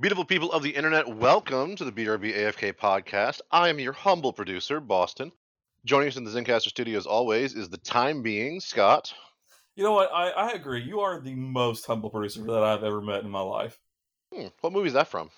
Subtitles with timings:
[0.00, 3.42] Beautiful people of the internet, welcome to the BRB AFK podcast.
[3.50, 5.30] I am your humble producer, Boston.
[5.84, 9.12] Joining us in the Zencastr studio, as always, is the time being Scott.
[9.76, 10.10] You know what?
[10.10, 10.80] I, I agree.
[10.80, 13.78] You are the most humble producer that I've ever met in my life.
[14.32, 15.28] Hmm, what movie is that from?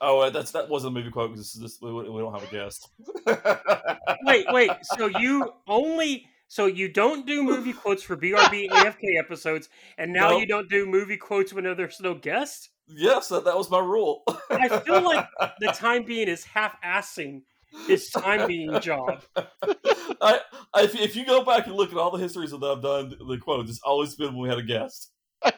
[0.00, 2.52] Oh, uh, that's that wasn't a movie quote because this, we, we don't have a
[2.52, 2.88] guest.
[4.22, 4.70] wait, wait.
[4.82, 10.30] So you only so you don't do movie quotes for BRB AFK episodes, and now
[10.30, 10.38] No.
[10.38, 12.68] you don't do movie quotes when there's no guest.
[12.88, 14.22] Yes, that, that was my rule.
[14.50, 15.26] I feel like
[15.60, 17.42] the time being is half-assing
[17.86, 19.22] his time being job.
[19.36, 20.40] I,
[20.72, 23.14] I if, if you go back and look at all the histories that I've done,
[23.28, 25.10] the quotes, it's always been when we had a guest.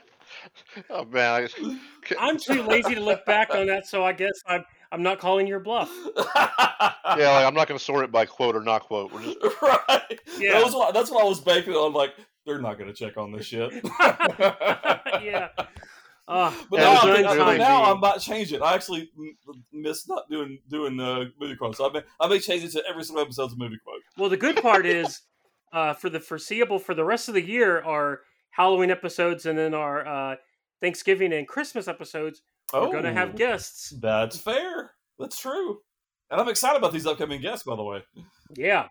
[0.89, 1.79] Oh man, I,
[2.19, 5.47] I'm too lazy to look back on that, so I guess I'm I'm not calling
[5.47, 5.91] your bluff.
[6.17, 6.23] yeah,
[7.05, 9.13] like, I'm not going to sort it by quote or not quote.
[9.13, 10.20] We're just right.
[10.39, 10.53] Yeah.
[10.53, 11.92] That was what, that's what I was banking on.
[11.92, 12.15] Like
[12.47, 13.73] they're not going to check on this shit.
[14.01, 15.48] yeah.
[16.29, 18.61] Uh, But Yeah, now, I'm, really but now I might change it.
[18.61, 19.37] I actually m-
[19.73, 21.79] miss not doing doing uh, movie quotes.
[21.79, 24.03] So I may I may change it to every single episode's a movie quote.
[24.19, 25.23] Well, the good part is,
[25.73, 28.20] uh, for the foreseeable, for the rest of the year, our
[28.51, 30.37] Halloween episodes and then our uh,
[30.83, 32.42] Thanksgiving and Christmas episodes,
[32.75, 33.39] we're going to have Oh.
[33.39, 33.95] guests.
[34.01, 34.92] That's fair.
[35.19, 35.79] That's true.
[36.31, 38.03] And I'm excited about these upcoming guests, by the way.
[38.55, 38.89] Yeah,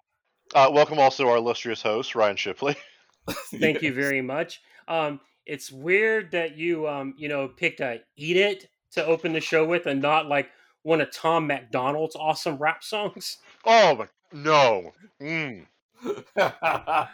[0.55, 2.75] uh, welcome also our illustrious host Ryan Shipley.
[3.59, 4.59] thank you very much.
[4.87, 9.41] Um, it's weird that you, um, you know, picked a "Eat It" to open the
[9.41, 10.49] show with, and not like
[10.83, 13.37] one of Tom MacDonald's awesome rap songs.
[13.65, 14.91] Oh my no.
[15.21, 15.65] Mm.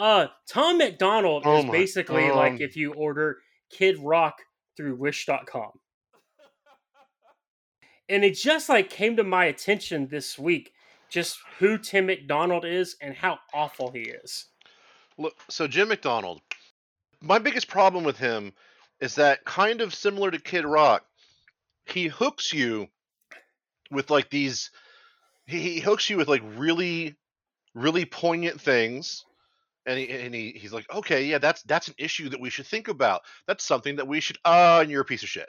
[0.00, 2.36] Uh, Tom MacDonald Oh is my basically God.
[2.36, 4.42] like if you order Kid Rock
[4.76, 5.72] through Wish.com.
[8.08, 10.72] And it just like came to my attention this week
[11.10, 14.46] just who Tim McDonald is and how awful he is.
[15.18, 16.40] Look, so Jim McDonald.
[17.20, 18.52] My biggest problem with him
[19.00, 21.04] is that kind of similar to Kid Rock,
[21.86, 22.88] he hooks you
[23.90, 24.70] with like these.
[25.46, 27.16] He, hooks you with like really,
[27.74, 29.24] really poignant things,
[29.86, 32.66] and he and he, he's like, okay, yeah, that's that's an issue that we should
[32.66, 33.22] think about.
[33.46, 34.36] That's something that we should.
[34.44, 35.48] Uh, and you're a piece of shit.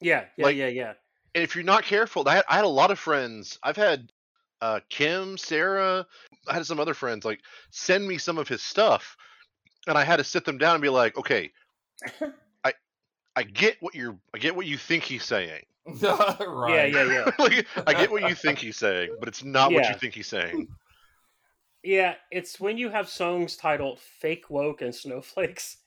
[0.00, 0.92] Yeah, yeah, Like- yeah, yeah.
[1.34, 3.58] And if you're not careful, I had, I had a lot of friends.
[3.62, 4.10] I've had
[4.62, 6.06] uh, Kim, Sarah.
[6.46, 7.40] I had some other friends like
[7.70, 9.16] send me some of his stuff,
[9.88, 11.50] and I had to sit them down and be like, okay,
[12.64, 12.72] I
[13.36, 15.64] I get what you're, I get what you think he's saying.
[15.86, 16.92] right.
[16.92, 17.30] Yeah, yeah, yeah.
[17.38, 19.92] like, I get what you think he's saying, but it's not what Yeah.
[19.94, 20.68] you think he's saying.
[21.82, 25.78] Yeah, it's when you have songs titled Fake Woke and Snowflakes.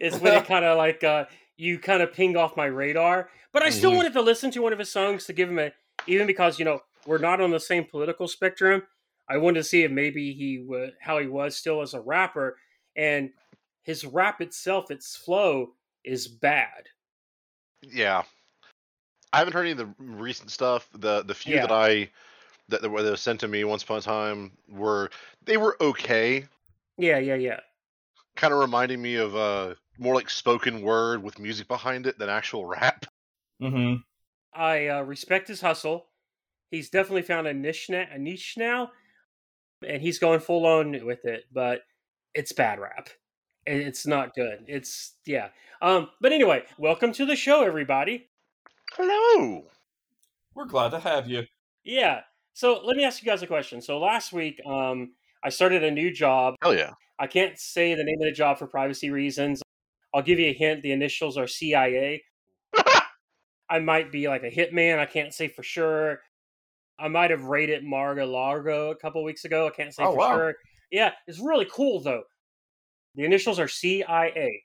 [0.00, 1.24] It's when it kind of like uh
[1.56, 3.30] you kind of ping off my radar.
[3.52, 3.96] But I still Mhm.
[3.96, 5.72] wanted to listen to one of his songs to give him a
[6.06, 8.82] even because, you know, we're not on the same political spectrum.
[9.28, 12.56] I wanted to see if maybe he would how he was still as a rapper
[12.98, 13.30] and
[13.84, 15.72] his rap itself, its flow
[16.04, 16.88] is bad.
[17.82, 18.24] Yeah,
[19.32, 20.88] I haven't heard any of the recent stuff.
[20.92, 21.62] The the few Yeah.
[21.62, 22.10] that I
[22.68, 25.10] that, that were sent to me once upon a time were
[25.44, 26.46] they were okay.
[26.98, 27.60] Yeah, yeah, yeah.
[28.36, 32.28] kind of reminding me of uh more like spoken word with music behind it than
[32.28, 33.06] actual rap.
[33.62, 33.96] Mm-hmm.
[34.52, 36.06] I uh, respect his hustle.
[36.70, 38.92] He's definitely found a niche now, a niche now,
[39.86, 41.44] and he's going full on with it.
[41.52, 41.82] But
[42.38, 43.08] it's bad rap.
[43.66, 44.64] It's not good.
[44.68, 45.48] It's yeah.
[45.82, 46.08] Um.
[46.20, 48.28] But anyway, welcome to the show, everybody.
[48.92, 49.64] Hello.
[50.54, 51.42] We're glad to have you.
[51.84, 52.20] Yeah.
[52.54, 53.82] So let me ask you guys a question.
[53.82, 56.54] So last week, um, I started a new job.
[56.62, 56.92] Hell yeah.
[57.18, 59.60] I can't say the name of the job for privacy reasons.
[60.14, 60.82] I'll give you a hint.
[60.82, 62.22] The initials are CIA.
[63.68, 64.98] I might be like a hitman.
[65.00, 66.20] I can't say for sure.
[66.98, 69.66] I might have raided Mar-a-Lago a couple weeks ago.
[69.66, 70.36] I can't say Oh, for wow.
[70.36, 70.54] sure.
[70.90, 72.22] Yeah, it's really cool though.
[73.14, 74.64] The initials are CIA.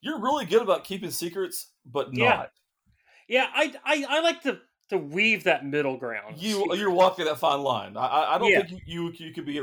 [0.00, 2.28] You're really good about keeping secrets, but Yeah.
[2.28, 2.52] not.
[3.28, 6.38] Yeah, I I, I like to to weave that middle ground.
[6.38, 7.96] You you're walking that fine line.
[7.96, 8.62] I I, don't Yeah.
[8.66, 9.60] think you, you you could be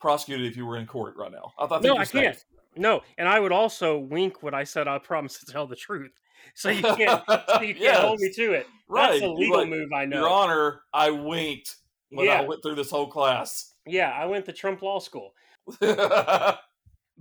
[0.00, 1.52] prosecuted if you were in court right now.
[1.58, 2.42] I, think No, I can't.
[2.76, 6.12] No, and I would also wink when I said I promise to tell the truth.
[6.54, 8.00] So you can't so you can't Yes.
[8.00, 8.66] hold me to it.
[8.88, 9.10] Right.
[9.10, 10.20] That's a legal like, move I know.
[10.20, 11.76] Your Honor, I winked
[12.08, 12.40] when Yeah.
[12.40, 13.74] I went through this whole class.
[13.86, 15.34] Yeah, I went to Trump Law School.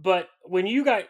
[0.01, 1.03] But when you got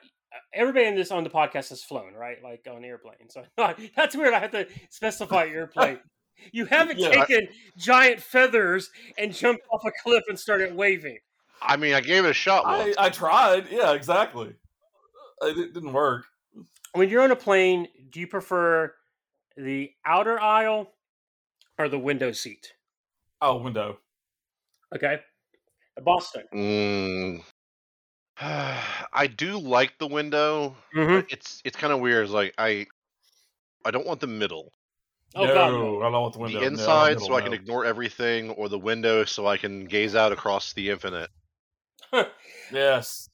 [0.53, 2.37] everybody in this on the podcast has flown, right?
[2.43, 3.35] Like on airplanes.
[3.57, 4.33] So that's weird.
[4.33, 5.99] I have to specify airplane.
[6.53, 11.17] You haven't Yeah, I- taken giant feathers and jumped off a cliff and started waving.
[11.61, 12.93] I mean, I gave it a shot I.
[12.97, 13.67] I tried.
[13.69, 14.55] Yeah, exactly.
[15.41, 16.23] It, it didn't work.
[16.93, 18.93] When you're on a plane, do you prefer
[19.57, 20.89] the outer aisle
[21.77, 22.71] or the window seat?
[23.41, 23.97] Oh, window.
[24.95, 25.19] Okay.
[26.03, 26.43] Boston.
[26.53, 27.43] Mm.
[28.41, 30.75] I do like the window.
[30.95, 31.27] Mm-hmm.
[31.29, 32.23] It's it's kind of weird.
[32.25, 32.85] It's like I
[33.85, 34.71] I don't want the middle.
[35.35, 35.71] Oh no, god, I
[36.11, 36.59] don't want the window.
[36.59, 39.85] the No, inside middle, so I can ignore everything, or the window so I can
[39.85, 41.29] gaze out across the infinite.
[42.71, 43.29] Yes,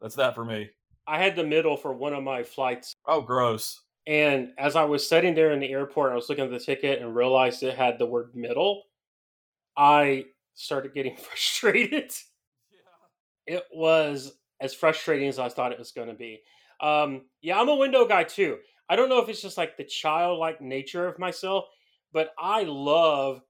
[0.00, 0.70] that's that for me.
[1.06, 3.80] I had the middle for one of my flights, Oh, gross.
[4.06, 7.00] and as I was sitting there in the airport, I was looking at the ticket
[7.00, 8.84] and realized it had the word middle.
[9.76, 10.26] I
[10.58, 12.12] started getting frustrated.
[13.46, 16.40] It was as frustrating as I thought it was going to be.
[16.80, 18.58] Um, yeah, I'm a window guy too.
[18.90, 21.64] I don't know if it's just like the childlike nature of myself,
[22.12, 23.42] but I love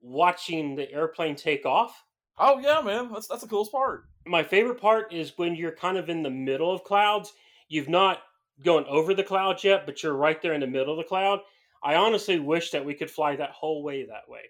[0.00, 2.04] watching the airplane take off.
[2.38, 4.04] Oh yeah, man, that's that's the coolest part.
[4.26, 7.32] My favorite part is when you're kind of in the middle of clouds.
[7.68, 8.20] You've not
[8.64, 11.40] gone over the clouds yet, but you're right there in the middle of the cloud.
[11.82, 14.42] I honestly wish that we could fly that whole way that way.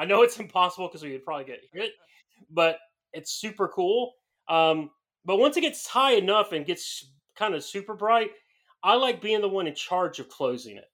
[0.00, 1.92] I know it's impossible because we would probably get hit,
[2.50, 2.78] but
[3.12, 4.14] it's super cool.
[4.48, 4.90] Um,
[5.26, 8.30] but once it gets high enough and gets kind of super bright,
[8.82, 10.86] I like being the one in charge of closing it.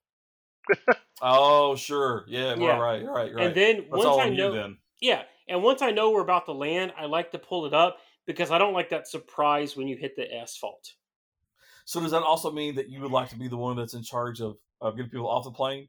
[1.23, 2.77] Oh sure, yeah, Yeah.
[2.79, 3.47] right, right, right, right.
[3.47, 4.77] And then that's once I know, then.
[5.01, 7.99] yeah, and once I know we're about to land, I like to pull it up
[8.27, 10.95] because I don't like that surprise when you hit the asphalt.
[11.85, 14.03] So does that also mean that you would like to be the one that's in
[14.03, 15.89] charge of, of getting people off the plane?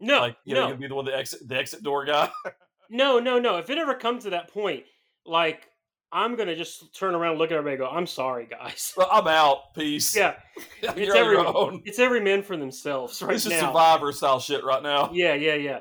[0.00, 2.30] No, like you know, no, you'd be the one the exit the exit door guy.
[2.90, 3.58] no, no, no.
[3.58, 4.84] If it ever comes to that point,
[5.26, 5.68] like
[6.12, 9.28] I'm gonna just turn around, look at everybody, and go, "I'm sorry, guys." well, I'm
[9.28, 9.74] out.
[9.74, 10.16] Peace.
[10.16, 10.34] Yeah,
[10.82, 13.68] it's every- it's every man for themselves right This is now.
[13.68, 15.10] survivor style shit right now.
[15.12, 15.80] Yeah, yeah, yeah.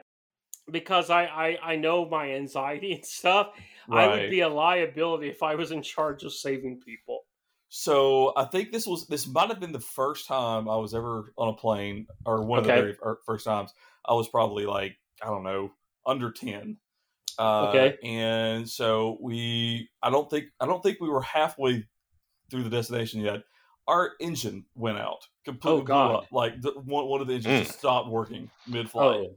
[0.70, 3.50] Because I, I I know my anxiety and stuff.
[3.92, 7.22] I would be a liability if I was in charge of saving people.
[7.70, 11.34] So I think this was this might have been the first time I was ever
[11.38, 12.96] on a plane, or one of the very
[13.26, 13.74] first times.
[14.10, 15.72] I was probably like I don't know
[16.06, 16.78] under ten.
[17.38, 17.98] Uh, Okay.
[18.04, 21.86] And so we, I don't think I don't think we were halfway
[22.52, 23.44] through the destination yet.
[23.88, 25.80] Our engine went out completely.
[25.80, 26.16] Oh, blew God.
[26.16, 26.26] up.
[26.32, 27.66] Like the, one one of the engines Mm.
[27.68, 29.28] just stopped working mid flight.
[29.28, 29.36] Oh,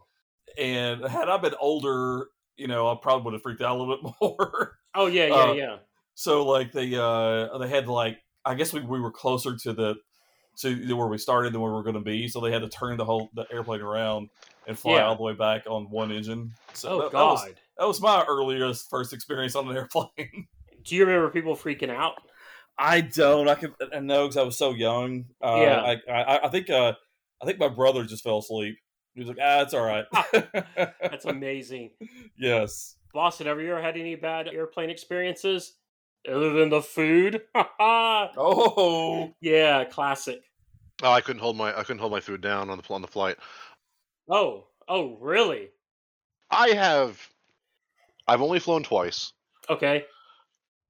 [0.58, 2.26] And had I been older,
[2.56, 4.78] you know, I probably would have freaked out a little bit more.
[4.94, 5.76] oh yeah, yeah, Uh, yeah.
[6.14, 9.94] So like they uh they had like I guess we, we were closer to the
[10.58, 12.68] to where we started than where we are going to be, so they had to
[12.68, 14.28] turn the whole the airplane around
[14.66, 15.06] and fly Yeah.
[15.06, 16.52] all the way back on one engine.
[16.74, 17.54] So Oh that, that was God.
[17.78, 20.08] that was my earliest first experience on an airplane.
[20.84, 22.14] Do you remember people freaking out?
[22.78, 23.48] I don't.
[23.48, 23.74] I can.
[23.94, 25.26] I know because I was so young.
[25.42, 25.96] Uh, Yeah.
[26.08, 26.92] I, I I think uh
[27.40, 28.76] I think my brother just fell asleep.
[29.14, 30.04] He was like, ah, it's all right.
[31.02, 31.90] That's amazing.
[32.38, 32.96] yes.
[33.12, 35.74] Boston, have you ever had any bad airplane experiences
[36.28, 37.42] other than the food?
[38.36, 39.34] Oh.
[39.40, 40.42] yeah, classic.
[41.02, 43.08] Oh, I couldn't hold my I couldn't hold my food down on the on the
[43.08, 43.36] flight.
[44.28, 45.70] Oh, oh, really?
[46.52, 47.32] I have
[48.26, 49.32] I've only flown twice,
[49.68, 50.06] Okay.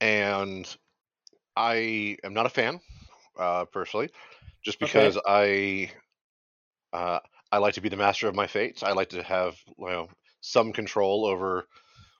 [0.00, 0.76] and
[1.56, 2.80] I am not a fan,
[3.38, 4.10] uh, personally,
[4.64, 5.08] just Okay.
[5.08, 5.92] because I
[6.92, 7.20] uh,
[7.50, 8.82] I like to be the master of my fate.
[8.82, 10.08] I like to have you know
[10.40, 11.66] some control over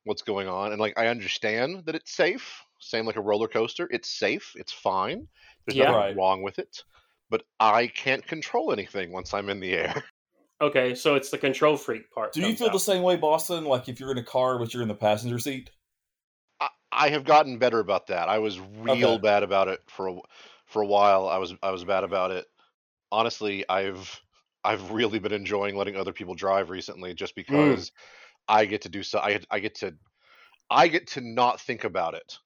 [0.04, 2.62] what's going on, and like I understand that it's safe.
[2.82, 5.28] Same like a roller coaster, it's safe, it's fine.
[5.66, 5.92] There's Yeah.
[5.92, 6.16] nothing Right.
[6.16, 6.84] wrong with it,
[7.30, 10.04] but I can't control anything once I'm in the air.
[10.60, 12.32] Okay, so it's the control freak part.
[12.32, 12.72] Do you feel out.
[12.72, 13.64] the same way, Boston?
[13.64, 15.70] Like if you're in a car but you're in the passenger seat?
[16.60, 18.28] I, I have gotten better about that.
[18.28, 19.22] I was real Okay.
[19.22, 20.18] bad about it for a,
[20.66, 21.28] for a while.
[21.28, 22.46] I was I was bad about it.
[23.10, 24.20] Honestly, I've
[24.64, 27.76] I've really been enjoying letting other people drive recently, just mm.
[27.76, 27.92] because
[28.48, 29.18] I get to do so.
[29.18, 29.94] I I get to
[30.70, 32.38] I get to not think about it.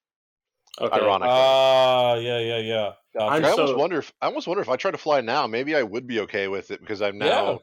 [0.79, 0.95] Okay.
[1.01, 1.27] Ironic.
[1.31, 2.91] Ah, yeah, yeah, yeah.
[3.17, 3.33] Gotcha.
[3.33, 5.75] I'm almost so- wonder if I almost wonder if I try to fly now, maybe
[5.75, 7.57] I would be okay with it because I'm now Yeah.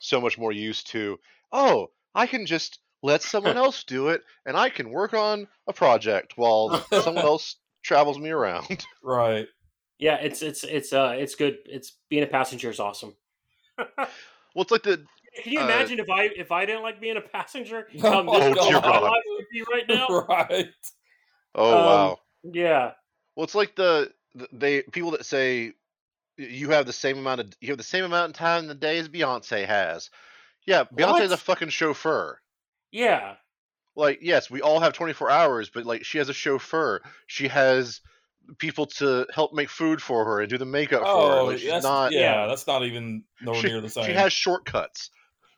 [0.00, 1.18] so much more used to.
[1.52, 5.72] Oh, I can just let someone else do it, and I can work on a
[5.72, 8.84] project while someone else travels me around.
[9.02, 9.46] right.
[9.98, 11.58] yeah, it's it's it's uh it's good.
[11.64, 13.14] It's being a passenger is awesome.
[13.78, 15.04] Well, it's like the
[15.42, 18.22] Can you Uh, imagine if I if I didn't like being a passenger, Oh, how
[18.38, 19.02] dear miserable my God.
[19.04, 20.06] life would be right now?
[20.28, 20.74] right.
[21.54, 22.18] oh Um, wow.
[22.42, 22.92] Yeah.
[23.36, 25.72] Well, it's like the the- they people that say
[26.36, 28.74] you have the same amount of you have the same amount of time in the
[28.74, 30.10] day as Beyonce has.
[30.66, 32.40] Yeah, Beyonce is a fucking chauffeur.
[32.92, 33.34] Yeah.
[33.96, 37.00] Like, yes, we all have 24 hours, but like she has a chauffeur.
[37.26, 38.00] She has
[38.58, 41.38] people to help make food for her and do the makeup for her.
[41.40, 42.12] Oh, Like, she's not.
[42.12, 42.46] yeah, Yeah.
[42.46, 44.04] that's not even nowhere She, near the same.
[44.06, 45.10] she has shortcuts.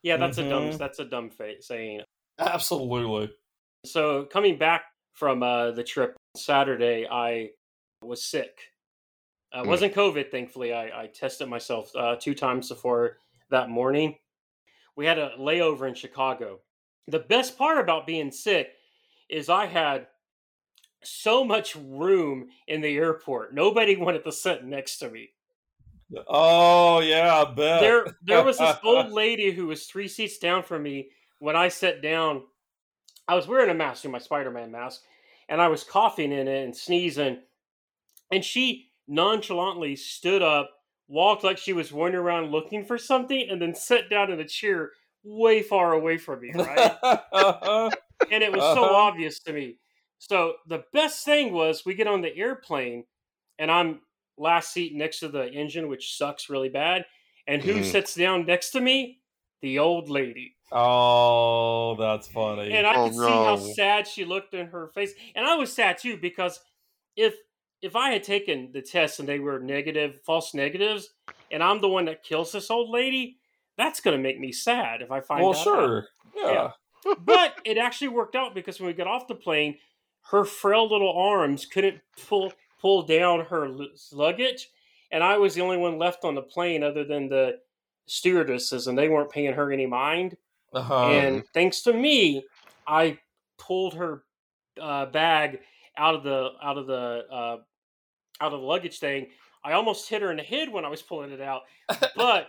[0.03, 0.79] Yeah, that's a dumb Mhm.
[0.79, 2.01] that's a dumb fa- saying.
[2.39, 3.31] Absolutely.
[3.85, 7.51] So coming back from uh, the trip Saturday, I
[8.03, 8.59] was sick.
[9.53, 9.67] It Mm.
[9.67, 10.73] wasn't COVID, thankfully.
[10.73, 13.19] I, I tested myself uh, two times before
[13.51, 14.17] that morning.
[14.97, 16.61] We had a layover in Chicago.
[17.09, 18.69] The best part about being sick
[19.29, 20.07] is I had
[21.03, 23.55] so much room in the airport.
[23.55, 25.31] Nobody wanted to sit next to me.
[26.27, 27.81] Oh yeah, I bet.
[27.81, 31.69] there there was this old lady who was three seats down from me when I
[31.69, 32.43] sat down.
[33.29, 35.03] I was wearing a mask, my Spider-Man mask,
[35.51, 37.43] and I was coughing in it and sneezing.
[38.33, 40.71] And she nonchalantly stood up,
[41.09, 44.49] walked like she was wandering around looking for something, and then sat down in a
[44.49, 44.93] chair
[45.23, 46.95] way far away from me, right?
[48.31, 48.95] and it was so Uh-huh.
[48.95, 49.79] obvious to me.
[50.19, 53.07] So the best thing was we get on the airplane,
[53.59, 54.03] and I'm
[54.37, 57.07] last seat next to the engine, which sucks really bad.
[57.47, 57.83] And who Mhm.
[57.83, 59.20] sits down next to me?
[59.63, 60.57] The old lady.
[60.73, 62.73] oh, that's funny.
[62.73, 65.13] And I Oh, could see how sad she looked in her face.
[65.35, 66.61] And I was sad too because
[67.17, 67.35] if
[67.83, 71.11] if I had taken the test and they were negative, false negatives,
[71.51, 73.39] and I'm the one that kills this old lady,
[73.77, 75.63] that's gonna make me sad if I find well, out.
[75.63, 76.07] sure.
[76.37, 76.71] Yeah.
[77.19, 79.79] but it actually worked out because when we got off the plane,
[80.31, 83.69] her frail little arms couldn't pull pull down her
[84.13, 84.69] luggage,
[85.11, 87.59] and I was the only one left on the plane other than the
[88.11, 90.37] stewardesses, and they weren't paying her any mind.
[90.73, 91.09] Uh-huh.
[91.11, 92.45] and thanks to me,
[92.87, 93.19] I
[93.59, 94.23] pulled her
[94.81, 95.61] uh, bag
[95.97, 97.57] out of the out of the uh,
[98.41, 99.29] out of the luggage thing.
[99.65, 101.63] I almost hit her in the head when I was pulling it out,
[102.17, 102.49] but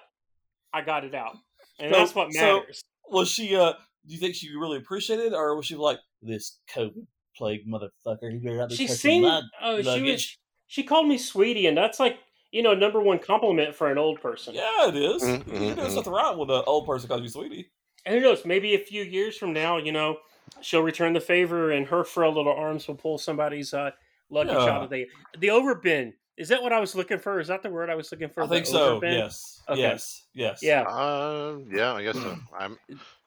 [0.73, 1.35] I got it out,
[1.79, 2.83] and So- that's what so- matters.
[3.09, 3.55] was she?
[3.55, 3.73] Uh,
[4.07, 8.31] do you think she really appreciated it, or was she like this COVID plague motherfucker?
[8.31, 9.25] He better not be she seemed
[9.61, 10.37] oh she was
[10.67, 12.17] she called me sweetie and that's like
[12.51, 15.23] you know number one compliment for an old person Yeah, it is.
[15.23, 15.93] Mm, You're mm, doing mm.
[15.93, 17.69] something right when an old person calls you sweetie.
[18.05, 20.17] and who knows maybe a few years from now you know
[20.61, 23.91] she'll return the favor and her frail little arms will pull somebody's uh
[24.29, 24.69] luggage Yeah.
[24.75, 25.07] out of the
[25.39, 28.11] the overbin is that what i was looking for is that the word i was
[28.11, 28.99] looking for I think so.
[28.99, 29.13] overbin?
[29.13, 29.61] Yes.
[29.69, 29.81] Okay.
[29.81, 30.23] Yes.
[30.33, 30.63] Yes.
[30.63, 32.37] yeah Uh, yeah, I guess so.
[32.59, 32.77] I'm.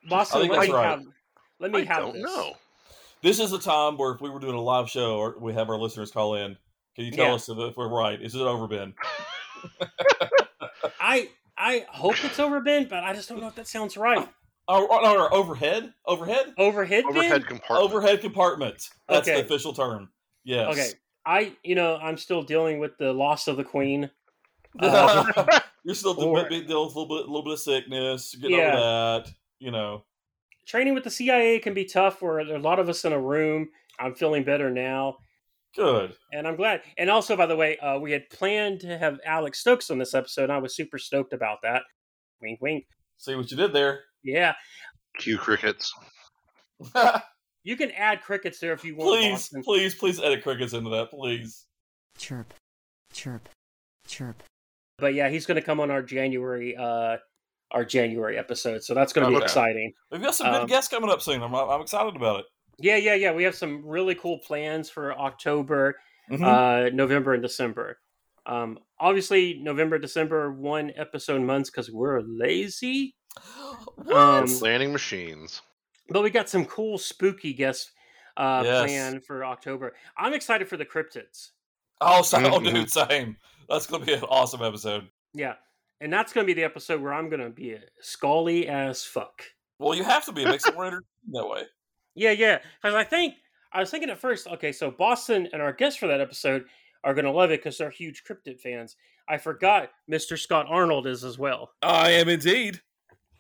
[0.09, 0.89] boston I think let that's me right.
[0.89, 1.03] have
[1.61, 2.23] let me I have don't this.
[2.23, 2.53] know.
[3.23, 5.71] This is the time where if we were doing a live show or we have
[5.71, 6.59] our listeners call in,
[6.95, 7.35] can you tell Yeah.
[7.35, 8.21] us if if we're right?
[8.21, 8.95] Is it overbeen?
[11.01, 14.29] i i hope it's overbin but i just don't know if that sounds right
[14.67, 15.93] Oh, oh, no, no, overhead?
[16.07, 16.55] Overhead?
[16.57, 17.17] overhead bin?
[17.19, 17.83] Overhead compartment.
[17.83, 18.89] Overhead compartment.
[19.11, 19.39] That's Okay.
[19.39, 20.09] the official term.
[20.43, 20.73] Yes.
[20.73, 20.91] Okay,
[21.27, 24.09] I you know I'm still dealing with the loss of the queen.
[24.79, 28.35] Uh, You're still or- dealing with a little bit, little bit of sickness.
[28.37, 28.73] Getting Yeah.
[28.73, 29.35] over that.
[29.59, 30.05] You know.
[30.67, 32.23] Training with the CIA can be tough.
[32.23, 33.69] Where there are a lot of us in a room.
[33.99, 35.19] I'm feeling better now,
[35.77, 36.15] Good.
[36.33, 36.83] and I'm glad.
[36.99, 40.15] And also, by the way, uh, we had planned to have Alex Stokes on this
[40.15, 40.45] episode.
[40.45, 41.83] And I was super stoked about that.
[42.41, 42.85] Wink, wink.
[43.19, 44.03] See what you did there.
[44.23, 44.55] Yeah,
[45.19, 45.93] Cue crickets.
[47.65, 49.11] you can add crickets there if you want.
[49.21, 49.63] please, Boston.
[49.63, 51.67] please, please edit crickets into that, please.
[52.19, 52.53] chirp,
[53.13, 53.49] chirp,
[54.07, 54.43] chirp.
[54.99, 57.17] But yeah, he's going to come on our January uh
[57.71, 59.45] our January episode, so that's going to be Okay.
[59.45, 59.93] exciting.
[60.13, 61.43] We've got some good Um, guests coming up soon.
[61.43, 62.47] I'm, I'm excited about it.
[62.79, 63.33] Yeah, yeah, yeah.
[63.33, 65.97] We have some really cool plans for October.
[66.31, 66.43] Mhm.
[66.43, 67.99] uh, November and December.
[68.47, 73.15] Um, obviously, November, December, one episode months because we're lazy.
[73.97, 74.17] what?
[74.17, 75.61] um, Landing machines.
[76.09, 77.91] But we got some cool, spooky guests
[78.39, 78.83] uh, Yes.
[78.85, 79.95] planned for October.
[80.17, 81.51] I'm excited for the cryptids.
[82.01, 82.73] oh, so, oh, Mhm.
[82.73, 83.37] dude, same.
[83.69, 85.09] That's going to be an awesome episode.
[85.35, 85.55] Yeah,
[86.01, 89.05] and that's going to be the episode where I'm going to be a scully as
[89.05, 89.43] fuck.
[89.79, 90.43] Well, you have to be.
[90.43, 91.63] It makes it more entertaining that way.
[92.15, 92.59] Yeah, yeah.
[92.83, 93.35] Because I think
[93.73, 96.65] I was thinking at first, okay, so Boston and our guests for that episode
[97.03, 98.97] are going to love it because they're huge cryptid fans.
[99.29, 100.39] I forgot Mr.
[100.39, 101.73] Scott Arnold is as well.
[101.83, 102.81] I am indeed.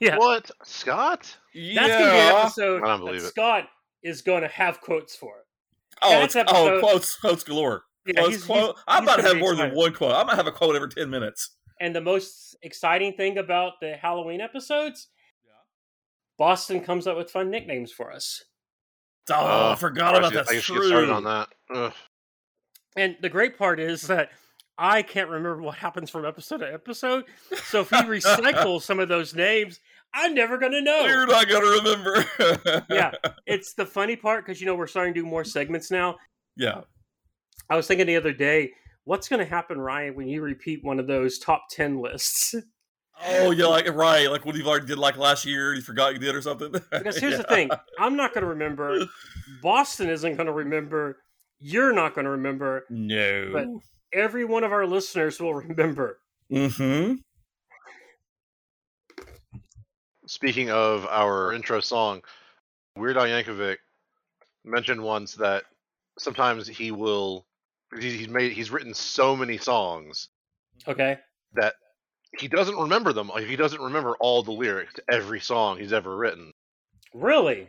[0.00, 0.16] Yeah.
[0.16, 0.50] What?
[0.64, 1.36] Scott?
[1.54, 3.28] That's gonna be an episode I don't that believe it.
[3.28, 3.68] Scott
[4.02, 5.36] is gonna have quotes for.
[5.38, 5.44] it.
[6.02, 7.84] Oh, That's it's, oh, episode- quotes, quotes galore.
[8.06, 8.58] Yeah, Quotes, he's- quote.
[8.74, 10.12] he's- I'm about to gonna have be more than one quote.
[10.14, 11.50] I'm gonna have a quote every ten minutes.
[11.80, 15.08] And the most exciting thing about the Halloween episodes,
[16.36, 18.44] Boston comes up with fun nicknames for us.
[19.30, 20.48] Oh, Uh, I forgot I about that.
[20.48, 21.48] I should get started on that.
[21.74, 21.92] Ugh.
[22.96, 24.30] And the great part is that
[24.78, 27.24] I can't remember what happens from episode to episode.
[27.64, 29.80] So if we recycle some of those names,
[30.14, 31.04] I'm never gonna know.
[31.06, 32.84] You're not gonna remember.
[32.90, 33.12] Yeah.
[33.46, 36.16] It's the funny part because you know we're starting to do more segments now.
[36.56, 36.82] yeah.
[37.70, 38.72] I was thinking the other day,
[39.04, 42.54] what's gonna happen, Ryan, when you repeat one of those top ten lists?
[43.26, 46.18] Oh, yeah, like right, like what you've already did like last year, you forgot you
[46.18, 46.72] did or something.
[46.90, 49.06] Because here's the thing I'm not going to remember.
[49.62, 51.18] Boston isn't going to remember.
[51.60, 52.84] You're not going to remember.
[52.90, 53.50] No.
[53.52, 53.68] But-
[54.12, 56.18] Every one of our listeners will remember.
[56.52, 57.14] mm-hmm.
[60.26, 62.22] Speaking of our intro song,
[62.96, 63.76] Weird Al Yankovic
[64.64, 65.64] mentioned once that
[66.18, 67.44] sometimes he will.
[67.98, 70.28] He's made he's written so many songs
[70.88, 71.18] Okay.
[71.54, 71.74] that
[72.38, 73.28] he doesn't remember them.
[73.28, 76.52] Like he doesn't remember all the lyrics to every song he's ever written.
[77.12, 77.60] Really?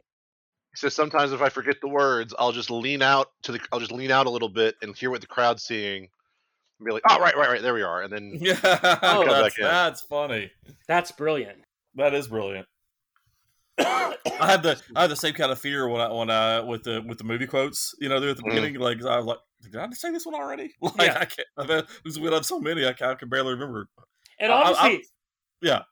[0.72, 3.80] He says sometimes if I forget the words, I'll just lean out to the I'll
[3.80, 6.10] just lean out a little bit and hear what the crowd's seeing,
[6.80, 8.60] And be like, oh right, right, right, there we are, and then Yeah,
[9.04, 10.52] Oh, that's, that's funny.
[10.88, 11.60] That's brilliant.
[11.96, 12.68] That is brilliant.
[13.80, 16.84] I had the I had the same kind of fear when I when I with
[16.84, 17.94] the with the movie quotes.
[18.00, 18.50] You know, there at the Mhm.
[18.50, 20.74] beginning, like I was like, did I say this one already?
[20.82, 21.18] Like Yeah.
[21.20, 21.48] I can't.
[21.58, 23.88] I've had, because we have so many, I can, I can barely remember.
[24.40, 25.06] And I- I- obviously,
[25.62, 25.84] yeah.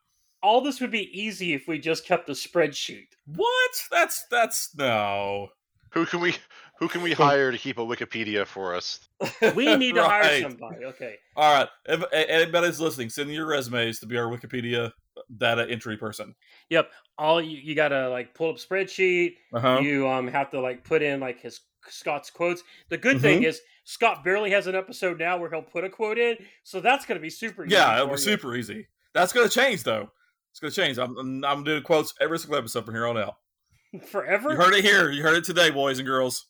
[0.42, 3.06] all this would be easy if we just kept a spreadsheet.
[3.26, 3.70] What?
[3.90, 5.48] That's that's no.
[5.92, 6.34] who can we
[6.78, 9.00] who can we hire to keep a Wikipedia for us?
[9.54, 10.84] We need to hire somebody.
[10.84, 11.14] Okay.
[11.36, 11.68] All right.
[11.86, 14.92] If a- anybody's listening, send your resumes to be our Wikipedia
[15.38, 16.34] data entry person.
[16.70, 16.90] Yep.
[17.16, 19.36] All you, you gotta like pull up spreadsheet.
[19.52, 19.78] Uh huh.
[19.82, 21.60] You um have to like put in like his
[21.90, 22.62] Scott's quotes.
[22.88, 23.22] The good Mm-hmm.
[23.22, 26.80] thing is Scott barely has an episode now where he'll put a quote in, so
[26.80, 27.64] that's gonna be super.
[27.66, 28.32] easy Yeah, it for was you.
[28.32, 28.86] super easy.
[29.12, 30.10] That's going to change though.
[30.50, 30.98] It's going to change.
[30.98, 33.34] I'm, I'm I'm doing quotes every single episode from here on out.
[34.08, 34.50] forever.
[34.50, 35.10] You heard it here.
[35.10, 36.46] You heard it today, boys and girls.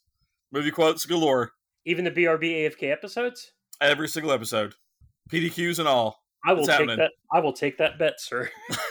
[0.53, 1.53] Movie quotes galore.
[1.85, 3.53] Even the BRB AFK episodes.
[3.83, 4.75] Every single episode.
[5.31, 6.23] PDQs and all.
[6.47, 6.99] I will It's take happening.
[6.99, 7.13] that.
[7.33, 8.51] I will take that bet, sir.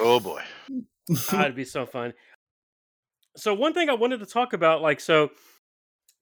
[0.00, 0.42] Oh boy.
[1.30, 2.14] That'd be so fun.
[3.36, 5.30] So one thing I wanted to talk about, like, so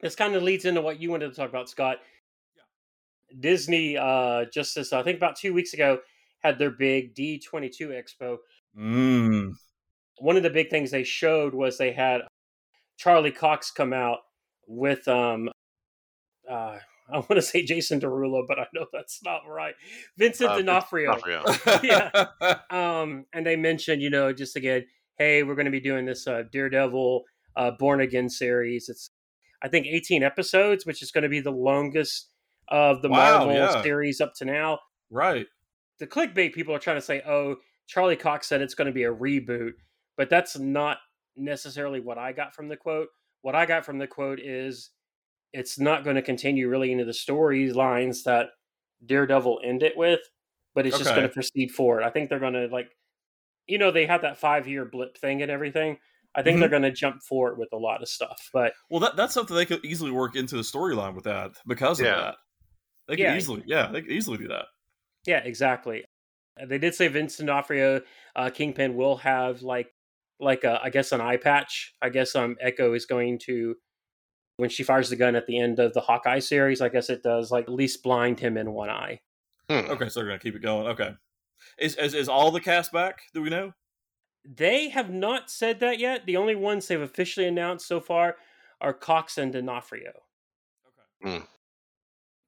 [0.00, 1.98] this kind of leads into what you wanted to talk about, Scott.
[2.56, 2.62] Yeah.
[3.40, 5.98] Disney, uh, just this, I think about two weeks ago,
[6.42, 8.38] had their big D22 Expo.
[8.78, 9.52] mm.
[10.18, 12.22] One of the big things they showed was they had
[12.96, 14.18] Charlie Cox come out
[14.68, 15.48] with, um,
[16.48, 16.78] uh,
[17.12, 19.74] I want to say Jason Derulo, but I know that's not right.
[20.16, 21.16] Vincent Uh, D'Onofrio.
[21.18, 21.80] D'Onofrio.
[21.82, 22.26] Yeah.
[22.70, 24.86] um, and they mentioned, you know, just again,
[25.18, 27.24] hey, we're going to be doing this uh, Daredevil
[27.56, 28.88] uh, Born Again series.
[28.88, 29.10] It's,
[29.62, 32.30] I think, 18 episodes, which is going to be the longest
[32.68, 33.82] of the Wow, Marvel yeah.
[33.82, 34.80] series up to now.
[35.10, 35.46] right.
[36.00, 39.04] The clickbait people are trying to say, oh, Charlie Cox said it's going to be
[39.04, 39.74] a reboot,
[40.16, 40.98] but that's not
[41.36, 43.08] necessarily what I got from the quote.
[43.42, 44.90] What I got from the quote is
[45.52, 48.48] it's not going to continue really into the storylines that
[49.06, 50.20] Daredevil ended it with,
[50.74, 52.02] but it's just going to proceed forward.
[52.02, 52.90] I think they're going to like,
[53.66, 55.98] you know, they had that five year blip thing and everything.
[56.34, 56.60] I think Mhm.
[56.60, 58.50] they're going to jump forward with a lot of stuff.
[58.52, 62.00] But Well, that that's something they could easily work into the storyline with that because
[62.00, 62.36] of that.
[63.06, 63.36] They could Yeah.
[63.36, 64.66] easily, yeah, they could easily do that.
[65.26, 66.04] yeah, exactly.
[66.60, 68.02] Uh, They did say Vincent D'Onofrio,
[68.36, 69.90] uh, Kingpin will have like,
[70.40, 71.94] like a, I guess an eye patch.
[72.02, 73.76] I guess um Echo is going to,
[74.56, 77.22] when she fires the gun at the end of the Hawkeye series, I guess it
[77.22, 79.20] does like at least blind him in one eye.
[79.70, 79.90] Hmm.
[79.90, 80.86] Okay, so they're gonna keep it going.
[80.88, 81.14] Okay,
[81.78, 83.22] is is, is all the cast back?
[83.32, 83.72] Do we know?
[84.44, 86.26] They have not said that yet.
[86.26, 88.36] The only ones they've officially announced so far
[88.80, 90.12] are Cox and D'Onofrio.
[91.22, 91.38] Okay.
[91.38, 91.44] Hmm.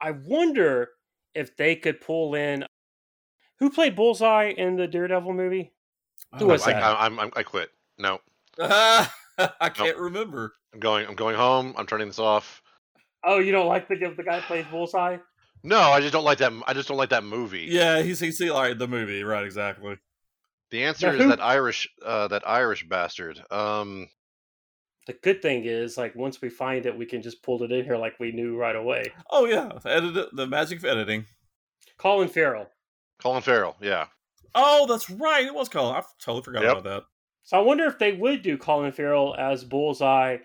[0.01, 0.91] I wonder
[1.35, 2.65] if they could pull in
[3.59, 5.73] who played Bullseye in the Daredevil movie.
[6.39, 6.83] Who Oh, was I, that?
[6.83, 7.71] I, I'm, I'm, quit.
[7.99, 8.21] No,
[8.61, 9.09] I
[9.73, 10.53] can't remember.
[10.75, 11.07] I'm going.
[11.07, 11.75] I'm going home.
[11.79, 12.63] I'm turning this off.
[13.25, 15.17] Oh, you don't like the the guy who plays Bullseye?
[15.63, 16.53] No, I just don't like that.
[16.67, 17.67] I just don't like that movie.
[17.69, 18.79] Yeah, he's he's all right.
[18.79, 19.45] The movie, right?
[19.45, 19.97] Exactly.
[20.71, 23.41] The answer Now is who- that Irish, uh, that Irish bastard.
[23.51, 24.09] Um,
[25.07, 27.85] The good thing is, like, once we find it, we can just pull it in
[27.85, 29.13] here like we knew right away.
[29.31, 31.27] Oh yeah, edit the magic of editing.
[31.99, 32.69] Colin Farrell.
[33.21, 33.77] Colin Farrell.
[33.81, 34.07] Yeah.
[34.55, 35.45] Oh, that's right.
[35.47, 35.95] It was Colin.
[35.97, 36.73] I totally forgot Yep.
[36.73, 37.03] about that.
[37.45, 40.39] So I wonder if they would do Colin Farrell as Bullseye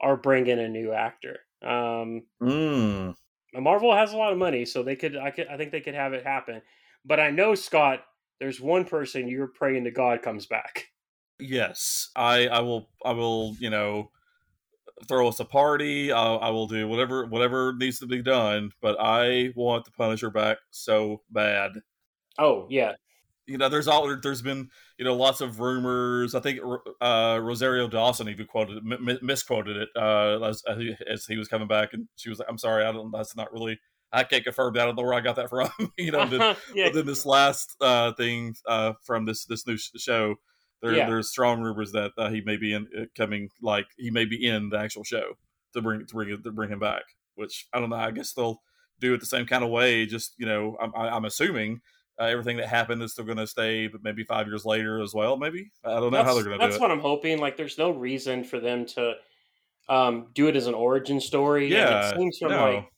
[0.00, 1.40] or bring in a new actor.
[1.62, 3.14] Um, Mm.
[3.54, 5.16] Marvel has a lot of money, so they could.
[5.16, 5.48] I could.
[5.48, 6.62] I think they could have it happen.
[7.04, 8.04] But I know Scott.
[8.38, 10.86] There's one person you're praying to God comes back.
[11.38, 14.10] Yes, I I will I will you know
[15.08, 16.12] throw us a party.
[16.12, 18.72] I, I will do whatever whatever needs to be done.
[18.80, 21.72] But I want the Punisher back so bad.
[22.38, 22.92] Oh yeah,
[23.46, 26.34] You know, there's all there's been you know lots of rumors.
[26.34, 26.60] I think
[27.00, 31.48] uh, Rosario Dawson even quoted mi- misquoted it uh, as, as he- as he was
[31.48, 33.10] coming back, and she was like, "I'm sorry, I don't.
[33.10, 33.80] That's not really.
[34.12, 34.82] I can't confirm that.
[34.82, 35.70] I don't know where I got that from.
[35.96, 36.40] you know, then,
[36.74, 36.88] yeah.
[36.88, 40.34] but then this last uh, thing uh, from this this new sh- show,
[40.82, 41.06] there, Yeah.
[41.08, 44.46] there's strong rumors that uh, he may be in uh, coming, like he may be
[44.46, 45.38] in the actual show
[45.72, 47.04] to bring to bring it to bring him back.
[47.36, 47.96] Which I don't know.
[47.96, 48.60] I guess they'll
[49.00, 50.04] do it the same kind of way.
[50.04, 51.80] Just you know, I'm, I- I'm assuming
[52.20, 55.14] uh, everything that happened is still going to stay, but maybe five years later as
[55.14, 55.36] well.
[55.36, 57.38] Maybe I don't know that's, how they're going to do that's what I'm hoping.
[57.38, 59.14] Like, there's no reason for them to
[59.88, 61.64] um, do it as an origin story.
[61.64, 62.72] and Yeah, it seems from no.
[62.74, 62.92] like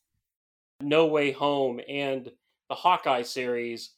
[0.81, 2.31] No Way Home and
[2.69, 3.91] the Hawkeye series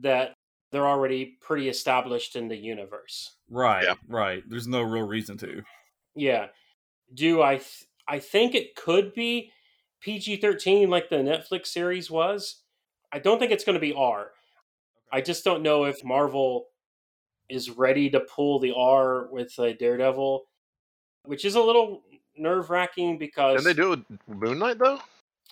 [0.00, 0.34] that
[0.72, 3.36] they're already pretty established in the universe.
[3.50, 3.94] Right, Yeah.
[4.08, 4.42] right.
[4.48, 5.62] There's no real reason to.
[6.16, 6.46] Yeah.
[7.12, 7.56] Do I?
[7.56, 9.52] Th- I think it could be
[10.00, 12.62] PG thirteen like the Netflix series was.
[13.12, 14.30] I don't think it's going to be R.
[15.12, 16.66] I just don't know if Marvel
[17.48, 20.44] is ready to pull the R with uh, Daredevil,
[21.24, 22.02] which is a little
[22.36, 25.00] nerve wracking because Didn't they do it with Moon Knight though?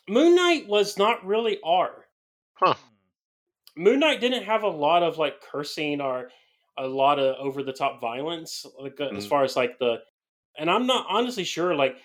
[0.09, 2.07] Moon Knight was not really R.
[2.55, 2.75] Huh.
[3.77, 6.31] Moon Knight didn't have a lot of like cursing or
[6.77, 9.29] a lot of over the top violence, like uh, as Mhm.
[9.29, 10.03] far as like the.
[10.59, 11.75] And I'm not honestly sure.
[11.75, 11.97] Like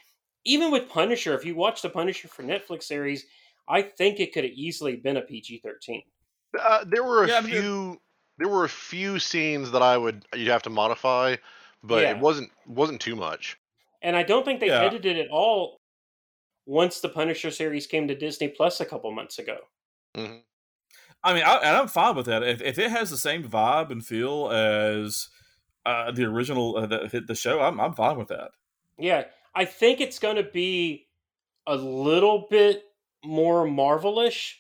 [0.46, 3.26] even with Punisher, if you watch the Punisher for Netflix series,
[3.68, 6.04] I think it could have easily been a PG thirteen.
[6.58, 8.02] Uh, there were a Yeah, I mean, few.
[8.38, 11.38] There were a few scenes that I would you'd have to modify,
[11.84, 12.12] but Yeah.
[12.12, 13.58] it wasn't wasn't too much.
[14.02, 14.84] And I don't think they Yeah.
[14.84, 15.82] edited it all
[16.66, 19.70] once the Punisher series came to Disney Plus a couple months ago.
[20.16, 20.44] Mhm.
[21.24, 22.44] I mean, I, and I'm fine with that.
[22.44, 25.30] If, if it has the same vibe and feel as
[25.86, 28.52] uh, the original, uh, the, the show, I'm, I'm fine with that.
[28.98, 31.08] Yeah, I think it's going to be
[31.68, 32.84] a little bit
[33.24, 34.56] more Marvelish,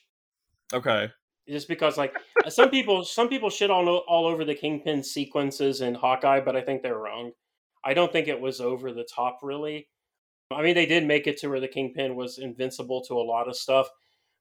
[0.73, 1.11] Okay.
[1.47, 5.81] Just because like uh, some people, some people shit all all over the Kingpin sequences
[5.81, 7.31] in Hawkeye, but I think they're wrong.
[7.83, 9.87] I don't think it was over the top, really.
[10.51, 13.49] I mean, they did make it to where the Kingpin was invincible to a lot
[13.49, 13.89] of stuff,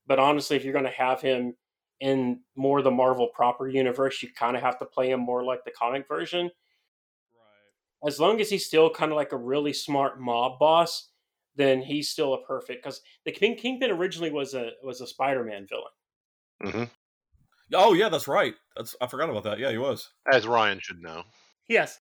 [0.07, 1.55] but honestly, if you're going to have him
[2.01, 5.65] in more the Marvel proper universe, you kind of have to play him more like
[5.65, 6.45] the comic version.
[6.45, 8.09] Right.
[8.09, 11.11] As long as he's still kind of like a really smart mob boss,
[11.57, 15.67] then he's still a perfect because the King Kingpin originally was a was a Spider-Man
[15.69, 15.85] villain.
[16.65, 16.85] Mm-hmm.
[17.75, 18.55] Oh yeah, that's right.
[18.77, 19.59] That's I forgot about that.
[19.59, 20.11] Yeah, he was.
[20.33, 21.25] As Ryan should know.
[21.69, 21.99] Yes.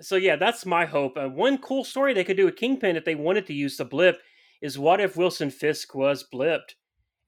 [0.00, 1.16] So yeah, that's my hope.
[1.16, 3.84] And one cool story they could do with Kingpin if they wanted to use the
[3.84, 4.20] blip
[4.60, 6.74] is what if Wilson Fisk was blipped,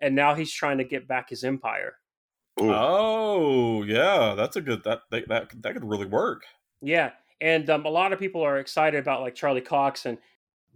[0.00, 1.94] and now he's trying to get back his empire.
[2.60, 2.72] Ooh.
[2.72, 6.42] Oh yeah, that's a good that that that, that could really work.
[6.82, 10.18] Yeah, and um, a lot of people are excited about like Charlie Cox and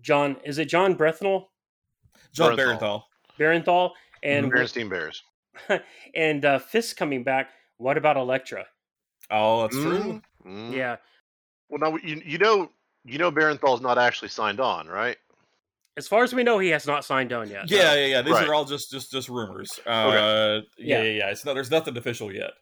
[0.00, 0.36] John.
[0.44, 1.46] Is it John Brethnall,
[2.32, 2.78] John Bernthal.
[2.78, 3.02] Barenthal.
[3.38, 3.90] Barenthal,
[4.22, 4.56] and mm-hmm.
[4.56, 5.22] Berenstein Bears.
[6.14, 7.50] and uh, Fisk coming back?
[7.78, 8.66] What about Elektra?
[9.30, 10.20] Oh, that's true.
[10.46, 10.74] Mm.
[10.74, 10.96] Yeah,
[11.68, 12.70] Well, now you you know
[13.04, 15.16] you know Barenthal's not actually signed on, right?
[15.96, 17.70] as far as we know, he has not signed on yet.
[17.70, 18.22] Yeah, yeah, yeah.
[18.22, 18.48] These Right.
[18.48, 19.78] are all just just just rumors.
[19.84, 21.02] Uh, yeah, Yeah.
[21.02, 21.30] yeah, yeah.
[21.30, 21.54] It's not.
[21.54, 22.52] There's nothing official yet.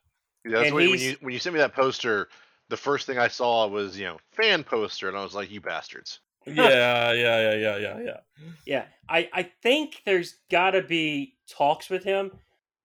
[0.44, 2.28] Yeah, that's And when you when you sent me that poster,
[2.68, 5.60] the first thing I saw was you know fan poster, and I was like, you
[5.60, 6.20] bastards.
[6.46, 6.54] Yeah,
[7.12, 8.20] yeah, yeah, yeah, yeah, yeah.
[8.66, 12.32] Yeah, I I think there's got to be talks with him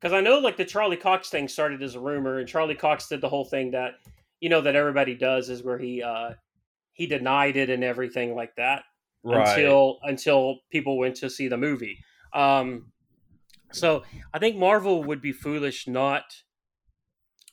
[0.04, 3.08] because I know like the Charlie Cox thing started as a rumor, and Charlie Cox
[3.08, 3.94] did the whole thing that
[4.42, 6.32] you know that everybody does is where he uh
[6.92, 8.84] he denied it and everything like that
[9.24, 9.48] Right.
[9.48, 12.00] until until people went to see the movie.
[12.34, 12.92] Um,
[13.72, 16.24] so I think Marvel would be foolish not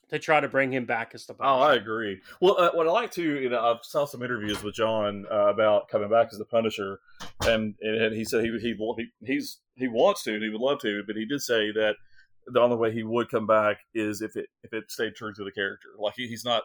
[0.08, 2.20] to try to bring him back as the Oh, I agree.
[2.40, 5.46] Well, uh, what I like to, you know, I saw some interviews with John uh,
[5.46, 6.98] about coming back as the Punisher,
[7.42, 10.80] and, and he said he he he he's he wants to, and he would love
[10.80, 11.94] to, but he did say that
[12.52, 15.44] the only way he would come back is if it if it stayed true to
[15.44, 15.88] the character.
[15.98, 16.62] Like he, he's not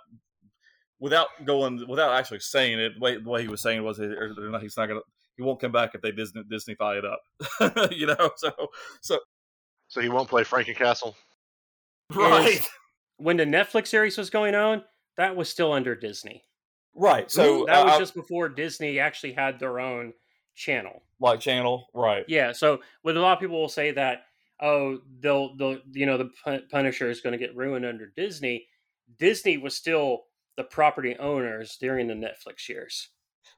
[1.00, 2.93] without going without actually saying it.
[2.95, 5.02] The way, the way he was saying was he- not- he's not gonna
[5.38, 7.91] he won't come back if they Disney Disneyfy it up.
[7.91, 8.52] you know, so
[9.02, 9.19] so
[9.88, 11.13] So he won't play Frankencastle.
[12.13, 12.67] right.
[13.17, 14.84] When the Netflix series was going on,
[15.17, 16.43] that was still under Disney.
[16.93, 17.30] Right.
[17.32, 20.13] So that was uh, just before Disney actually had their own
[20.56, 21.04] channel.
[21.19, 21.88] like channel.
[21.93, 22.26] Right.
[22.28, 24.24] Yeah, so what a lot of people will say that
[24.62, 28.68] oh they'll they'll you know the Punisher is going to get ruined under Disney.
[29.20, 30.24] Disney was still
[30.58, 33.10] the property owners during the Netflix years.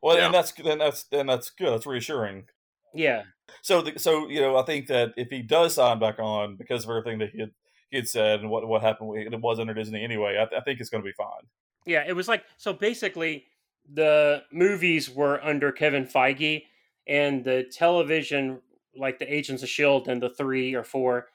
[0.01, 0.25] Well, Yeah.
[0.25, 1.71] and that's then that's then that's good.
[1.73, 2.45] That's reassuring.
[2.93, 3.23] Yeah,
[3.61, 6.83] So, the, so you know, I think that if he does sign back on because
[6.83, 7.51] of everything that he had,
[7.91, 10.37] he had said and what what happened, with- it was under Disney anyway.
[10.37, 11.47] I, I think it's going to be fine.
[11.85, 13.45] yeah, it was like so basically
[13.93, 16.63] the movies were under Kevin Feige
[17.07, 18.61] and the television
[18.97, 21.27] like the Agents of Shield and the three or four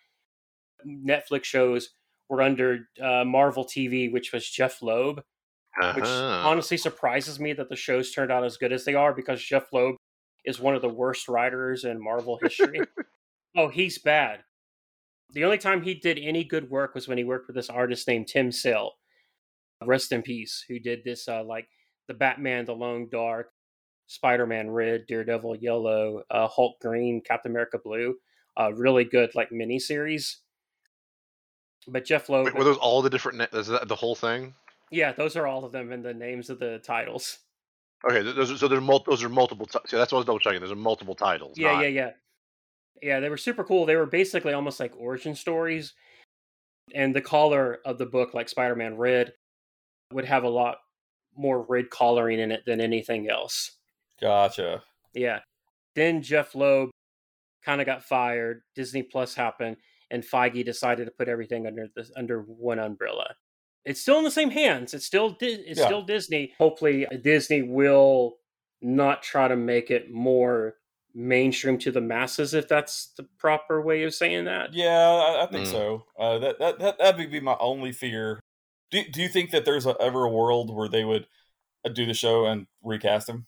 [0.87, 1.91] Netflix shows
[2.29, 5.19] were under uh, Marvel TV, which was Jeph Loeb.
[5.95, 6.49] which Uh-huh.
[6.49, 9.73] honestly surprises me that the shows turned out as good as they are because Jeph
[9.73, 9.97] Loeb
[10.45, 12.81] is one of the worst writers in Marvel history.
[13.57, 14.41] oh, he's bad.
[15.33, 18.07] The only time he did any good work was when he worked with this artist
[18.09, 18.93] named Tim Sale,
[19.85, 21.69] rest in peace, who did this uh, like
[22.09, 23.51] the Batman, The Lone Dark,
[24.13, 28.15] Spider-Man Red, Daredevil Yellow, uh, Hulk Green, Captain America Blue,
[28.61, 30.37] uh, really good like miniseries.
[31.89, 33.39] But Jeph Loeb, Wait, were those all the different?
[33.39, 34.55] Ne- is that the whole thing?
[34.91, 37.39] yeah, those are all of them and the names of the titles.
[38.09, 39.65] Okay, those so there's mul- those are multiple.
[39.65, 40.61] T- so that's what I was double checking.
[40.61, 41.57] There's multiple titles.
[41.57, 42.11] Yeah, not- yeah, yeah.
[43.03, 43.87] Yeah, they were super cool.
[43.87, 45.95] They were basically almost like origin stories.
[46.95, 49.33] And the color of the book, like Spider Man Red,
[50.13, 50.77] would have a lot
[51.35, 53.79] more red coloring in it than anything else.
[54.23, 54.83] Gotcha.
[55.15, 55.41] Yeah.
[55.95, 56.91] Then Jeph Loeb
[57.65, 58.63] kind of got fired.
[58.75, 59.77] Disney Plus happened,
[60.11, 63.35] and Feige decided to put everything under this under one umbrella.
[63.85, 64.95] It's still in the same hands.
[64.95, 65.87] It's still it's Yeah.
[65.87, 66.55] still Disney.
[66.57, 68.39] Hopefully, Disney will
[68.81, 70.77] not try to make it more
[71.15, 74.73] mainstream to the masses, if that's the proper way of saying that.
[74.73, 75.71] Yeah, I, I think Mm.
[75.71, 76.07] so.
[76.19, 78.41] Uh, that that that that would be my only fear.
[78.91, 81.27] Do Do you think that there's a, ever a world where they would
[81.85, 83.47] uh, do the show and recast him?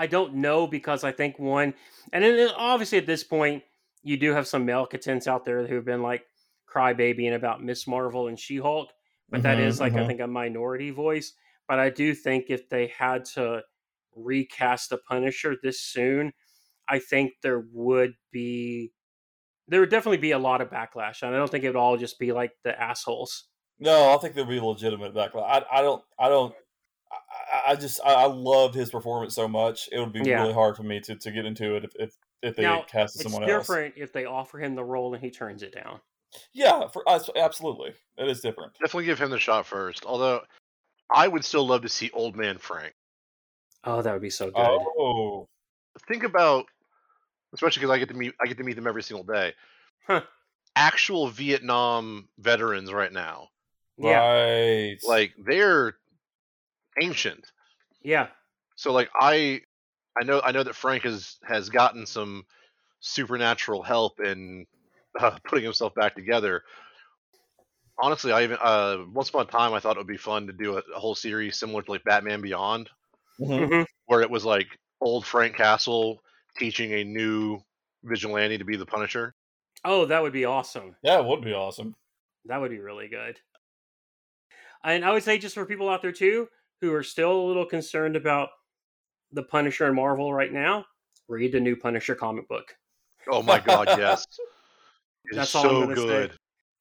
[0.00, 1.74] I don't know because I think one,
[2.12, 3.64] and then uh, obviously at this point,
[4.02, 6.26] you do have some malcontents out there who've been like
[6.68, 8.90] crybabying about Miss Marvel and She Hulk,
[9.30, 10.06] but that Mhm, is like I mhm.
[10.06, 11.34] think a minority voice.
[11.68, 13.62] But I do think if they had to
[14.14, 16.32] recast the Punisher this soon,
[16.88, 18.94] I think there would be
[19.68, 21.96] there would definitely be a lot of backlash, and I don't think it would all
[21.96, 23.48] just be like the assholes.
[23.78, 25.42] No, I think there'll be legitimate backlash.
[25.42, 26.04] I, I don't.
[26.18, 26.54] I don't.
[27.30, 28.00] I, I- I just.
[28.04, 29.88] I, I loved his performance so much.
[29.92, 30.42] It would be Yeah.
[30.42, 33.20] really hard for me to, to get into it if if, if they Now, casted
[33.20, 33.60] It's someone else.
[33.60, 36.00] It's different if they offer him the role and he turns it down.
[36.52, 38.72] Yeah, for us, absolutely, it is different.
[38.80, 40.04] Definitely give him the shot first.
[40.06, 40.40] Although
[41.12, 42.94] I would still love to see Old Man Frank.
[43.84, 44.54] Oh, that would be so good.
[44.58, 45.48] Oh,
[46.08, 46.66] Think about,
[47.52, 49.54] especially because I get to meet I get to meet them every single day.
[50.06, 50.22] Huh.
[50.76, 53.48] Actual Vietnam veterans right now,
[53.98, 54.96] Yeah, right.
[55.06, 55.96] like they're
[57.00, 57.52] ancient.
[58.02, 58.28] yeah.
[58.76, 59.62] So like I,
[60.20, 62.44] I know I know that Frank has has gotten some
[63.00, 64.66] supernatural help in
[65.18, 66.64] uh, putting himself back together.
[68.02, 70.52] Honestly, I even uh, once upon a time I thought it would be fun to
[70.52, 72.88] do a, a whole series similar to like Batman Beyond,
[73.40, 73.68] Mhm.
[73.68, 73.86] Mhm.
[74.06, 76.20] where it was like old Frank Castle
[76.56, 77.60] teaching a new
[78.02, 79.34] vigilante to be the Punisher.
[79.84, 80.96] Oh, that would be awesome.
[81.02, 81.94] Yeah, it would be awesome.
[82.46, 83.38] That would be really good.
[84.82, 86.48] And I would say, just for people out there too
[86.80, 88.50] who are still a little concerned about
[89.32, 90.84] the Punisher and Marvel right now,
[91.28, 92.74] read the new Punisher comic book.
[93.30, 94.26] Oh my god, yes.
[95.26, 96.06] It is That's all I'm so gonna say.
[96.06, 96.32] good.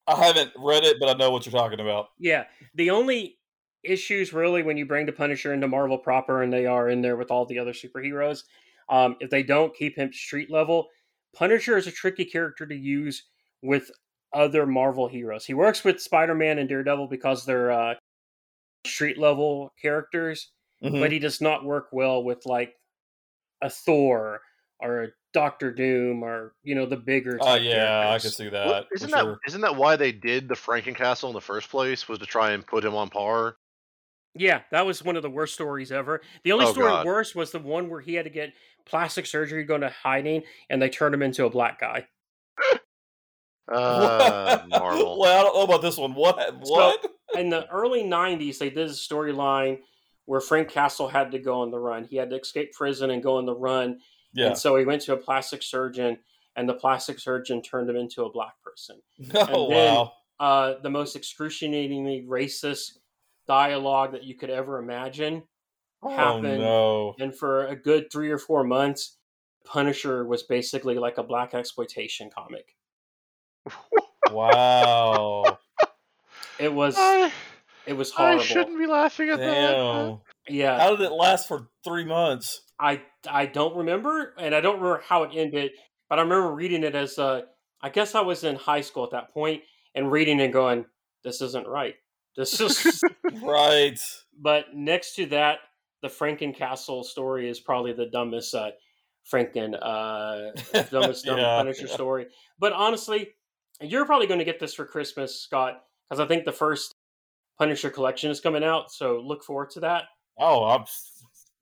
[0.08, 2.08] I haven't read it, but I know what you're talking about.
[2.18, 3.38] Yeah, the only
[3.84, 7.18] issues really when you bring the Punisher into Marvel proper, and they are in there
[7.18, 8.44] with all the other superheroes,
[8.88, 10.88] um, if they don't keep him street level,
[11.36, 13.26] Punisher is a tricky character to use
[13.62, 13.92] with
[14.34, 15.46] other Marvel heroes.
[15.46, 17.96] He works with Spider Man and Daredevil because they're uh,
[18.86, 20.52] street level characters,
[20.84, 21.00] Mhm.
[21.00, 22.76] but he does not work well with like
[23.62, 24.42] a Thor
[24.80, 27.38] or a Doctor Doom or you know the bigger.
[27.42, 28.68] Oh type yeah, I can see that.
[28.68, 29.40] Well, isn't that sure.
[29.48, 32.08] not that why they did the Frankencastle in the first place?
[32.08, 33.58] Was to try and put him on par.
[34.36, 36.22] Yeah, that was one of the worst stories ever.
[36.44, 37.06] The only Oh, story God.
[37.06, 38.54] worse was the one where he had to get
[38.86, 42.08] plastic surgery, go into hiding, and they turned him into a black guy.
[43.72, 45.20] Uh, Marvel.
[45.20, 46.14] well, I don't know about this one.
[46.14, 46.56] What?
[46.62, 47.06] What?
[47.36, 49.80] In the early '90s, they did a storyline
[50.26, 52.04] where Frank Castle had to go on the run.
[52.04, 54.00] He had to escape prison and go on the run,
[54.34, 54.48] yeah.
[54.48, 56.18] and so he went to a plastic surgeon,
[56.56, 59.02] and the plastic surgeon turned him into a black person.
[59.36, 60.14] oh and then- wow.
[60.40, 62.94] Uh, the most excruciatingly racist
[63.46, 65.44] dialogue that you could ever imagine.
[66.02, 66.62] Oh happened.
[66.62, 67.14] no.
[67.20, 69.18] and for a good three or four months,
[69.66, 72.76] Punisher was basically like a black exploitation comic.
[74.32, 75.60] Wow.
[76.60, 77.32] It was I,
[77.88, 78.42] it was horrible.
[78.42, 80.20] I shouldn't be laughing at that.
[80.48, 82.62] Yeah, How did it last for three months?
[82.80, 85.72] I I don't remember, and I don't remember how it ended,
[86.10, 87.42] but I remember reading it as uh,
[87.82, 89.64] I guess I was in high school at that point
[89.96, 90.86] and reading and going,
[91.24, 91.96] "This isn't right.
[92.36, 93.04] This is."
[93.44, 94.00] Right.
[94.42, 95.60] but next to that,
[96.02, 98.72] the Frankencastle story is probably the dumbest uh,
[99.32, 101.94] Franken uh, dumbest dumb Yeah, Punisher yeah.
[101.94, 102.28] story.
[102.58, 103.30] But honestly,
[103.82, 106.92] you're probably going to get this for Christmas, Scott, because I think the first
[107.58, 108.92] Punisher collection is coming out.
[108.92, 110.04] So look forward to that.
[110.38, 110.86] Oh, I'm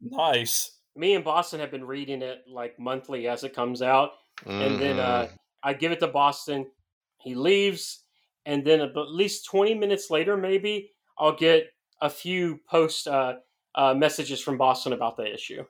[0.01, 0.71] nice.
[0.95, 4.11] Me and Boston have been reading it like monthly as it comes out,
[4.45, 5.31] and then uh, Mhm.
[5.63, 6.71] I give it to Boston.
[7.19, 8.03] He leaves,
[8.45, 13.35] and then at least 20 minutes later, maybe I'll get a few post uh,
[13.75, 15.63] uh, messages from Boston about the issue.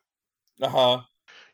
[0.62, 1.02] Uh huh.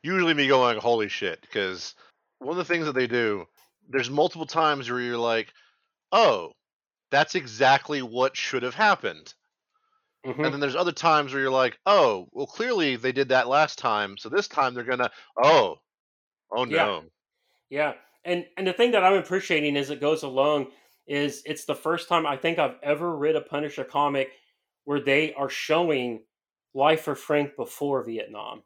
[0.01, 1.95] usually me going, holy shit, because
[2.39, 3.47] one of the things that they do,
[3.87, 5.53] there's multiple times where you're like,
[6.11, 6.53] oh,
[7.11, 9.35] that's exactly what should have happened.
[10.25, 10.43] Mhm.
[10.43, 13.79] And then there's other times where you're like, oh, well, clearly they did that last
[13.79, 15.77] time, so this time they're gonna, oh,
[16.51, 16.91] oh Yeah.
[16.91, 17.09] no,
[17.69, 17.93] Yeah, yeah.
[18.25, 20.71] and and the thing that I'm appreciating as it goes along
[21.07, 24.33] is it's the first time I think I've ever read a Punisher comic
[24.85, 26.25] where they are showing
[26.73, 28.63] life of Frank before Vietnam.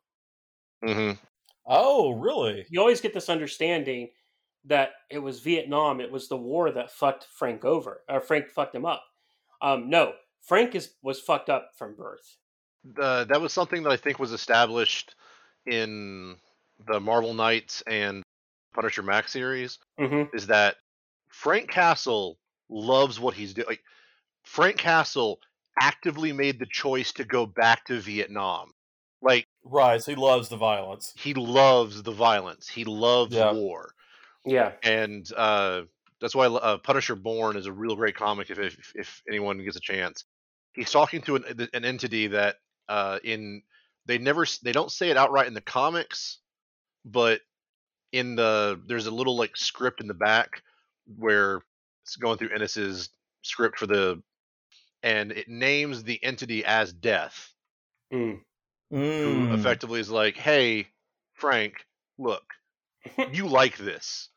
[0.84, 1.20] Mm-hmm.
[1.68, 2.66] Oh, really?
[2.70, 4.12] You always get this understanding
[4.68, 8.76] that it was Vietnam, it was the war that fucked Frank over, or Frank fucked
[8.76, 9.04] him up.
[9.62, 12.38] Um, no, Frank is was fucked up from birth.
[13.02, 15.16] uh, that was something that I think was established
[15.66, 16.36] in
[16.88, 18.24] the Marvel Knights and
[18.74, 19.80] Punisher Max series.
[19.98, 20.76] hmm Is that
[21.30, 22.38] Frank Castle
[22.70, 23.68] loves what he's doing?
[23.68, 23.84] Like,
[24.44, 25.40] Frank Castle
[25.82, 28.72] actively made the choice to go back to Vietnam.
[29.22, 30.02] Like Right.
[30.02, 31.14] So he loves the violence.
[31.18, 32.70] he loves the violence.
[32.70, 33.52] He loves Yeah.
[33.52, 33.94] war.
[34.48, 34.74] Yeah.
[34.84, 35.84] and uh,
[36.22, 38.50] that's why uh, Punisher Born is a real great comic.
[38.50, 40.26] If if, if anyone gets a chance,
[40.74, 42.56] he's talking to an, an entity that
[42.88, 43.62] uh, in
[44.06, 46.40] they never they don't say it outright in the comics,
[47.06, 47.42] but
[48.14, 50.64] in the there's a little like script in the back
[51.18, 51.62] where
[52.04, 53.10] it's going through Ennis's
[53.44, 54.22] script for the
[55.04, 57.54] and it names the entity as Death,
[58.14, 58.42] Mm.
[58.98, 59.54] who Mm.
[59.54, 60.88] effectively is like, "Hey,
[61.34, 61.86] Frank,
[62.18, 62.44] look,
[63.34, 64.30] you like this.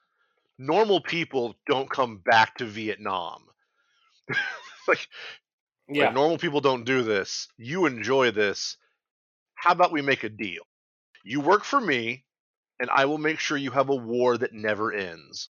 [0.61, 3.46] Normal people don't come back to Vietnam.
[4.88, 5.09] like,
[5.88, 6.05] Yeah.
[6.07, 7.49] like, normal people don't do this.
[7.57, 8.77] You enjoy this.
[9.55, 10.62] How about we make a deal?
[11.25, 12.27] You work for me,
[12.81, 15.49] and I will make sure you have a war that never ends.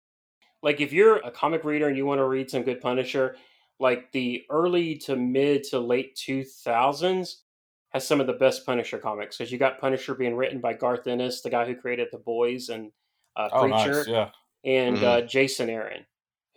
[0.62, 3.36] like if you're a comic reader and you want to read some good Punisher,
[3.78, 7.42] like the early to mid to late 2000s
[7.90, 11.06] has some of the best Punisher comics because you got Punisher being written by Garth
[11.06, 12.92] Ennis, the guy who created The Boys and
[13.36, 14.08] uh, Oh, nice.
[14.08, 14.30] Yeah.
[14.64, 15.02] And Mhm.
[15.02, 16.06] uh, Jason Aaron,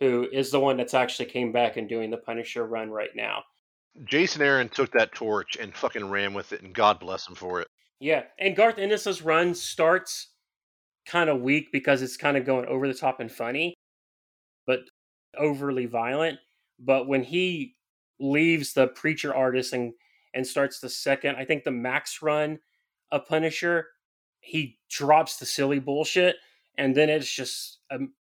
[0.00, 3.44] who is the one that's actually came back and doing the Punisher run right now.
[4.04, 7.60] Jason Aaron took that torch and fucking ran with it, and God bless him for
[7.60, 7.68] it.
[8.00, 10.32] Yeah, and Garth Ennis's run starts
[11.04, 13.74] kind of weak because it's kind of going over the top and funny,
[14.66, 14.80] but
[15.36, 16.38] overly violent.
[16.78, 17.76] But when he
[18.20, 19.94] leaves the preacher artist and
[20.34, 22.60] and starts the second, I think the Max run
[23.10, 23.88] of Punisher,
[24.40, 26.36] he drops the silly bullshit,
[26.78, 28.12] and then it's just um,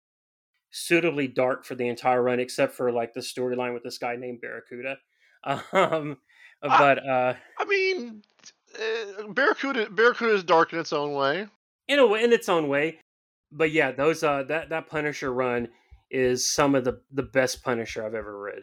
[0.70, 4.40] suitably dark for the entire run, except for like the storyline with this guy named
[4.40, 4.96] Barracuda.
[5.72, 6.16] Um,
[6.60, 8.22] but uh, I mean,
[8.74, 11.46] uh, Barracuda, Barracuda is dark in its own way.
[11.86, 12.98] in a way, in its own way.
[13.52, 15.68] But yeah, those uh that that Punisher run
[16.10, 18.62] is some of the the best Punisher I've ever read.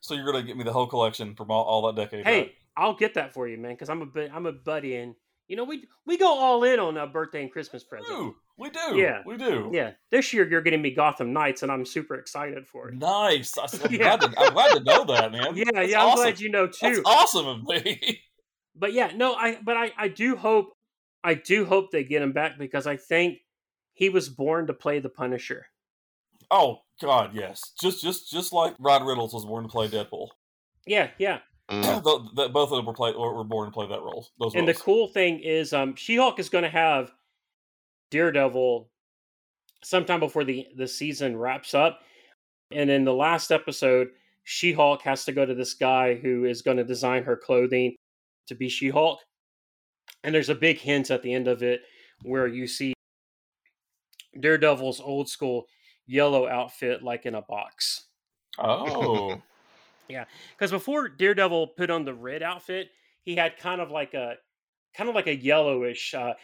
[0.00, 2.24] So you're gonna get me the whole collection from all, all that decade.
[2.24, 2.52] Hey, right?
[2.76, 5.16] I'll get that for you, man, because I'm a bit I'm a buddy, and
[5.52, 8.08] you know we we go all in on a birthday and Christmas we present.
[8.16, 8.34] do.
[8.56, 8.96] We do.
[8.96, 9.20] Yeah.
[9.26, 9.68] We do.
[9.70, 12.94] Yeah, this year you're getting me Gotham Knights, and I'm super excited for it.
[12.94, 13.58] Nice.
[13.58, 14.16] I, am Yeah.
[14.16, 15.54] glad to, I'm glad to know that, man.
[15.54, 16.22] Yeah, That's yeah, I'm awesome.
[16.24, 17.02] glad you know That's too.
[17.04, 18.22] awesome of me.
[18.74, 20.72] But yeah, no, I but I I do hope
[21.22, 23.40] I do hope they get him back because I think
[23.92, 25.66] he was born to play the Punisher.
[26.50, 27.60] oh God, yes.
[27.78, 30.28] Just just just like Ryan Reynolds was born to play Deadpool.
[30.86, 31.40] Yeah, yeah.
[31.70, 32.02] Mm.
[32.02, 34.28] Tho- that both of them were play were born to play that role.
[34.38, 37.12] Those And the cool thing is, um, She-Hulk is going to have
[38.10, 38.90] Daredevil
[39.84, 42.00] sometime before the the season wraps up,
[42.70, 44.08] and in the last episode,
[44.44, 47.94] She-Hulk has to go to this guy who is going to design her clothing
[48.48, 49.20] to be She-Hulk,
[50.24, 51.82] and there's a big hint at the end of it
[52.22, 52.92] where you see
[54.38, 55.66] Daredevil's old school
[56.06, 58.06] yellow outfit, like in a box.
[58.58, 59.40] Oh.
[60.12, 60.24] Yeah,
[60.56, 62.90] because before Daredevil put on the red outfit,
[63.22, 64.34] he had kind of like a
[64.94, 66.34] kind of like a yellowish uh,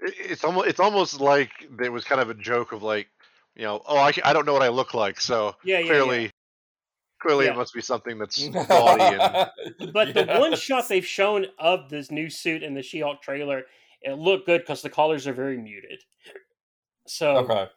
[0.00, 3.08] It- It's almost it's almost like there was kind of a joke of like,
[3.56, 6.30] you know, oh, I, I don't know what I look like, so Yeah, yeah, clearly,
[7.20, 7.52] clearly Yeah.
[7.52, 12.10] it must be something that's gaudy and But the one shot they've shown of this
[12.12, 13.64] new suit in the She-Hulk trailer,
[14.02, 16.04] it looked good because the colors are very muted.
[17.08, 17.68] So Okay.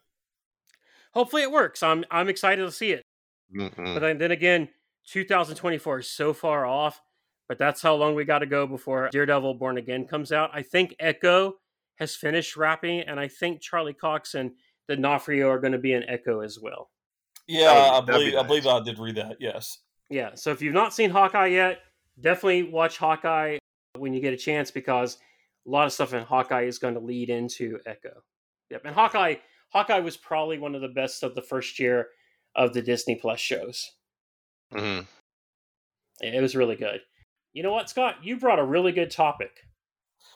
[1.14, 1.82] hopefully it works.
[1.82, 3.02] I'm I'm excited to see it.
[3.56, 3.94] Mm-mm.
[3.94, 4.70] But then, then again,
[5.08, 7.02] 2024 is so far off.
[7.48, 10.52] But that's how long we got to go before Daredevil Born Again comes out.
[10.54, 11.54] I think Echo
[11.96, 14.52] has finished wrapping, and I think Charlie Cox and
[14.88, 16.90] the D'Onofrio are going to be in Echo as well.
[17.48, 19.38] Yeah, That I that'd be believe I believe I did read that.
[19.40, 19.80] Yes.
[20.10, 21.80] Yeah, so if you've not seen Hawkeye yet,
[22.20, 23.58] definitely watch Hawkeye
[23.98, 25.18] when you get a chance because
[25.66, 28.22] a lot of stuff in Hawkeye is going to lead into Echo.
[28.70, 29.36] Yep, and Hawkeye
[29.70, 32.08] Hawkeye was probably one of the best of the first year
[32.58, 33.92] of the Disney Plus shows.
[34.74, 35.08] Mhm.
[36.20, 37.02] It was really good.
[37.54, 38.16] You know what, Scott?
[38.24, 39.52] You brought a really good topic.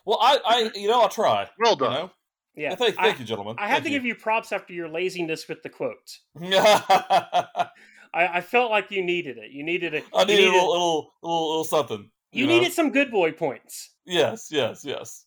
[0.06, 1.48] Well, I, I, you know, I'll try.
[1.58, 1.92] Well You done.
[1.92, 2.10] know,
[2.54, 3.56] Yeah, thank, I, you, gentlemen.
[3.58, 6.20] I had to give you props after your laziness with the quotes.
[6.40, 6.56] you.
[6.56, 7.68] I,
[8.14, 9.50] I felt like you needed it.
[9.52, 10.04] You needed it.
[10.14, 12.10] I you needed a little, little, little, little something.
[12.32, 12.52] you know?
[12.52, 13.90] needed some good boy points.
[14.04, 15.24] Yes, yes, yes.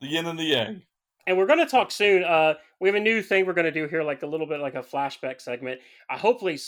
[0.00, 0.82] The yin and the yang.
[1.26, 2.24] and we're going to talk soon.
[2.24, 4.60] Uh, we have a new thing we're going to do here, like a little bit
[4.60, 5.80] like a flashback segment.
[6.08, 6.58] Uh, hopefully,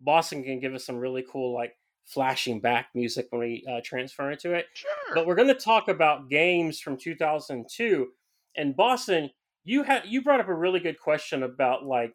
[0.00, 4.30] Boston can give us some really cool, like flashing back music when we uh, transfer
[4.30, 4.66] into it.
[4.74, 4.90] Sure.
[5.14, 8.08] But we're going to talk about games from 2002.
[8.56, 9.30] And Boston,
[9.64, 12.14] you had you brought up a really good question about like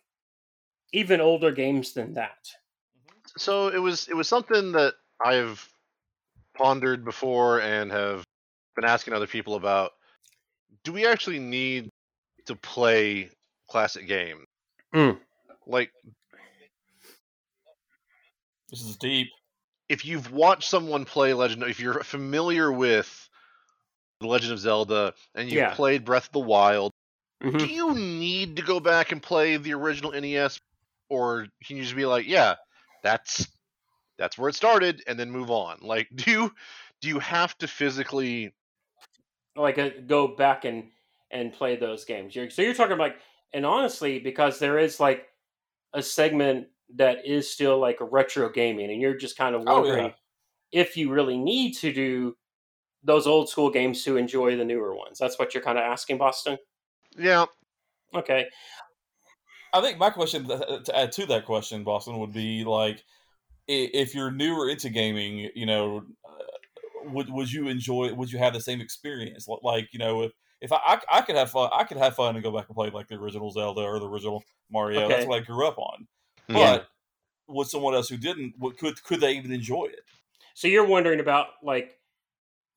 [0.91, 2.49] even older games than that.
[3.37, 5.67] so it was it was something that I've
[6.57, 8.23] pondered before and have
[8.75, 9.91] been asking other people about.
[10.83, 11.89] Do we actually need
[12.45, 13.29] to play
[13.67, 14.45] classic game.
[14.93, 15.19] Mm.
[15.65, 15.91] Like,
[18.69, 19.29] This is deep.
[19.89, 23.29] if you've watched someone play Legend, if you're familiar with
[24.21, 25.75] The Legend of Zelda, and you've Yeah.
[25.75, 26.91] played Breath of the Wild.
[27.43, 27.59] Mhm.
[27.59, 30.59] Do you need to go back and play the original NES,
[31.09, 32.55] or can you just be like, yeah,
[33.03, 33.47] that's
[34.17, 35.79] that's where it started, and then move on?
[35.81, 36.55] Like, do you
[37.01, 38.53] do you have to physically?
[39.57, 40.91] like uh, go back and
[41.31, 42.35] and play those games.
[42.35, 43.17] You're, so you're talking like,
[43.53, 45.29] and honestly, because there is like
[45.93, 49.83] a segment that is still like a retro gaming, and you're just kind of Oh,
[49.83, 50.13] wondering yeah.
[50.71, 52.37] if you really need to do
[53.03, 55.19] those old school games to enjoy the newer ones.
[55.19, 56.57] That's what you're kind of asking, Boston.
[57.17, 57.45] Yeah,
[58.13, 58.49] Okay,
[59.73, 63.03] I think my question to add to that question, Boston, would be like,
[63.67, 68.13] if you're newer into gaming, you know, uh, would would you enjoy?
[68.13, 69.47] Would you have the same experience?
[69.47, 70.33] Like, you know, if
[70.65, 72.75] if I, I I could have fun, I could have fun and go back and
[72.75, 75.07] play like the original Zelda or the original Mario.
[75.07, 76.07] That's what I grew up on.
[76.49, 76.55] Yeah.
[76.57, 76.87] But
[77.47, 78.55] would someone else who didn't?
[78.59, 80.01] Would, could could they even enjoy it?
[80.53, 81.97] so you're wondering about like.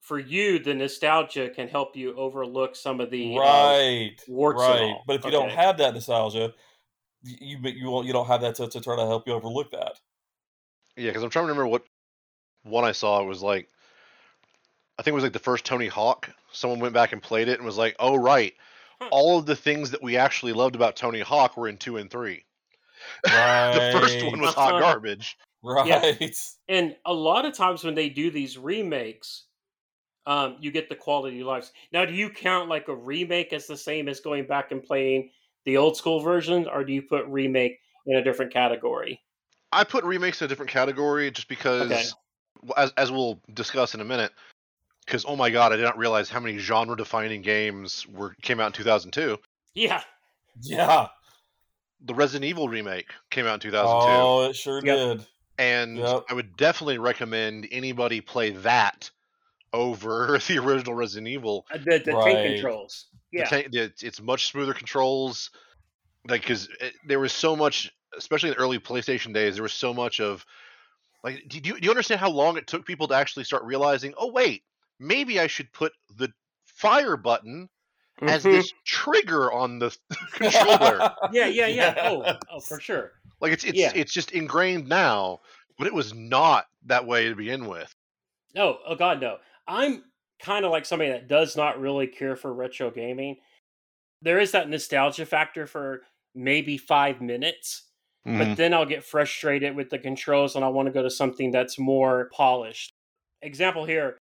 [0.01, 4.95] For you, the nostalgia can help you overlook some of the uh, right, warts right.
[5.07, 6.55] But if you don't have that nostalgia,
[7.23, 9.73] you you you, won't, you don't have that to, to try to help you overlook
[9.73, 9.99] that.
[10.97, 11.85] yeah, because I'm trying to remember what
[12.63, 13.21] one I saw.
[13.21, 13.69] It was like,
[14.99, 16.29] I think it was like the first Tony Hawk.
[16.53, 18.55] Someone went back and played it and was like, oh right,
[19.01, 19.09] Huh.
[19.13, 22.11] all of the things that we actually loved about Tony Hawk were in two and
[22.11, 22.45] three.
[23.27, 23.93] Right.
[23.93, 25.39] the first one was hot garbage.
[25.63, 25.87] Right.
[26.21, 26.29] Yeah.
[26.69, 29.45] And a lot of times when they do these remakes,
[30.27, 31.73] um, you get the quality of lives.
[31.93, 35.31] Now, do you count like a remake as the same as going back and playing
[35.65, 39.21] the old school version, or do you put remake in a different category?
[39.73, 42.05] I put remakes in a different category just because, Okay.
[42.77, 44.33] as, as we'll discuss in a minute,
[45.09, 48.67] because oh my god, I did not realize how many genre-defining games were came out
[48.67, 49.39] in 2002.
[49.75, 50.03] Yeah,
[50.63, 51.09] Yeah.
[52.05, 55.19] The Resident Evil remake came out in 2002, Oh, it sure Yep.
[55.19, 55.27] did.
[55.59, 56.25] and yep.
[56.29, 59.11] I would definitely recommend anybody play that
[59.73, 61.67] over the original Resident Evil.
[61.73, 62.35] uh, the, the Right.
[62.35, 63.07] tank controls.
[63.33, 65.51] The Yeah, ta- the- it's, it's much smoother controls,
[66.29, 66.69] like because
[67.07, 70.45] there was so much, especially in the early PlayStation days, there was so much of
[71.25, 74.13] like, do you, do you understand how long it took people to actually start realizing?
[74.17, 74.63] Oh wait,
[74.99, 76.33] maybe I should put the
[76.67, 77.69] fire button
[78.23, 78.53] as Mhm.
[78.53, 79.97] this trigger on the
[80.33, 81.15] controller.
[81.33, 81.95] yeah, yeah, yeah.
[82.03, 83.13] Oh, oh, for sure.
[83.41, 83.93] like it's it's Yeah.
[83.95, 85.41] it's just ingrained now,
[85.79, 87.93] but it was not that way to begin with.
[88.55, 89.39] No, oh god, no.
[89.67, 90.05] I'm
[90.41, 93.37] kind of like somebody that does not really care for retro gaming.
[94.23, 96.03] There is that nostalgia factor for
[96.35, 97.85] maybe five minutes,
[98.27, 98.39] Mm-hmm.
[98.39, 101.51] but then I'll get frustrated with the controls and I want to go to something
[101.53, 102.93] that's more polished.
[103.43, 104.19] Example here,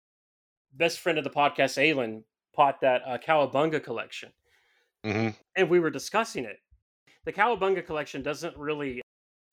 [0.72, 2.22] best friend of the podcast, Aylin,
[2.54, 4.32] bought that uh, Cowabunga collection,
[5.04, 6.58] hmm and we were discussing it.
[7.24, 9.02] The Cowabunga collection doesn't really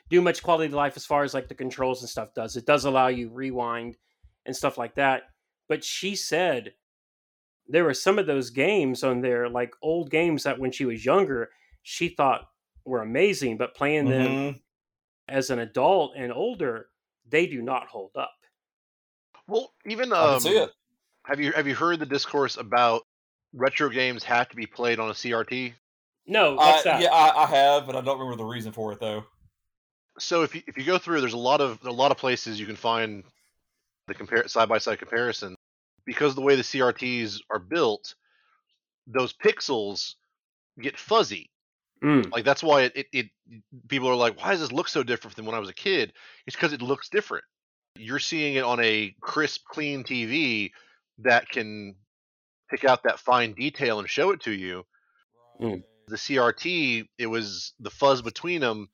[0.09, 2.55] do much quality of life as far as like the controls and stuff does.
[2.55, 3.97] It does allow you rewind
[4.45, 5.23] and stuff like that.
[5.67, 6.73] But she said
[7.67, 11.05] there were some of those games on there, like old games that when she was
[11.05, 11.51] younger,
[11.83, 12.49] she thought
[12.85, 14.61] were amazing, but playing them Mhm.
[15.27, 16.89] as an adult and older,
[17.27, 18.33] they do not hold up.
[19.47, 20.71] Well, even um, can see it.
[21.29, 23.03] Have you have you heard the discourse about
[23.53, 25.73] retro games have to be played on a CRT?
[26.25, 27.01] No, what's I, that?
[27.01, 29.23] yeah, I, I have, but I don't remember the reason for it though.
[30.17, 32.59] So if you, if you go through, there's a lot of a lot of places
[32.59, 33.23] you can find
[34.07, 35.55] the compare side by side comparison
[36.05, 38.15] because the way the CRTs are built,
[39.05, 40.15] those pixels
[40.81, 41.51] get fuzzy.
[42.03, 43.25] Mm, Like that's why it, it, it
[43.87, 46.13] people are like, why does this look so different than when I was a kid?
[46.47, 47.43] It's because it looks different.
[47.95, 50.71] You're seeing it on a crisp, clean TV
[51.23, 51.95] that can
[52.69, 54.85] pick out that fine detail and show it to you.
[55.61, 55.83] Mm.
[56.07, 58.89] The CRT, it was the fuzz between them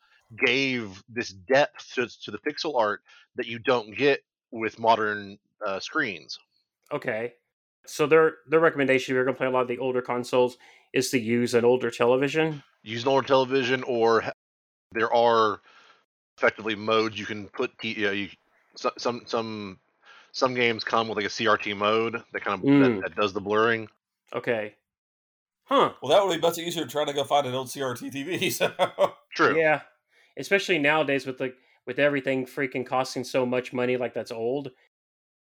[0.46, 3.02] gave this depth to, to the pixel art
[3.36, 4.22] that you don't get
[4.52, 6.40] with modern uh, screens.
[6.92, 7.34] okay.
[7.88, 10.58] So their their recommendation, if you're going to play a lot of the older consoles,
[10.92, 12.64] is to use an older television.
[12.82, 14.24] Use an older television, or
[14.92, 15.62] there are
[16.36, 17.78] effectively modes you can put.
[17.78, 18.30] T- you know, you,
[18.76, 19.78] some some
[20.36, 22.96] some games come with like a CRT mode that kind of Mm.
[22.96, 23.88] that, that does the blurring.
[24.34, 24.76] Okay.
[25.64, 25.94] Huh.
[26.02, 28.52] Well, that would be much easier trying to go find an old CRT TV.
[28.52, 29.14] So.
[29.34, 29.58] True.
[29.58, 29.82] Yeah,
[30.38, 31.56] especially nowadays with like
[31.88, 34.72] with everything freaking costing so much money, like that's old.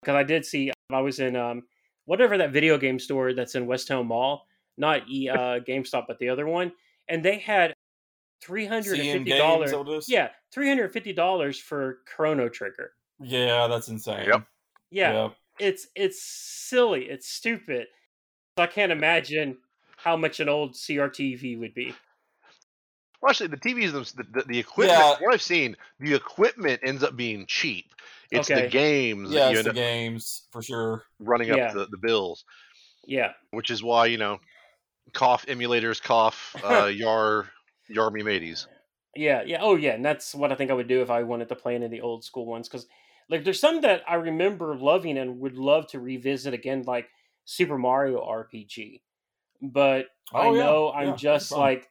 [0.03, 1.63] Because I did see, I was in um
[2.05, 6.19] whatever that video game store that's in West Town Mall, not e uh GameStop, but
[6.19, 6.71] the other one,
[7.09, 7.73] and they had
[8.43, 9.67] three hundred and CN fifty Games, dollars.
[9.69, 10.09] is that what it is?
[10.11, 12.93] Yeah, three hundred fifty dollars for Chrono Trigger.
[13.21, 14.27] Yeah, that's insane.
[14.27, 14.45] Yep.
[14.93, 15.37] Yeah, Yep.
[15.59, 17.89] it's it's silly, it's stupid.
[18.59, 19.59] I can't imagine
[19.97, 21.95] how much an old CRTV would be.
[23.21, 24.99] Well, actually, the TVs, the, the, the equipment.
[24.99, 25.15] Yeah.
[25.19, 27.95] What I've seen, the equipment ends up being cheap.
[28.31, 28.63] It's Okay.
[28.63, 31.05] the games Yeah, that you it's end the up games for sure.
[31.21, 31.73] running up Yeah.
[31.73, 32.45] the, the bills.
[33.07, 33.33] Yeah.
[33.51, 34.41] which is why you know,
[35.15, 37.51] cough emulators cough uh, yar
[37.89, 38.67] yar me mateys.
[39.15, 39.59] Yeah, yeah.
[39.61, 39.93] Oh, yeah.
[39.93, 41.91] And that's what I think I would do if I wanted to play any of
[41.91, 42.69] the old school ones.
[42.69, 42.87] Because,
[43.29, 47.11] like, there's some that I remember loving and would love to revisit again, like
[47.45, 49.03] Super Mario RPG.
[49.63, 51.91] But I Oh, yeah, know yeah, I'm no just like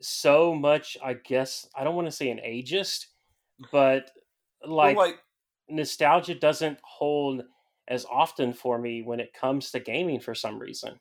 [0.00, 3.06] so much, I guess, I don't want to say an ageist,
[3.72, 4.12] but
[4.80, 5.20] Well, like, like
[5.68, 7.44] nostalgia doesn't hold
[7.88, 11.00] as often for me when it comes to gaming for some reason.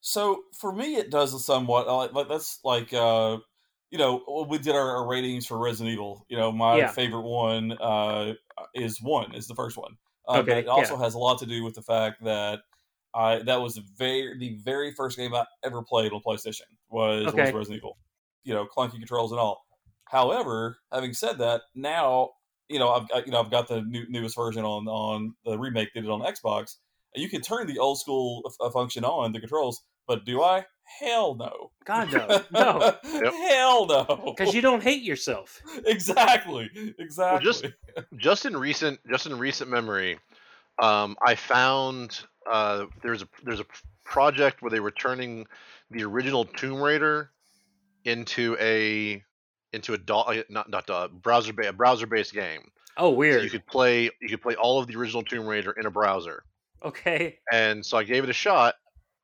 [0.00, 1.86] So for me, it does somewhat.
[1.86, 3.38] uh, Like, like that's like uh,
[3.92, 6.26] you know we did our, our ratings for Resident Evil.
[6.28, 6.88] You know, my Yeah.
[6.88, 8.34] favorite one uh,
[8.74, 9.98] is one is the first one.
[10.28, 12.60] Um, Okay, but it also has a lot to do with the fact that
[13.14, 17.26] I that was the very the very first game I ever played on PlayStation was,
[17.26, 17.98] was Resident Evil.
[18.44, 19.66] You know, clunky controls and all.
[20.06, 22.30] However, having said that, now
[22.68, 25.58] you know I've got, you know I've got the new, newest version on on the
[25.58, 26.76] remake did it on Xbox,
[27.14, 29.82] you can turn the old school uh, function on the controls.
[30.06, 30.64] But do I?
[31.00, 31.70] Hell no.
[31.84, 32.42] God, no.
[32.52, 32.94] No.
[33.48, 34.34] Hell no.
[34.36, 35.60] Because you don't hate yourself.
[35.86, 37.44] exactly, exactly.
[37.44, 37.66] just-
[38.16, 40.18] just in recent just in recent memory
[40.82, 42.20] um, i found
[42.50, 43.66] uh, there's a there's a
[44.02, 45.46] project where they were turning
[45.90, 47.30] the original tomb raider
[48.04, 49.22] into a
[49.74, 53.44] into a DOS, uh, not not DOS, browser ba- browser based game Oh, so weird.
[53.44, 56.44] you could play you could play all of the original tomb raider in a browser
[56.84, 57.38] Okay.
[57.52, 58.74] and so i gave it a shot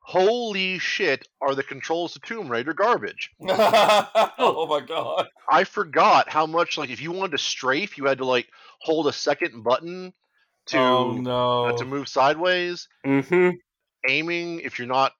[0.09, 5.27] holy shit are the controls to tomb raider garbage oh my god.
[5.51, 8.47] i forgot how much like if you wanted to strafe you had to like
[8.81, 10.11] hold a second button
[10.67, 11.65] to oh no.
[11.65, 12.87] uh, to move sideways.
[13.05, 13.49] Mm-hmm.
[14.07, 15.11] Aiming, if you're not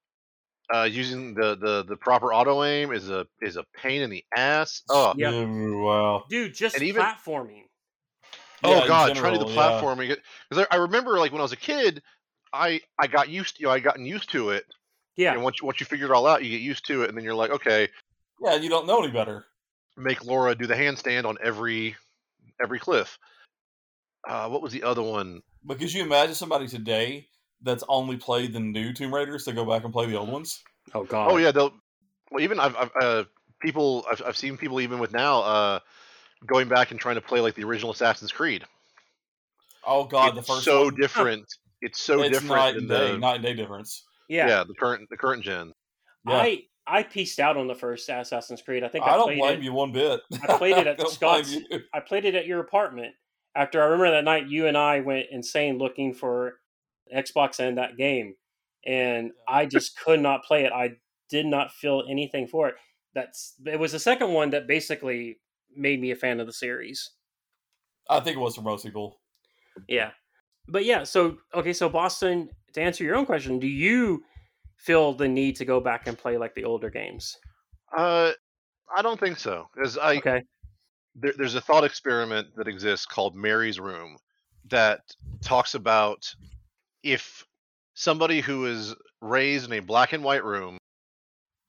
[0.73, 4.23] uh, using the, the, the proper auto aim, is a is a pain in the
[4.35, 4.83] ass.
[4.89, 5.33] Oh, Yep.
[5.33, 5.45] Yeah,
[5.81, 6.23] wow.
[6.29, 7.63] Dude, just And even- platforming.
[8.63, 9.81] oh Yeah, in god, trying to do the general, yeah.
[9.81, 10.17] platforming.
[10.49, 12.01] Because I, I remember, like when I was a kid,
[12.53, 14.65] I I got used, you know, I gotten used to it.
[15.20, 15.34] Yeah.
[15.34, 17.17] And once you, once you figure it all out, you get used to it, and
[17.17, 17.89] then you're like, okay,
[18.41, 19.43] Yeah, you don't know any better.
[19.97, 21.97] make Laura do the handstand on every
[22.63, 23.20] every cliff.
[24.26, 25.41] Uh, what was the other one?
[25.65, 27.28] But could you imagine somebody today
[27.61, 30.63] that's only played the new Tomb Raiders to go back and play the old ones?
[30.93, 31.30] Oh god.
[31.30, 31.74] Oh yeah, they'll.
[32.32, 33.24] Well, even I've, I've uh,
[33.61, 35.80] people I've, I've seen people even with now uh,
[36.45, 38.63] going back and trying to play like the original Assassin's Creed.
[39.86, 40.95] Oh god, the it's first so one.
[40.95, 41.45] different.
[41.82, 44.05] It's so it's different night and day, the night and day difference.
[44.30, 44.47] Yeah.
[44.47, 44.63] yeah.
[44.63, 45.73] the current the current gen.
[46.27, 46.38] Yeah.
[46.38, 48.84] I I pieced out on the first Assassin's Creed.
[48.84, 49.63] I think I, I don't played blame it.
[49.63, 50.21] you one bit.
[50.47, 51.57] I played it at Scott's-
[51.93, 53.13] I played it at your apartment.
[53.55, 56.53] After I remember that night, you and I went insane looking for
[57.13, 58.36] Xbox and that game,
[58.86, 60.71] and I just could not play it.
[60.71, 60.91] I
[61.30, 62.75] did not feel anything for it.
[63.13, 65.39] That's it was the second one that basically
[65.75, 67.11] made me a fan of the series.
[68.09, 69.19] I think it was for most people.
[69.88, 70.11] Yeah.
[70.67, 74.24] But yeah, so okay, so Boston, to answer your own question, do you
[74.78, 77.38] feel the need to go back and play like the older games?
[77.95, 78.32] Uh,
[78.95, 79.67] I don't think so.
[79.74, 80.43] Because I Okay.
[81.15, 84.17] there, there's a thought experiment that exists called Mary's Room
[84.70, 85.01] that
[85.41, 86.34] talks about
[87.03, 87.45] if
[87.93, 90.78] somebody who is raised in a black and white room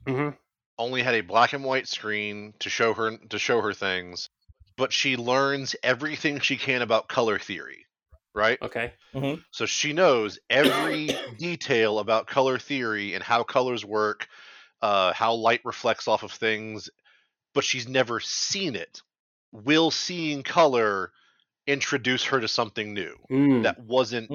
[0.07, 0.31] mm-hmm.
[0.79, 4.29] only had a black and white screen to show her to show her things,
[4.77, 7.87] but she learns everything she can about color theory,
[8.35, 8.61] right?
[8.63, 8.93] Okay.
[9.53, 14.29] So she knows every detail about color theory and how colors work,
[14.83, 16.91] uh, how light reflects off of things,
[17.55, 19.03] but she's never seen it.
[19.53, 21.13] Will seeing color
[21.67, 24.33] introduce her to something new Mm, that wasn't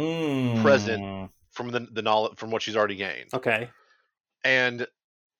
[0.55, 1.03] Present.
[1.51, 3.31] from the, the knowledge from what she's already gained?
[3.33, 3.69] okay.
[4.43, 4.87] And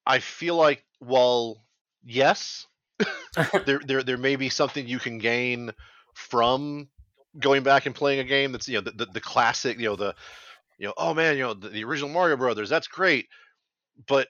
[0.06, 1.64] I feel like, well,
[2.04, 2.68] yes,
[3.66, 5.72] there, there there may be something you can gain
[6.14, 6.90] from
[7.40, 9.96] going back and playing a game that's you know the, the, the classic you know
[9.96, 10.16] the
[10.78, 13.28] you know oh man you know the, the original Mario Brothers that's great
[14.08, 14.28] but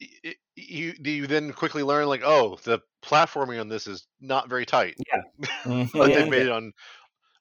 [0.00, 4.66] it, you you then quickly learn like oh the platforming on this is not very
[4.66, 4.96] tight
[5.64, 5.94] Mhm.
[5.94, 6.16] like Yeah.
[6.20, 6.72] they've made it on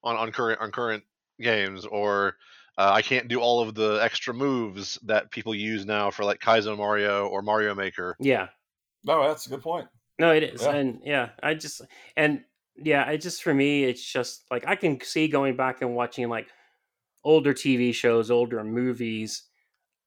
[0.04, 1.04] on on current on current
[1.40, 2.36] games or
[2.78, 6.40] uh, I can't do all of the extra moves that people use now for like
[6.40, 8.48] Kaizo Mario or Mario Maker Yeah.
[9.04, 9.88] No, that's a good point.
[10.20, 10.62] No, it is.
[10.62, 10.76] Yeah.
[10.76, 11.82] And yeah, I just
[12.16, 12.44] and
[12.84, 16.30] yeah, it just for me it's just like I can see going back and watching
[16.30, 16.50] like
[17.24, 19.44] older TV shows, older movies.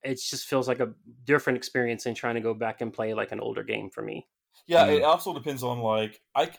[0.03, 0.95] It just feels like a
[1.25, 4.29] different experience than trying to go back and play like an older game for me.
[4.67, 4.89] Yeah, Mm.
[4.89, 6.51] it also depends on like I.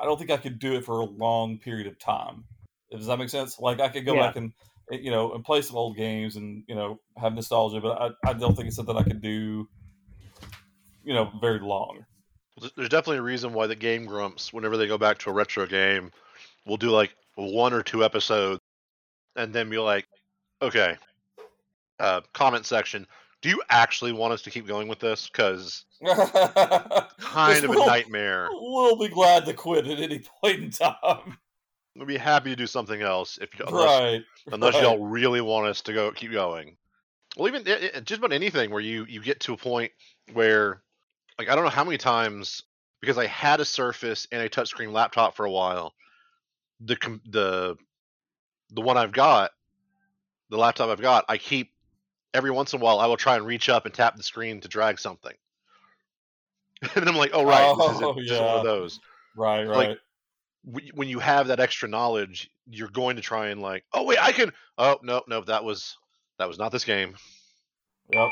[0.00, 2.46] I don't think I could do it for a long period of time.
[2.90, 3.60] Does that make sense?
[3.60, 4.18] Like I could go Yeah.
[4.18, 4.52] back and
[4.92, 8.30] eh, you know and play some old games and you know have nostalgia, but I,
[8.30, 9.68] I don't think it's something I could do.
[11.04, 12.06] You know, very long.
[12.62, 15.32] Th- There's definitely a reason why the Game Grumps, whenever they go back to a
[15.32, 16.10] retro game,
[16.66, 18.60] will do like one or two episodes,
[19.36, 20.06] and then be like,
[20.62, 20.96] "Okay,
[21.98, 23.06] uh, comment section.
[23.40, 25.28] Do you actually want us to keep going with this?
[25.28, 28.48] Because kind of a nightmare.
[28.52, 31.38] We'll be glad to quit at any point in time.
[31.96, 34.22] We'll be happy to do something else if you, unless, right.
[34.52, 34.82] unless right.
[34.84, 36.76] y'all really want us to go keep going.
[37.36, 39.92] Well, even i- i- just about anything where you you get to a point
[40.32, 40.82] where,
[41.42, 42.62] like, I don't know how many times
[43.00, 45.92] because I had a Surface and a touchscreen laptop for a while.
[46.80, 46.96] The
[47.28, 47.76] the
[48.70, 49.50] the one I've got,
[50.50, 51.72] the laptop I've got, I keep
[52.32, 53.00] every once in a while.
[53.00, 55.34] I will try and reach up and tap the screen to drag something,
[56.94, 58.16] and I'm like, oh right, this, is Oh, it.
[58.28, 59.00] this one of those.
[59.36, 59.98] Right, like, right.
[60.64, 64.22] Wh- When you have that extra knowledge, you're going to try and like, oh wait,
[64.22, 64.52] I can.
[64.78, 65.96] Oh no, no, that was
[66.38, 67.16] that was not this game.
[68.12, 68.28] Yep.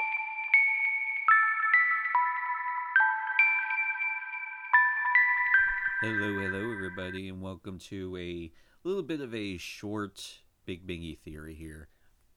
[6.03, 8.51] Hello, hello, everybody, and welcome to a
[8.85, 11.89] little bit of a short Big Bingy theory here.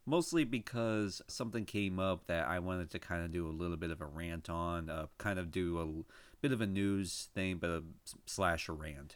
[0.05, 3.89] Mostly because something came up that I wanted to kind of do a little bit
[3.89, 7.69] of a rant on, uh, kind of do a bit of a news thing, but
[7.69, 7.83] a
[8.25, 9.15] slash a rant.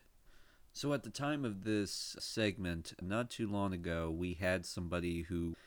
[0.72, 5.58] So at the time of this segment, not too long ago, we had somebody who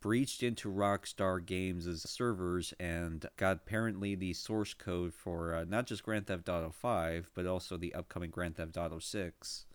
[0.00, 6.02] breached into Rockstar Games' servers and got apparently the source code for uh, not just
[6.02, 9.66] Grand Theft Auto 5, but also the upcoming Grand Theft Auto 6,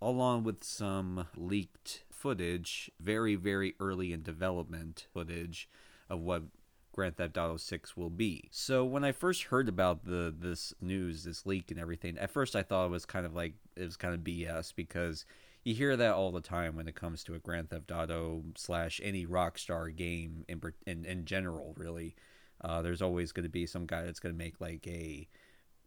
[0.00, 5.68] along with some leaked footage, very, very early in development footage
[6.08, 6.44] of what
[6.92, 8.48] Grand Theft Auto 6 will be.
[8.50, 12.56] So when I first heard about the this news, this leak and everything, at first
[12.56, 15.24] I thought it was kind of like it was kind of BS because
[15.64, 19.00] you hear that all the time when it comes to a Grand Theft Auto slash
[19.02, 21.74] any Rockstar game in in, in general.
[21.76, 22.16] Really,
[22.62, 25.28] uh, there's always going to be some guy that's going to make like a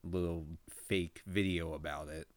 [0.03, 2.27] little fake video about it.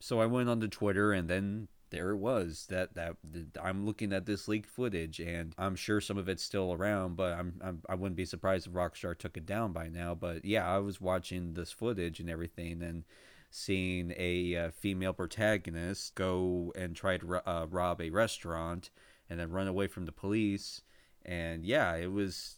[0.00, 3.16] So I went onto Twitter and then there it was that that
[3.60, 7.32] I'm looking at this leaked footage and I'm sure some of it's still around, but
[7.32, 10.14] I'm, I'm I wouldn't be surprised if Rockstar took it down by now.
[10.14, 13.04] But yeah, I was watching this footage and everything and
[13.50, 18.90] seeing a uh, female protagonist go and try to ro- uh, rob a restaurant
[19.28, 20.82] and then run away from the police.
[21.24, 22.56] And yeah, it was.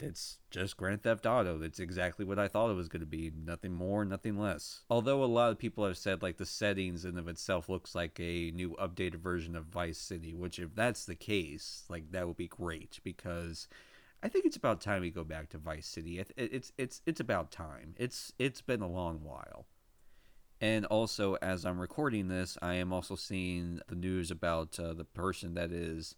[0.00, 1.58] It's just Grand Theft Auto.
[1.58, 3.32] That's exactly what I thought it was going to be.
[3.36, 4.84] Nothing more, nothing less.
[4.88, 8.16] Although a lot of people have said like the settings in of itself looks like
[8.20, 12.36] a new updated version of Vice City, which if that's the case, like that would
[12.36, 13.66] be great because
[14.22, 16.20] I think it's about time we go back to Vice City.
[16.20, 17.94] It, it's it's it's about time.
[17.96, 19.66] It's it's been a long while.
[20.60, 25.04] And also, as I'm recording this, I am also seeing the news about uh, the
[25.04, 26.16] person that is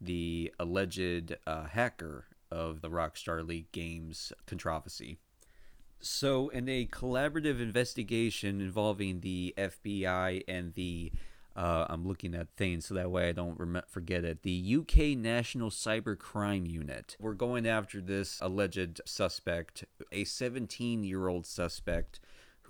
[0.00, 5.18] the alleged uh, hacker of the Rockstar League games controversy.
[5.98, 11.12] So, in a collaborative investigation involving the FBI and the
[11.56, 14.42] uh, I'm looking at things so that way I don't rem- forget it.
[14.42, 17.16] The UK National Cyber Crime Unit.
[17.20, 22.20] We're going after this alleged suspect, a 17 year old suspect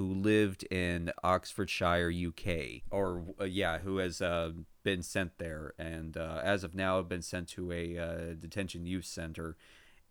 [0.01, 4.51] who lived in Oxfordshire, UK, or uh, yeah, who has uh,
[4.83, 9.05] been sent there, and uh, as of now, been sent to a uh, detention youth
[9.05, 9.59] center.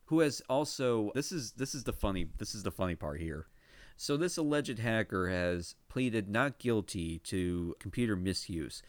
[0.05, 3.47] Who has also this is this is the funny this is the funny part here.
[3.97, 8.83] So this alleged hacker has pleaded not guilty to computer misuse,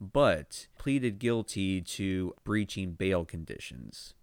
[0.00, 4.14] but pleaded guilty to breaching bail conditions.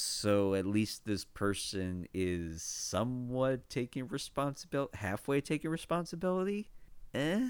[0.00, 6.70] So at least this person is somewhat taking responsibility, halfway taking responsibility.
[7.14, 7.48] Eh?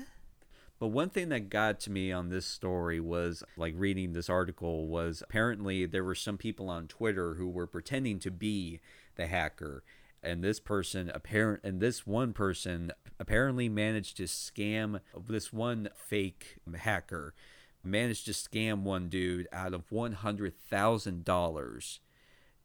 [0.78, 4.86] But one thing that got to me on this story was like reading this article
[4.86, 8.78] was apparently there were some people on Twitter who were pretending to be
[9.16, 9.82] the hacker
[10.22, 16.58] and this person apparent and this one person apparently managed to scam this one fake
[16.76, 17.34] hacker
[17.82, 21.98] managed to scam one dude out of $100,000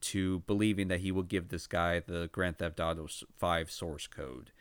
[0.04, 4.52] to believing that he will give this guy the Grand Theft Auto 5 source code.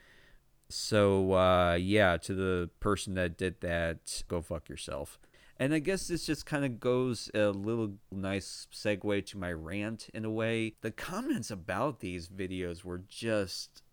[0.69, 5.19] So, uh, yeah, to the person that did that, go fuck yourself.
[5.59, 10.09] And I guess this just kind of goes a little nice segue to my rant
[10.13, 10.73] in a way.
[10.81, 13.83] The comments about these videos were just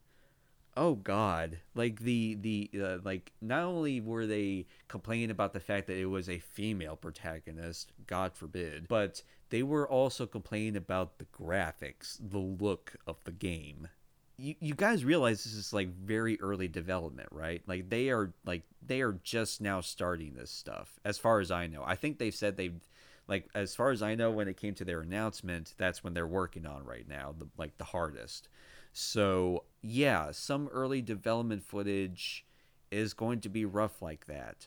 [0.76, 5.86] oh god like the the uh, like not only were they complaining about the fact
[5.86, 11.26] that it was a female protagonist god forbid but they were also complaining about the
[11.26, 13.88] graphics the look of the game.
[14.36, 17.62] You, you guys realize this is like very early development right?
[17.66, 21.66] Like they are like they are just now starting this stuff as far as i
[21.66, 21.82] know.
[21.84, 22.80] I think they've said they've
[23.28, 26.26] like as far as i know when it came to their announcement that's when they're
[26.26, 28.48] working on right now the like the hardest.
[28.92, 32.44] So, yeah, some early development footage
[32.90, 34.66] is going to be rough like that.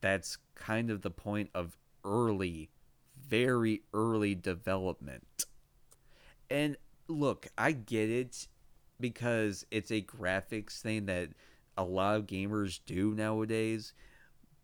[0.00, 2.70] That's kind of the point of early,
[3.30, 5.46] very early development.
[6.50, 6.76] And
[7.08, 8.48] look, I get it
[8.98, 11.30] because it's a graphics thing that
[11.78, 13.94] a lot of gamers do nowadays.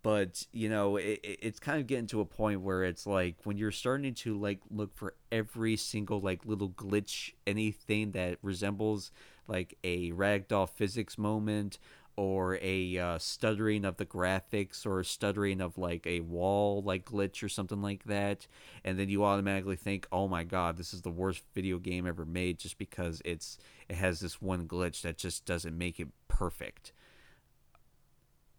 [0.02, 3.56] But you know, it, it's kind of getting to a point where it's like when
[3.56, 9.10] you're starting to like look for every single like little glitch, anything that resembles
[9.48, 11.78] like a ragdoll physics moment
[12.16, 17.04] or a uh, stuttering of the graphics or a stuttering of like a wall like
[17.04, 18.46] glitch or something like that
[18.84, 22.24] and then you automatically think oh my god this is the worst video game ever
[22.24, 23.58] made just because it's
[23.88, 26.92] it has this one glitch that just doesn't make it perfect.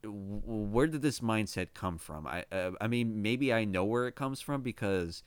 [0.03, 2.27] Where did this mindset come from?
[2.27, 5.23] I uh, i mean maybe i know where it comes from because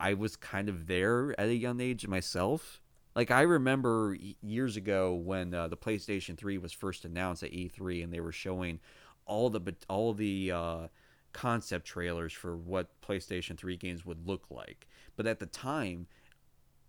[0.00, 2.80] i was kind of there at a young age myself
[3.14, 8.02] like I remember years ago when uh, the PlayStation 3 was first announced at E3
[8.04, 8.80] and they were showing
[9.26, 10.88] all the all the uh,
[11.32, 14.88] concept trailers for what PlayStation 3 games would look like.
[15.16, 16.06] But at the time,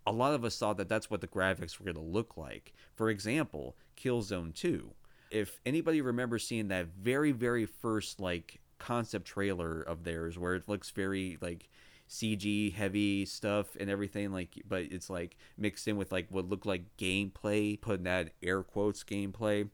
[0.06, 2.74] a lot of us thought that that's what the graphics were going to look like.
[2.96, 4.94] For example, Killzone 2.
[5.32, 10.68] If anybody remembers seeing that very very first like concept trailer of theirs where it
[10.68, 11.70] looks very like
[12.14, 16.68] CG heavy stuff and everything like but it's like mixed in with like what looked
[16.68, 19.68] like gameplay putting that air quotes gameplay.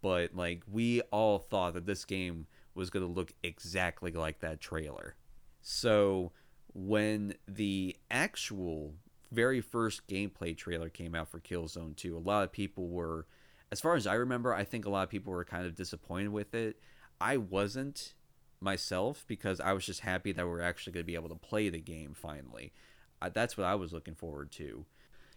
[0.00, 4.60] But like we all thought that this game was going to look exactly like that
[4.60, 5.16] trailer.
[5.62, 6.30] So
[6.72, 8.94] when the actual
[9.32, 13.26] very first gameplay trailer came out for Killzone 2 a lot of people were
[13.72, 16.28] as far as I remember I think a lot of people were kind of disappointed
[16.28, 16.76] with it.
[17.20, 18.14] I wasn't
[18.60, 21.34] myself because I was just happy that we are actually going to be able to
[21.34, 22.72] play the game finally.
[23.20, 24.84] Uh, that's what I was looking forward to.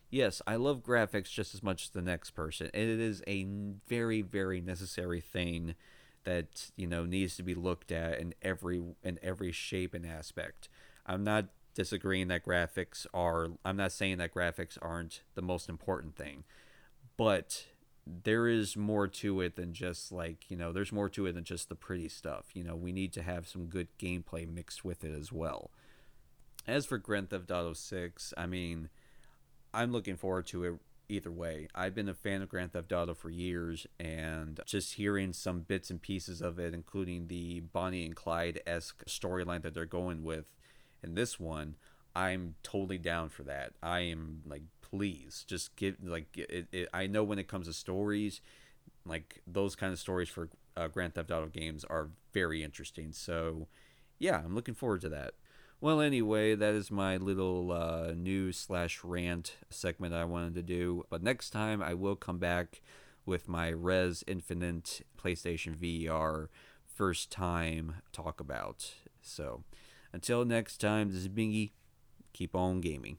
[0.10, 3.46] Yes, I love graphics just as much as the next person, and it is a
[3.88, 5.76] very, very necessary thing
[6.24, 10.70] that you know needs to be looked at in every in every shape and aspect.
[11.06, 13.48] I'm not disagreeing that graphics are.
[13.66, 16.44] I'm not saying that graphics aren't the most important thing,
[17.18, 17.66] but
[18.06, 21.44] there is more to it than just like you know there's more to it than
[21.44, 22.46] just the pretty stuff.
[22.54, 25.72] You know we need to have some good gameplay mixed with it as well.
[26.68, 28.90] As for grand theft auto 6 i mean
[29.74, 30.76] i'm looking forward to it
[31.10, 31.68] either way.
[31.76, 35.90] I've been a fan of grand theft auto for years and just hearing some bits
[35.90, 40.46] and pieces of it including the bonnie and clyde-esque storyline that they're going with
[41.04, 41.76] in this one
[42.16, 43.74] i'm totally down for that.
[43.82, 47.74] I am like please just give like it, it, I know when it comes to
[47.74, 48.42] stories,
[49.06, 53.12] like those kind of stories for uh, Grand Theft Auto games are very interesting.
[53.12, 53.68] So
[54.20, 55.34] yeah, I'm looking forward to that.
[55.82, 58.14] Well, anyway, that is my little uh,
[58.52, 61.06] slash rant segment I wanted to do.
[61.10, 62.82] But next time I will come back
[63.26, 66.50] with my Rez Infinite PlayStation VR
[66.86, 68.94] first time talk about.
[69.22, 69.64] So
[70.14, 71.72] until next time, this is Bingy.
[72.32, 73.18] Keep on gaming.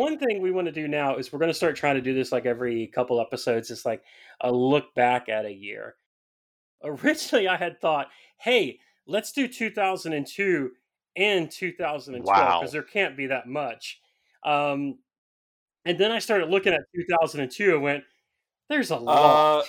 [0.00, 2.14] One thing we want to do now is we're going to start trying to do
[2.14, 3.70] this like every couple episodes.
[3.70, 4.02] It's like
[4.40, 5.96] a look back at a year.
[6.82, 10.70] Originally, I had thought, hey, let's do 2002
[11.16, 12.66] and 2012 because wow.
[12.72, 14.00] there can't be that much.
[14.42, 14.98] Um,
[15.84, 18.04] and then I started looking at 2002 and went,
[18.70, 19.60] there's a lot.
[19.60, 19.62] Uh,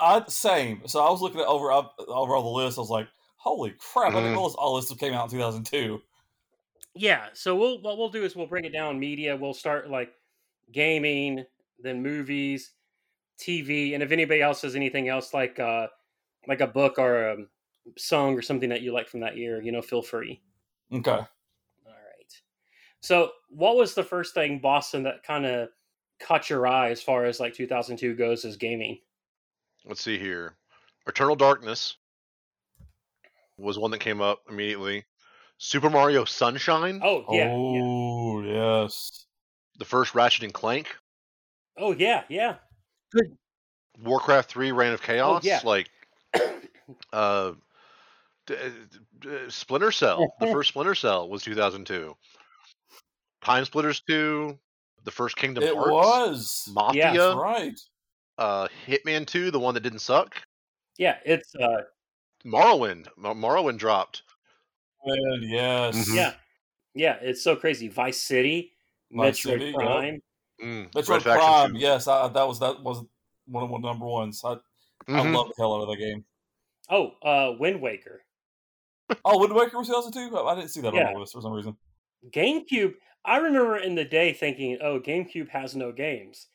[0.00, 0.82] I, same.
[0.86, 2.78] So I was looking at over over all the list.
[2.78, 3.06] I was like,
[3.36, 4.12] holy crap!
[4.12, 4.16] Mm.
[4.16, 4.54] I didn't mm-hmm.
[4.58, 6.00] all this came out in 2002
[6.96, 10.12] yeah so we'll what we'll do is we'll bring it down media we'll start like
[10.72, 11.44] gaming
[11.78, 12.72] then movies
[13.38, 15.86] tv and if anybody else has anything else like uh
[16.48, 17.36] like a book or a
[17.96, 20.40] song or something that you like from that year you know feel free.
[20.92, 21.10] Okay.
[21.10, 21.26] All
[21.86, 22.32] right.
[23.00, 25.68] So what was the first thing boston that kind of
[26.20, 28.98] caught your eye as far as like 2002 goes as gaming?
[29.84, 30.56] Let's see here.
[31.06, 31.96] Eternal darkness
[33.58, 35.04] was one that came up immediately
[35.58, 37.00] Super Mario Sunshine.
[37.02, 37.48] Oh yeah.
[37.50, 38.82] Oh yeah.
[38.82, 39.26] yes.
[39.78, 40.88] The first Ratchet and Clank.
[41.78, 42.56] Oh yeah, yeah.
[43.12, 43.36] Good.
[44.02, 45.42] Warcraft Three: Reign of Chaos.
[45.44, 45.60] Oh, yeah.
[45.64, 45.88] Like,
[47.12, 47.52] uh,
[48.46, 48.54] d-
[49.20, 50.34] d- Splinter Cell.
[50.40, 52.14] the first Splinter Cell was 2002.
[53.42, 54.58] Time Splitters 2.
[55.04, 55.88] The first Kingdom it Hearts.
[55.90, 57.12] was Mafia.
[57.14, 57.78] Yeah, right.
[58.38, 60.34] Uh, Hitman 2, the one that didn't suck.
[60.98, 61.82] Yeah, it's uh
[62.44, 63.06] Morrowind.
[63.18, 64.22] Morrowind dropped
[65.06, 65.96] yes.
[65.96, 66.16] Mm-hmm.
[66.16, 66.32] Yeah.
[66.94, 67.88] Yeah, it's so crazy.
[67.88, 68.72] Vice City,
[69.12, 70.22] Vice Metroid City, Prime.
[70.58, 70.68] Yep.
[70.68, 73.04] Mm, Metroid Prime, yes, I, that was that was
[73.46, 74.40] one of my number ones.
[74.42, 75.14] I, mm-hmm.
[75.14, 76.24] I love the hell out of that game.
[76.88, 78.22] Oh, uh, Wind Waker.
[79.26, 80.36] oh, Wind Waker was 2002?
[80.38, 81.08] I didn't see that yeah.
[81.08, 81.76] on the list for some reason.
[82.30, 82.94] GameCube,
[83.24, 86.46] I remember in the day thinking, oh, GameCube has no games.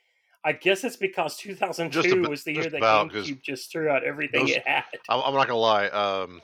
[0.44, 3.72] I guess it's because 2002 Just about- was the year that about, 'cause GameCube just
[3.72, 4.86] threw out everything those- it had.
[5.08, 5.88] I'm, I'm not gonna lie.
[5.88, 6.42] Um,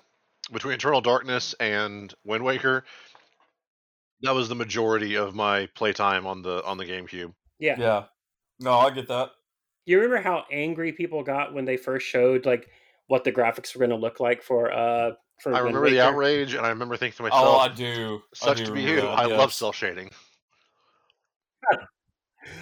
[0.52, 2.84] between Eternal Darkness and Wind Waker,
[4.22, 7.34] that was the majority of my playtime on the on the GameCube.
[7.60, 7.76] Yeah.
[7.78, 8.04] Yeah.
[8.60, 9.30] No, I get that.
[9.86, 12.70] You remember how angry people got when they first showed like
[13.08, 16.02] what the graphics were going to look like for uh for I Wind remember the
[16.02, 18.22] outrage, and I remember thinking to myself, Oh, I do.
[18.42, 19.02] I do to be you.
[19.02, 20.10] that, I love cel shading."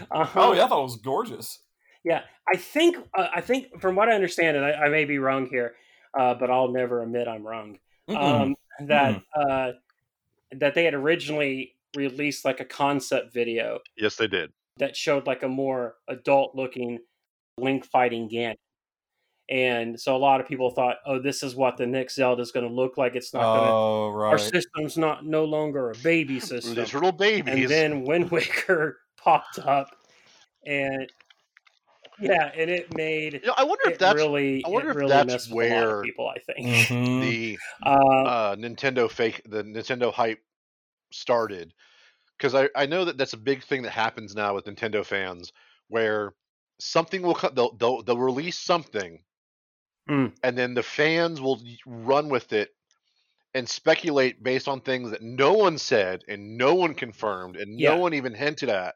[0.10, 0.40] Uh-huh.
[0.42, 1.60] Oh yeah, I thought it was gorgeous.
[2.04, 2.22] Yeah,
[2.52, 5.48] I think uh, I think from what I understand, and I, I may be wrong
[5.48, 5.76] here,
[6.18, 7.78] uh, but I'll never admit I'm wrong.
[8.10, 8.42] Mm-mm.
[8.42, 8.56] Um,
[8.88, 9.72] that uh,
[10.52, 14.52] that they had originally released like a concept video Yes, they did.
[14.78, 17.00] that showed like a more adult looking
[17.58, 18.56] Link fighting Ganon.
[19.48, 22.52] And so a lot of people thought, oh, this is what the next Zelda is
[22.52, 23.16] going to look like.
[23.16, 23.72] It's not going to.
[23.72, 26.76] oh Our system's not no longer a baby The system.
[26.76, 27.54] little babies.
[27.54, 29.96] And then Wind Waker popped up,
[30.66, 31.08] and
[32.20, 35.10] yeah, and it made you know, I wonder if that's really, I wonder if really
[35.10, 36.28] that's messed with a lot where people.
[36.30, 36.68] I think.
[36.88, 37.22] Mhm.
[37.22, 40.40] the Uh, uh, Nintendo fake, the Nintendo hype
[41.12, 41.74] started.
[42.38, 45.54] Because I, I know that that's a big thing that happens now with Nintendo fans,
[45.88, 46.34] where
[46.80, 49.20] something will come, they'll, they'll, they'll release something,
[50.10, 50.34] Mm.
[50.44, 52.70] and then the fans will run with it
[53.56, 57.92] and speculate based on things that no one said and no one confirmed and Yeah.
[57.92, 58.96] no one even hinted at,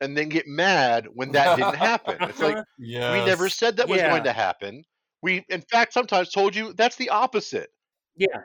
[0.00, 2.16] and then get mad when that didn't happen.
[2.22, 3.12] It's like Yes.
[3.20, 4.10] we never said that was Yeah.
[4.10, 4.84] going to happen.
[5.22, 7.70] We, in fact, sometimes told you that's the opposite.
[8.16, 8.42] Yeah.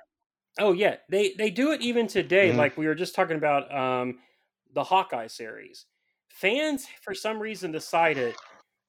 [0.60, 2.52] Oh yeah, they they do it even today.
[2.52, 2.56] Mhm.
[2.58, 4.20] Like we were just talking about um,
[4.74, 5.86] the Hawkeye series.
[6.30, 8.36] Fans, for some reason, decided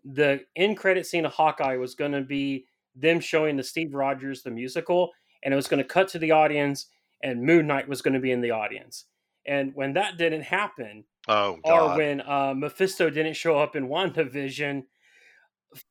[0.05, 4.43] the end credit scene of Hawkeye was going to be them showing the Steve Rogers
[4.43, 6.87] the musical, and it was going to cut to the audience,
[7.23, 9.07] and Moon Knight was going to be in the audience.
[9.47, 14.85] And when that didn't happen, Oh or when uh, Mephisto didn't show up in WandaVision,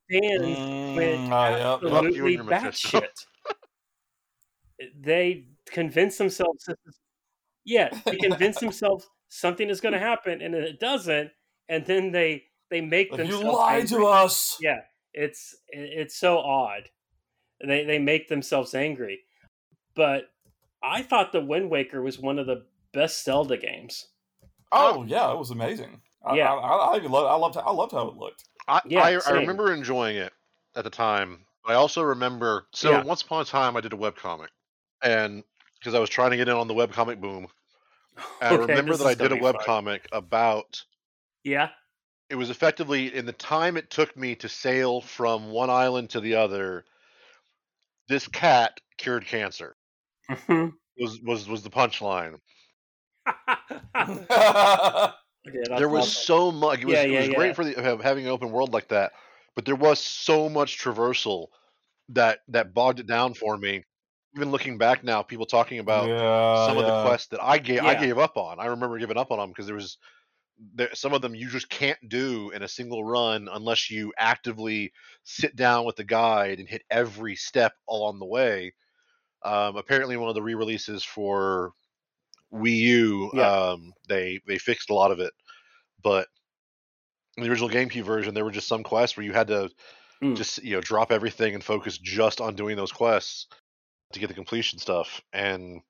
[0.09, 0.57] fans
[0.95, 1.65] went Mm, ah, yep, yep.
[1.83, 3.25] Absolutely and your batshit.
[4.99, 6.99] they convince themselves, this is-
[7.65, 11.31] yeah, they convince themselves something is going to happen, and it doesn't,
[11.67, 13.97] and then they they make Like, you themselves lied angry.
[13.99, 14.57] to us.
[14.59, 14.81] Yeah,
[15.13, 16.89] it's it's so odd.
[17.65, 19.19] They they make themselves angry,
[19.95, 20.31] but
[20.81, 24.07] I thought the Wind Waker was one of the best Zelda games.
[24.71, 26.01] Oh yeah, it was amazing.
[26.23, 26.53] I, Yeah.
[26.53, 27.27] I, I, I loved.
[27.27, 27.57] I loved.
[27.57, 28.45] I loved how it looked.
[28.67, 30.33] I, Yeah, I, I remember enjoying it
[30.75, 31.45] at the time.
[31.65, 32.67] I also remember.
[32.73, 32.99] So Yeah.
[32.99, 34.49] once upon a time, I did a webcomic,
[35.03, 35.43] and
[35.79, 37.47] because I was trying to get in on the webcomic boom,
[38.41, 39.69] and I remember that I did a gonna be fun.
[39.69, 40.85] webcomic about.
[41.43, 41.71] Yeah,
[42.27, 46.19] It was effectively in the time it took me to sail from one island to
[46.19, 46.83] the other.
[48.09, 49.77] This cat cured cancer.
[50.29, 50.79] Mhm.
[50.97, 52.41] Was was was the punchline.
[53.95, 55.11] yeah,
[55.77, 56.23] there was awesome.
[56.23, 56.81] so much.
[56.81, 57.35] It was, Yeah, it was yeah.
[57.35, 59.11] great for the, having an open world like that,
[59.55, 61.47] but there was so much traversal
[62.09, 63.83] that that bogged it down for me.
[64.35, 66.05] Even looking back now, people talking about
[66.67, 68.59] some of the quests that I gave I gave up on.
[68.59, 69.97] I remember giving up on them because there was
[70.75, 74.91] there, some of them you just can't do in a single run unless you actively
[75.23, 78.73] sit down with the guide and hit every step along the way.
[79.43, 81.71] Um, apparently, one of the re-releases for
[82.53, 83.69] Wii U, Yeah.
[83.71, 85.33] um, they they fixed a lot of it,
[86.03, 86.27] but
[87.37, 89.69] in the original GameCube version, there were just some quests where you had to
[90.21, 90.35] Mm.
[90.35, 93.47] just you know drop everything and focus just on doing those quests
[94.11, 95.21] to get the completion stuff.
[95.31, 95.81] And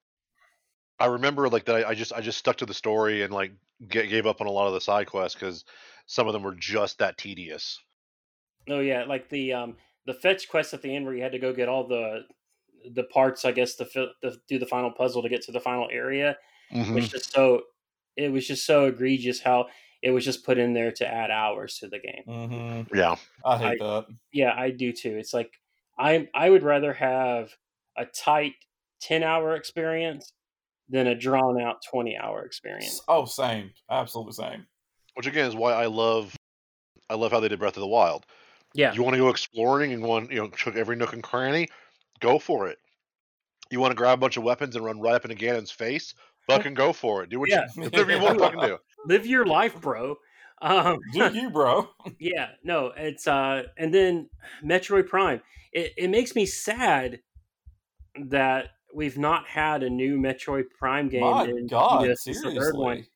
[0.99, 3.53] I remember like that I, I just I just stuck to the story and like
[3.88, 5.64] ga- gave up on a lot of the side quests because
[6.05, 7.80] some of them were just that tedious.
[8.68, 11.39] Oh yeah, like the um the fetch quest at the end where you had to
[11.39, 12.26] go get all the
[12.92, 15.60] the parts, I guess, to, fi- to do the final puzzle to get to the
[15.60, 16.38] final area.
[16.74, 16.94] Mm-hmm.
[16.94, 17.64] Was just so
[18.16, 19.68] it was just so egregious how
[20.02, 22.24] it was just put in there to add hours to the game.
[22.26, 23.16] hmm Yeah,
[23.46, 24.06] I hate that.
[24.32, 25.18] Yeah, I do too.
[25.18, 25.52] It's like
[25.98, 27.52] I I would rather have
[27.98, 28.54] a tight
[29.02, 30.32] ten hour experience
[30.90, 33.02] than a drawn out twenty hour experience.
[33.08, 33.72] Oh, same.
[33.90, 34.66] Absolutely same.
[35.16, 36.36] which again is why I love
[37.10, 38.26] I love how they did Breath of the Wild.
[38.76, 41.68] Yeah, You want to go exploring and want you know check every nook and cranny,
[42.20, 42.78] go for it.
[43.72, 46.14] You want to grab a bunch of weapons and run right up into Ganon's face,
[46.48, 47.30] fucking go for it.
[47.30, 47.68] Do what Yeah.
[47.76, 48.78] you whatever you want to fucking do.
[49.06, 50.18] live your life, bro.
[50.62, 51.88] Um, Do you, bro?
[52.20, 54.30] Yeah, no, it's uh and then
[54.64, 55.42] Metroid Prime.
[55.72, 57.20] It it makes me sad
[58.26, 62.52] that we've not had a new Metroid Prime game My in God, Vita since the
[62.54, 62.96] third one.
[62.96, 63.12] seriously.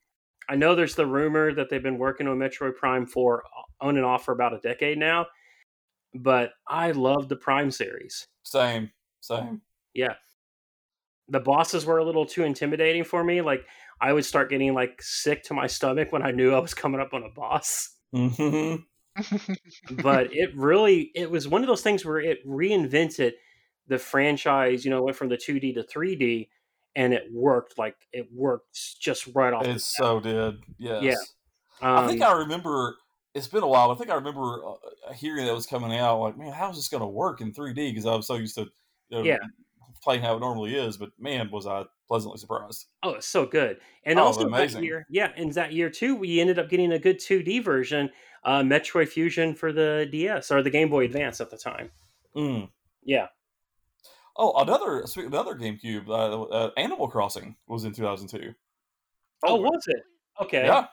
[0.50, 3.98] I know there's the rumor that they've been working on Metroid Prime for uh, on
[3.98, 5.26] and off for about a decade now,
[6.16, 8.28] but I love the Prime series.
[8.44, 8.92] Same.
[9.22, 9.62] Same.
[9.94, 10.16] Yeah.
[11.30, 13.42] The bosses were a little too intimidating for me.
[13.42, 13.66] Like
[14.02, 17.00] I would start getting like sick to my stomach when I knew I was coming
[17.00, 17.90] up on a boss.
[18.14, 18.76] hmm
[20.02, 23.34] but it really it was one of those things where it reinvented
[23.88, 24.84] the franchise.
[24.84, 26.50] You know, went from the 2D to 3D,
[26.96, 29.66] and it worked like it worked just right off.
[29.66, 30.64] It the so did.
[30.80, 31.04] Yes.
[31.04, 31.16] Yeah.
[31.82, 32.98] I think Um, I remember.
[33.34, 33.88] It's been a while.
[33.88, 36.20] But I think I remember uh, hearing that was coming out.
[36.20, 37.92] Like, man, how's this going to work in 3D?
[37.92, 38.62] Because I was so used to,
[39.10, 39.38] you know, Yeah.
[40.04, 40.98] playing how it normally is.
[40.98, 42.86] But man, was I pleasantly surprised.
[43.02, 43.80] Oh, it's so good.
[44.06, 47.00] And Oh, also that year, yeah, and that year too, we ended up getting a
[47.00, 48.12] good 2D version,
[48.44, 51.90] uh, Metroid Fusion for the DS or the Game Boy Advance at the time.
[52.36, 52.70] Mm.
[53.04, 53.28] Yeah.
[54.36, 58.54] Oh, another another GameCube, uh, uh, Animal Crossing was in 2002.
[59.46, 60.02] Oh, was it?
[60.42, 60.66] Okay.
[60.66, 60.88] Yeah,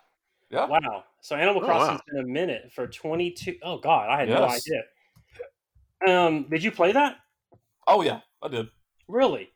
[0.51, 0.67] yeah.
[0.67, 1.05] Wow.
[1.23, 2.05] So Animal Oh, Crossing's wow.
[2.09, 3.57] been a minute for 22.
[3.63, 4.83] Oh God, I had no idea.
[6.09, 7.17] Um, did you play that?
[7.87, 8.69] Oh yeah, I did.
[9.09, 9.51] Really?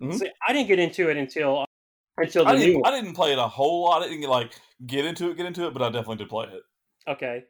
[0.00, 0.18] Mhm.
[0.18, 1.64] See, I didn't get into it until
[2.18, 2.80] until the I new didn't.
[2.82, 2.92] one.
[2.92, 4.02] I didn't play it a whole lot.
[4.02, 4.52] I didn't like
[4.86, 6.62] get into it, get into it, but I definitely did play it.
[7.08, 7.44] Okay.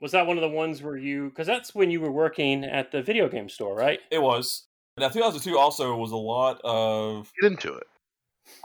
[0.00, 1.28] Was that one of the ones where you?
[1.28, 4.00] Because that's when you were working at the video game store, right?
[4.10, 4.66] It was.
[4.96, 7.86] Now 2002 also was a lot of Get into it.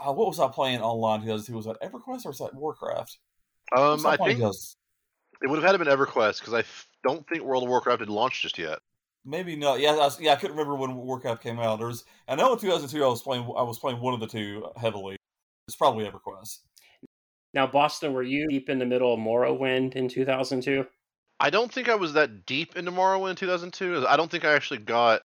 [0.04, 1.20] uh, what was I playing online?
[1.20, 3.18] 2002 was that EverQuest or was that Warcraft?
[3.70, 4.76] What was Um, I think 2000?
[5.42, 8.00] it would have had to been EverQuest because I f- don't think World of Warcraft
[8.00, 8.78] had launched just yet.
[9.24, 9.80] maybe not.
[9.80, 10.32] Yeah, I, was- yeah.
[10.32, 11.78] I couldn't remember when Warcraft came out.
[11.78, 12.04] There was.
[12.28, 13.42] I know in 2002 I was playing.
[13.56, 15.16] I was playing one of the two heavily.
[15.68, 16.58] It's probably EverQuest.
[17.54, 20.84] Now, Boston, were you deep in the middle of Morrowind in 2002?
[21.40, 24.06] I don't think I was that deep into Morrowind in 2002.
[24.08, 25.22] I don't think I actually got.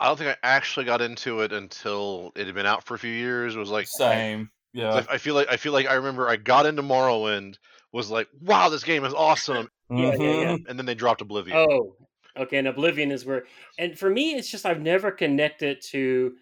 [0.00, 2.98] I don't think I actually got into it until it had been out for a
[2.98, 3.54] few years.
[3.54, 4.50] It was like Same.
[4.74, 5.04] Yeah.
[5.08, 7.56] I, I feel like I feel like I remember I got into Morrowind,
[7.92, 10.52] was like, "Wow, this game is awesome," Yeah, yeah, yeah.
[10.52, 10.68] Mhm.
[10.68, 11.56] and then they dropped Oblivion.
[11.56, 11.96] Oh,
[12.36, 12.58] okay.
[12.58, 13.44] And Oblivion is where,
[13.78, 16.34] and for me, it's just I've never connected to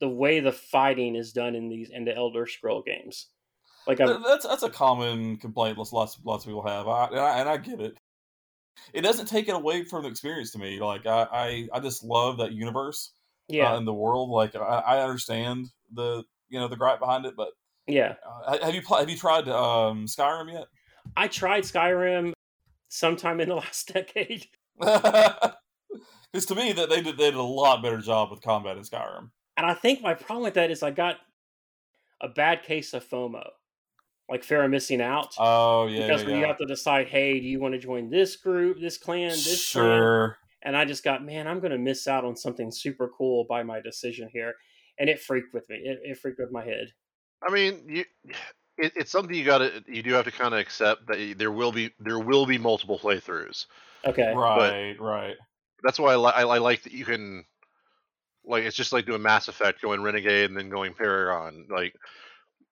[0.00, 3.28] the way the fighting is done in these in the Elder Scroll games.
[3.86, 7.20] Like, I've, That's that's a common complaint lots lots lots of people have, I, and,
[7.20, 7.96] I, and I get it.
[8.92, 10.80] It doesn't take it away from the experience to me.
[10.80, 13.12] Like I I, I just love that universe
[13.48, 14.30] yeah, uh, and the world.
[14.30, 17.50] Like I, I understand the you know the gripe behind it, but
[17.86, 18.14] yeah.
[18.46, 20.66] uh, have you pl- have you tried um, Skyrim yet?
[21.16, 22.32] I tried Skyrim
[22.88, 24.46] sometime in the last decade.
[26.32, 28.82] Because to me, that they did they did a lot better job with combat in
[28.82, 29.30] Skyrim.
[29.56, 31.16] And I think my problem with that is I got
[32.20, 33.48] a bad case of FOMO,
[34.28, 35.34] like fear of missing out.
[35.38, 38.10] Oh yeah, because yeah, when you have to decide, hey, do you want to join
[38.10, 39.84] this group, this clan, this clan?
[39.84, 40.38] sure.
[40.62, 43.62] And I just got, man, I'm going to miss out on something super cool by
[43.62, 44.54] my decision here.
[44.98, 45.76] And it freaked with me.
[45.76, 46.88] It, it freaked with my head.
[47.46, 48.04] I mean, you,
[48.78, 51.50] it, it's something you got to you do have to kind of accept that there
[51.52, 53.66] will be there will be multiple playthroughs.
[54.04, 54.34] Okay.
[54.34, 55.36] Right, right.
[55.82, 57.44] That's why I, li- I, I like that you can
[58.44, 61.66] like it's just like doing Mass Effect, going Renegade, and then going Paragon.
[61.70, 61.94] Like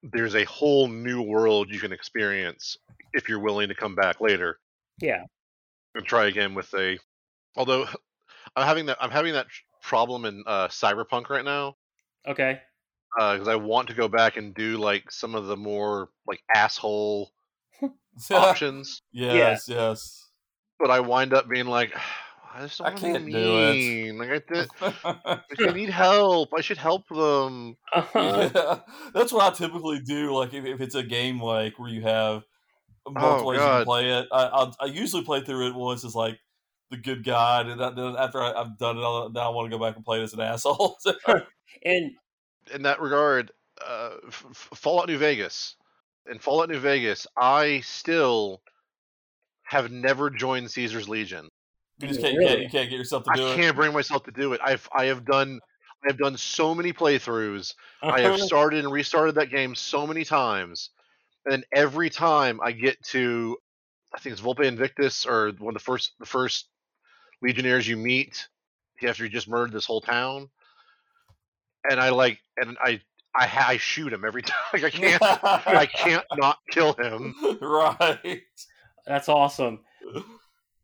[0.02, 2.76] there's a whole new world you can experience
[3.12, 4.58] if you're willing to come back later
[5.00, 5.24] Yeah.
[5.94, 6.98] and try again with a.
[7.56, 7.86] Although
[8.56, 9.46] I'm having that I'm having that
[9.82, 11.76] problem in uh, Cyberpunk right now
[12.26, 12.60] Okay.
[13.16, 17.30] Because I want to go back and do like some of the more like asshole
[18.30, 20.30] options, yes, yes.
[20.78, 21.92] but I wind up being like,
[22.54, 24.18] I just don't I want can't to do it." mean.
[24.18, 24.68] Like I, did,
[25.68, 26.50] I need help.
[26.56, 27.76] I should help them.
[27.92, 28.50] Uh-huh.
[28.54, 28.78] yeah,
[29.12, 30.32] that's what I typically do.
[30.34, 32.44] Like if, if it's a game like where you have
[33.08, 33.86] multiple ways you can Oh, God.
[33.86, 36.38] play it, I I'll, I usually play through it once as like
[36.90, 39.70] the good guy, and then then after I, I've done it, I'll, now I want
[39.70, 40.96] to go back and play it as an asshole.
[41.84, 42.12] And
[42.72, 43.50] In that regard,
[43.86, 45.76] uh, F- F- Fallout New Vegas.
[46.30, 48.62] In Fallout New Vegas, I still
[49.64, 51.50] have never joined Caesar's Legion.
[52.00, 52.62] you just can't, you can't Really?
[52.64, 53.52] you can't get yourself to I do it.
[53.52, 54.60] I can't bring myself to do it.
[54.64, 55.60] I've I have done
[56.04, 57.74] I have done so many playthroughs.
[58.02, 60.90] I have started and restarted that game so many times,
[61.46, 63.56] and every time I get to,
[64.14, 66.68] I think it's Volpe Invictus or one of the first the first
[67.42, 68.48] Legionnaires you meet
[69.06, 70.48] after you just murdered this whole town,
[71.88, 73.00] and I like and I
[73.36, 74.56] I, I shoot him every time.
[74.72, 77.34] Like I can't I can't not kill him.
[77.60, 78.42] right.
[79.06, 79.80] that's awesome.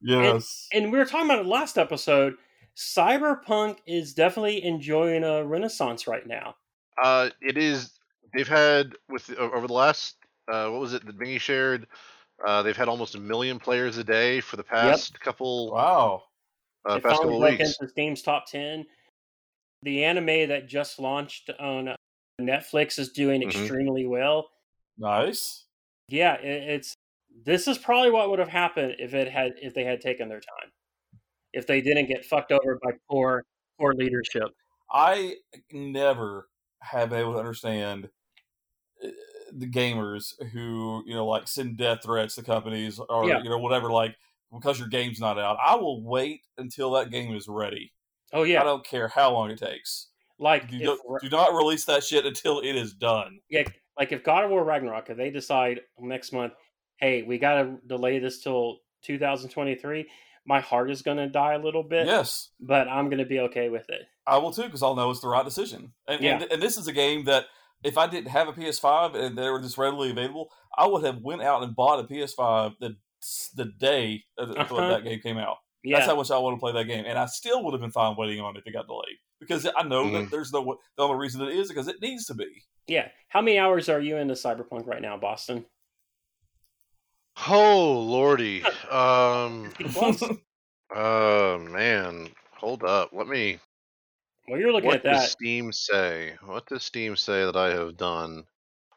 [0.02, 0.68] Yes.
[0.72, 2.34] And we were talking about it last episode.
[2.76, 6.54] Cyberpunk is definitely enjoying a renaissance right now.
[7.02, 7.92] Uh, it is
[8.34, 10.16] they've had with over the last
[10.50, 11.86] uh, what was it that Bingy shared.
[12.46, 16.22] Uh, they've had almost a million players a day for the past couple wow.
[16.88, 17.76] uh, it past finally couple broke weeks.
[17.78, 18.86] into Steam's top 10.
[19.82, 21.94] The anime that just launched on
[22.40, 23.48] Netflix is doing Mhm.
[23.48, 24.50] extremely well.
[24.98, 25.66] Nice.
[26.08, 26.94] Yeah, it, it's
[27.44, 30.40] this is probably what would have happened if it had if they had taken their
[30.40, 30.70] time.
[31.52, 33.44] If they didn't get fucked over by poor
[33.78, 34.48] poor leadership.
[34.92, 35.36] I
[35.72, 36.48] never
[36.80, 38.10] have been able to understand
[39.02, 39.08] uh,
[39.52, 43.38] the gamers who you know like send death threats to companies or Yeah.
[43.42, 44.16] you know whatever like
[44.52, 45.58] because your game's not out.
[45.64, 47.92] I will wait until that game is ready.
[48.32, 48.60] Oh yeah.
[48.60, 50.08] I don't care how long it takes.
[50.38, 53.40] like Do, if, don't- do not release that shit until it is done.
[53.50, 53.64] yeah,
[53.98, 56.52] like if God of War Ragnarok, if they decide next month,
[56.98, 60.06] hey, we got to delay this till 2023,
[60.46, 62.06] my heart is gonna die a little bit.
[62.06, 64.02] Yes, but I'm gonna be okay with it.
[64.26, 65.92] I will too because I'll know it's the right decision.
[66.08, 66.40] And, Yeah.
[66.40, 67.44] and and this is a game that
[67.84, 71.18] if I didn't have a PS5 and they were just readily available, I would have
[71.20, 72.96] went out and bought a PS5 the
[73.54, 74.88] the day that Uh-huh.
[74.88, 75.58] that game came out.
[75.82, 77.80] Yeah, That's how much I want to play that game, and I still would have
[77.80, 80.12] been fine waiting on it if it got delayed because I know Mhm.
[80.24, 82.46] that there's no the only reason it is because it needs to be.
[82.86, 83.08] yeah.
[83.28, 85.64] How many hours are you into Cyberpunk right now, Boston?
[87.48, 88.62] Oh lordy.
[88.90, 89.70] Um.
[89.78, 90.42] 50?
[90.94, 92.28] Uh man.
[92.56, 93.10] Hold up.
[93.12, 93.58] Let me.
[94.48, 95.30] well, you're looking what at does that.
[95.30, 96.34] Steam say?
[96.44, 98.44] What does Steam say that I have done?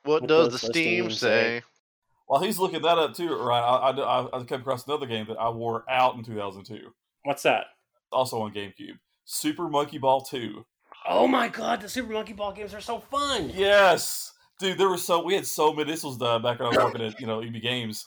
[0.04, 1.60] What, What does, does the the Steam, Steam say?
[1.60, 1.64] say?
[2.26, 3.60] While he's looking that up too, right?
[3.60, 6.90] I, I, I came across another game that I wore out in 2002,
[7.24, 7.66] What's that?
[8.12, 8.98] also on GameCube.
[9.26, 10.64] Super Monkey Ball 2.
[11.08, 13.50] Oh my god, the Super Monkey Ball games are so fun.
[13.54, 14.78] Yes, dude.
[14.78, 15.92] There were so we had so many.
[15.92, 18.06] This was the back when I was working at you know EB Games.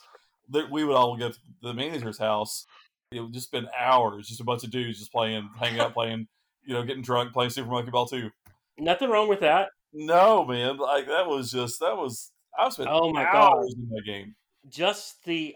[0.51, 2.67] That we would all go to the manager's house.
[3.11, 6.27] It would just spend hours, just a bunch of dudes just playing, hanging out, playing,
[6.65, 8.31] you know, getting drunk, playing Super Monkey Ball 2.
[8.79, 9.69] Nothing wrong with that.
[9.93, 13.65] No, man, like that was just that was I spent Oh my God.
[13.77, 14.35] in that game.
[14.69, 15.55] Just the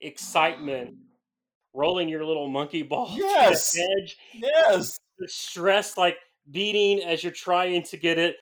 [0.00, 0.94] excitement,
[1.74, 3.72] rolling your little monkey ball Yes.
[3.72, 6.16] to the edge, Yes, the stress like
[6.50, 8.36] beating as you're trying to get it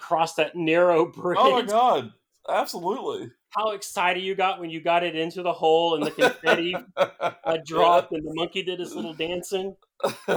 [0.00, 1.38] across that narrow bridge.
[1.40, 2.12] oh my god,
[2.48, 3.30] absolutely.
[3.50, 7.56] How excited you got when you got it into the hole and the confetti uh,
[7.64, 9.74] dropped and the monkey did his little dancing.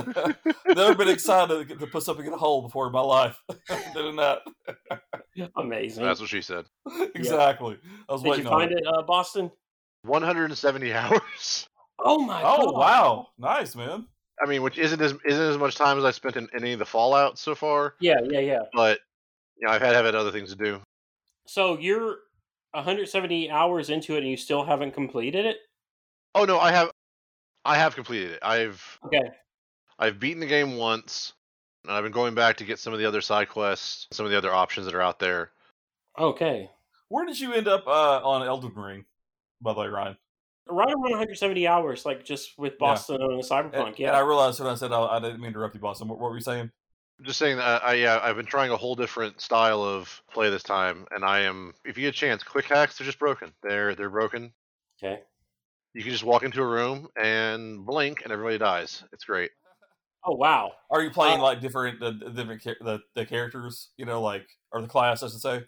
[0.68, 3.42] Never been excited to, get- to put something in a hole before in my life.
[3.94, 4.40] Doing that
[5.58, 6.04] Amazing.
[6.04, 6.66] That's what she said.
[7.16, 7.78] exactly.
[8.08, 8.80] I was Did waiting you on find it.
[8.80, 9.52] it, uh, Boston?
[10.04, 11.68] 170 hours.
[12.00, 12.80] Oh my Oh god!
[12.80, 14.06] wow, nice man.
[14.42, 16.80] I mean, which isn't as isn't as much time as I spent in any of
[16.80, 17.96] the Fallout so far.
[18.00, 18.60] Yeah, yeah, yeah.
[18.74, 19.00] But
[19.58, 20.80] you know, I've had had other things to do.
[21.46, 22.20] So you're
[22.72, 25.58] 170 hours into it and you still haven't completed it?
[26.36, 26.92] Oh no, I have,
[27.66, 28.40] I have completed it.
[28.44, 29.30] I've Okay.
[30.00, 31.34] I've beaten the game once,
[31.84, 34.32] and I've been going back to get some of the other side quests, some of
[34.32, 35.52] the other options that are out there.
[36.18, 36.70] Okay.
[37.10, 39.06] Where did you end up uh, on Elden Ring?
[39.62, 40.18] By the way, Ryan.
[40.70, 42.78] Right around 170 hours, like just with Yeah.
[42.80, 43.88] Boston and Cyberpunk.
[43.88, 44.08] And, yeah.
[44.10, 46.08] and I realized when I said I, I didn't mean to interrupt you, Boston.
[46.08, 46.72] What, what were you saying?
[47.24, 50.64] Just saying that I yeah, I've been trying a whole different style of play this
[50.64, 51.74] time, and I am.
[51.84, 53.52] If you get a chance, quick hacks they're just broken.
[53.62, 54.54] They're they're broken.
[55.04, 55.22] okay.
[55.94, 59.04] You can just walk into a room and blink, and everybody dies.
[59.12, 59.50] It's great.
[60.26, 60.74] Oh wow.
[60.92, 63.90] Are you playing Uh, like different the the different the, the characters?
[63.98, 65.64] You know, like or the class, I should say.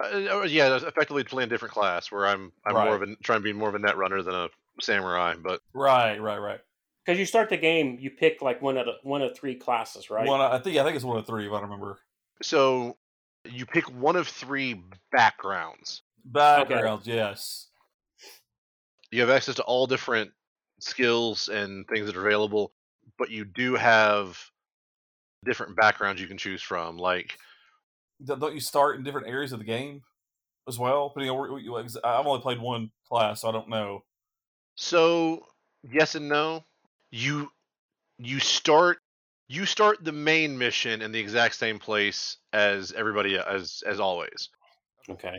[0.00, 3.16] Uh, uh, yeah, that's effectively playing a different class where I'm I'm more of a
[3.16, 4.48] trying to be more of a net runner than a
[4.80, 5.34] samurai.
[5.42, 6.60] But Right, right, right.
[7.04, 10.10] Because you start the game, you pick like one of the, one of three classes,
[10.10, 10.26] right?
[10.26, 11.98] One, I think I think it's one of three if I remember.
[12.42, 12.96] so
[13.44, 16.02] you pick one of three backgrounds.
[16.24, 17.68] Backgrounds, yes.
[19.10, 20.32] You have access to all different
[20.80, 22.72] skills and things that are available,
[23.18, 24.38] but you do have
[25.44, 26.96] different backgrounds you can choose from.
[26.96, 27.38] Like
[28.24, 30.02] Don't you start in different areas of the game
[30.68, 31.08] as well?
[31.08, 34.02] Depending on where like, I've only played one class, so I don't know.
[34.76, 35.46] so,
[35.82, 36.64] yes and no.
[37.10, 37.50] You
[38.18, 38.98] you start
[39.48, 43.98] you start the main mission in the exact same place as everybody uh, as as
[43.98, 44.50] always.
[45.08, 45.38] okay.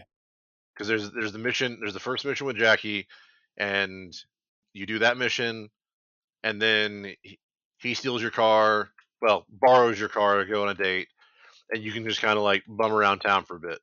[0.74, 3.08] because there's there's the mission there's the first mission with Jackie,
[3.58, 4.16] and
[4.74, 5.70] you do that mission,
[6.44, 7.14] and then
[7.82, 8.90] he, steals your car,
[9.22, 11.08] well borrows your car to go on a date,
[11.72, 13.80] and you can just kind of like bum around town for a bit.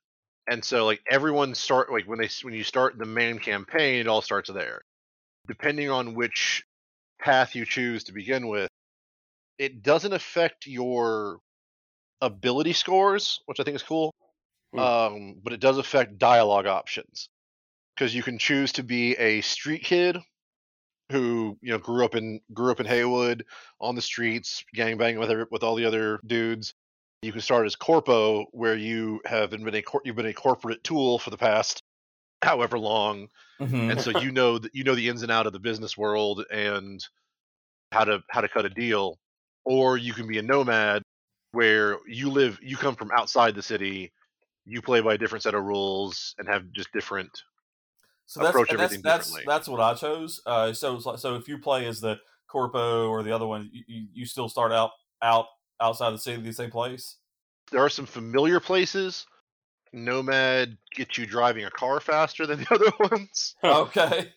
[0.48, 4.08] And so like everyone start like when they when you start the main campaign, it
[4.08, 4.82] all starts there.
[5.48, 6.64] Depending on which
[7.20, 8.68] path you choose to begin with,
[9.58, 11.38] it doesn't affect your
[12.20, 14.12] ability scores, which I think is cool
[14.72, 14.78] Hmm.
[14.78, 17.28] um, but it does affect dialogue options
[17.94, 20.18] because you can choose to be a street kid
[21.10, 23.44] who you know grew up in grew up in Heywood
[23.80, 26.74] on the streets, gangbanging with every, with all the other dudes.
[27.22, 31.18] You can start as corpo, where you have been a you've been a corporate tool
[31.18, 31.82] for the past
[32.42, 33.28] however long,
[33.58, 33.98] and mm-hmm.
[33.98, 37.04] so you know that you know the ins and out of the business world and
[37.92, 39.18] how to how to cut a deal.
[39.64, 41.02] Or you can be a nomad,
[41.52, 44.12] where you live you come from outside the city
[44.66, 47.30] you play by a different set of rules and have just different
[48.26, 49.52] so that's, approach that's everything that's differently.
[49.52, 50.40] that's what I chose.
[50.46, 52.16] Uh, so so if you play as the
[52.48, 54.90] corpo or the other one, you, you, you still start out
[55.22, 55.46] out
[55.80, 57.16] outside the city, the same place.
[57.70, 59.26] there are some familiar places
[59.92, 63.54] Nomad gets you driving a car faster than the other ones.
[63.64, 64.32] Okay.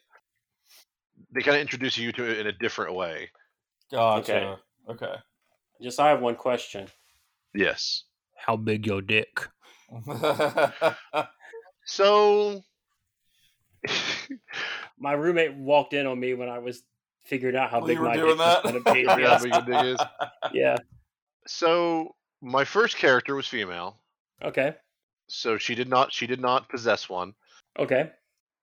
[1.32, 3.30] They kind of introduce you to it in a different way.
[3.92, 4.58] Gotcha.
[4.90, 5.14] Okay.
[5.80, 6.88] Just I have one question.
[7.54, 8.06] Yes.
[8.36, 9.48] How big your dick?
[11.86, 12.64] So
[15.00, 16.84] My roommate walked in on me when I was
[17.24, 19.02] figured out how Well, big you were my doing dick was going to be.
[19.22, 20.00] Yeah, big is.
[20.54, 20.78] yeah.
[21.48, 23.98] So my first character was female,
[24.44, 24.76] Okay.
[25.28, 27.34] so she did not she did not possess one.
[27.78, 28.12] Okay.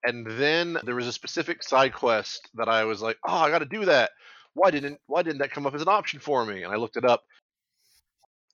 [0.04, 3.58] And then there was a specific side quest that I was like, "Oh, I got
[3.60, 4.10] to do that.
[4.54, 6.96] Why didn't why didn't that come up as an option for me?" And I looked
[6.96, 7.24] it up.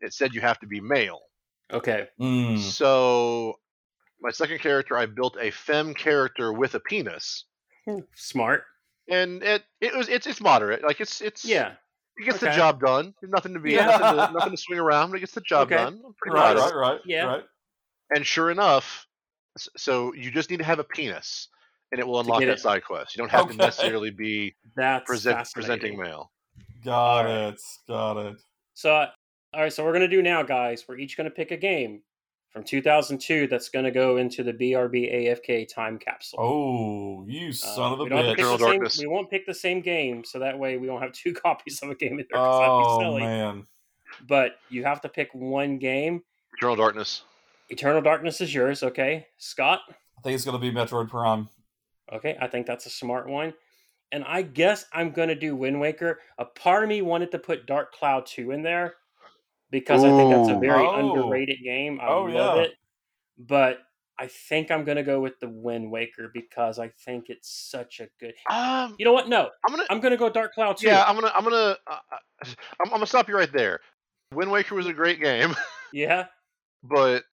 [0.01, 1.21] It said you have to be male.
[1.73, 2.09] Okay.
[2.21, 2.59] Mm.
[2.59, 3.59] So
[4.23, 7.45] my second character, I built a femme character with a penis,
[8.15, 8.65] Smart.
[9.09, 10.83] and it it was it's it's moderate.
[10.83, 11.73] Like it's it's Yeah.
[12.17, 13.15] it gets the job done.
[13.21, 13.87] There's nothing to be Yeah.
[13.87, 15.11] nothing, to, nothing to swing around.
[15.11, 15.77] but It gets the job Okay.
[15.77, 16.01] done.
[16.05, 17.01] I'm Right, right, right.
[17.05, 17.25] Yeah.
[17.25, 17.45] Right.
[18.15, 19.07] And sure enough,
[19.77, 21.49] so you just need to have a penis,
[21.91, 22.61] and it will unlock that it.
[22.61, 23.17] side quest.
[23.17, 23.53] You don't have Okay.
[23.53, 26.31] to necessarily be That's present, presenting male.
[26.85, 27.61] Got it.
[27.89, 28.37] Got it.
[28.75, 29.11] So, uh,
[29.55, 29.73] all right.
[29.73, 30.85] So we're gonna do now, guys.
[30.87, 32.03] We're each gonna pick a game
[32.53, 36.39] from 2002 that's gonna go into the BRB AFK time capsule.
[36.41, 38.29] Oh, you Uh, son of a we, don't bitch.
[38.31, 41.03] pick Eternal the same, we won't pick the same game, so that way we won't
[41.03, 42.39] have two copies of a game in there.
[42.39, 43.23] 'cause that'd be Oh silly.
[43.23, 43.67] man.
[44.27, 46.23] But you have to pick one game.
[46.59, 47.25] Eternal Darkness.
[47.71, 49.27] Eternal Darkness is yours, okay?
[49.39, 49.81] Scott?
[50.19, 51.49] I think it's gonna be Metroid Prime.
[52.13, 53.55] Okay, I think that's a smart one.
[54.13, 56.21] And I guess I'm gonna do Wind Waker.
[56.37, 58.97] A part of me wanted to put Dark Cloud 2 in there
[59.73, 60.95] because I think that's a very Oh.
[60.95, 61.99] underrated game.
[62.01, 62.63] I Oh, love yeah.
[62.63, 62.75] it.
[63.39, 63.79] But
[64.19, 68.07] I think I'm gonna go with the Wind Waker because I think it's such a
[68.21, 68.35] good.
[68.49, 69.29] Um, You know what?
[69.29, 70.87] No, I'm gonna I'm gonna go Dark Cloud 2.
[70.87, 72.55] yeah, I'm gonna I'm gonna uh, uh, I'm,
[72.85, 73.81] I'm gonna stop you right there.
[74.33, 75.57] Wind Waker was a great game,
[75.93, 76.27] yeah.
[76.85, 77.25] but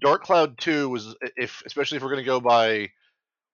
[0.00, 2.90] Dark Cloud Two was if especially if we're gonna go by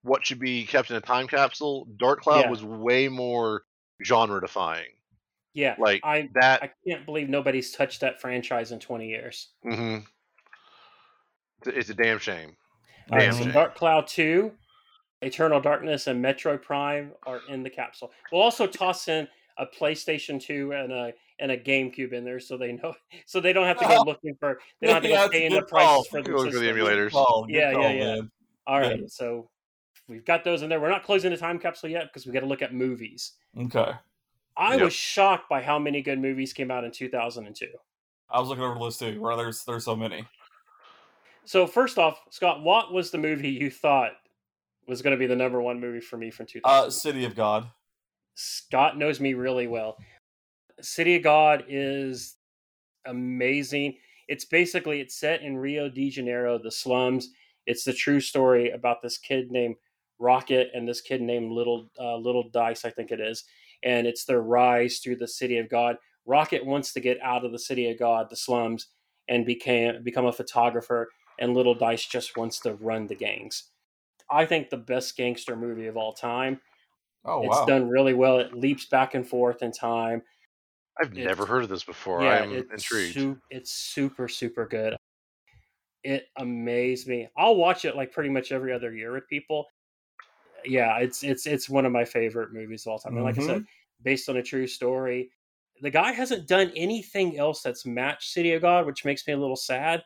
[0.02, 1.86] what should be kept in a time capsule.
[1.96, 2.50] Dark Cloud Yeah.
[2.50, 3.62] was way more
[4.04, 4.90] genre defying.
[5.54, 5.74] Yeah.
[5.78, 6.62] Like I that.
[6.62, 9.48] I can't believe nobody's touched that franchise in 20 years.
[9.62, 9.98] hmm
[11.66, 12.56] It's, a- damn shame.
[13.10, 13.52] All right, Damn so shame.
[13.52, 14.52] Dark Cloud 2,
[15.22, 18.12] Eternal Darkness, and Metroid Prime are in the capsule.
[18.30, 22.56] We'll also toss in a PlayStation 2 and a and a GameCube in there so
[22.56, 22.94] they know
[23.26, 25.34] so they don't have to go looking for they don't have to Yeah, go it's
[25.34, 27.10] a in the good prices for the for the emulators.
[27.10, 28.04] Call, Yeah, call, yeah, yeah.
[28.16, 28.30] man.
[28.66, 28.96] All Yeah.
[29.08, 29.50] so
[30.08, 30.80] we've got those in there.
[30.80, 33.32] We're not closing the time capsule yet because we got to look at movies.
[33.58, 33.92] Okay.
[34.56, 34.84] I Yep.
[34.84, 37.68] was shocked by how many good movies came out in 2002.
[38.30, 40.26] I was looking over the list too, where there's there's so many.
[41.44, 44.12] So first off, Scott, what was the movie you thought
[44.86, 46.86] was going to be the number one movie for me from 2000?
[46.86, 47.66] Uh City of God.
[48.34, 49.96] Scott knows me really well.
[50.80, 52.36] City of God is
[53.06, 53.96] amazing.
[54.28, 57.30] It's basically it's set in Rio de Janeiro, the slums.
[57.66, 59.76] It's the true story about this kid named
[60.18, 63.44] Rocket and this kid named Little uh, Little Dice, I think it is,
[63.84, 65.96] and it's their rise through the City of God.
[66.26, 68.88] Rocket wants to get out of the City of God, the slums,
[69.28, 73.70] and became become a photographer, and Little Dice just wants to run the gangs.
[74.30, 76.60] I think the best gangster movie of all time.
[77.24, 77.66] Oh It's wow.
[77.66, 78.38] done really well.
[78.38, 80.22] It leaps back and forth in time.
[81.00, 82.22] I've It's- never heard of this before.
[82.22, 83.14] yeah, I am it's intrigued.
[83.14, 84.96] su- it's super super good.
[86.04, 87.28] It amazed me.
[87.36, 89.66] I'll watch it like pretty much every other year with people.
[90.64, 93.14] Yeah, it's it's it's one of my favorite movies of all time.
[93.16, 93.64] And like I said,
[94.02, 95.30] based on a true story.
[95.80, 99.36] The guy hasn't done anything else that's matched City of God, which makes me a
[99.38, 100.04] little sad.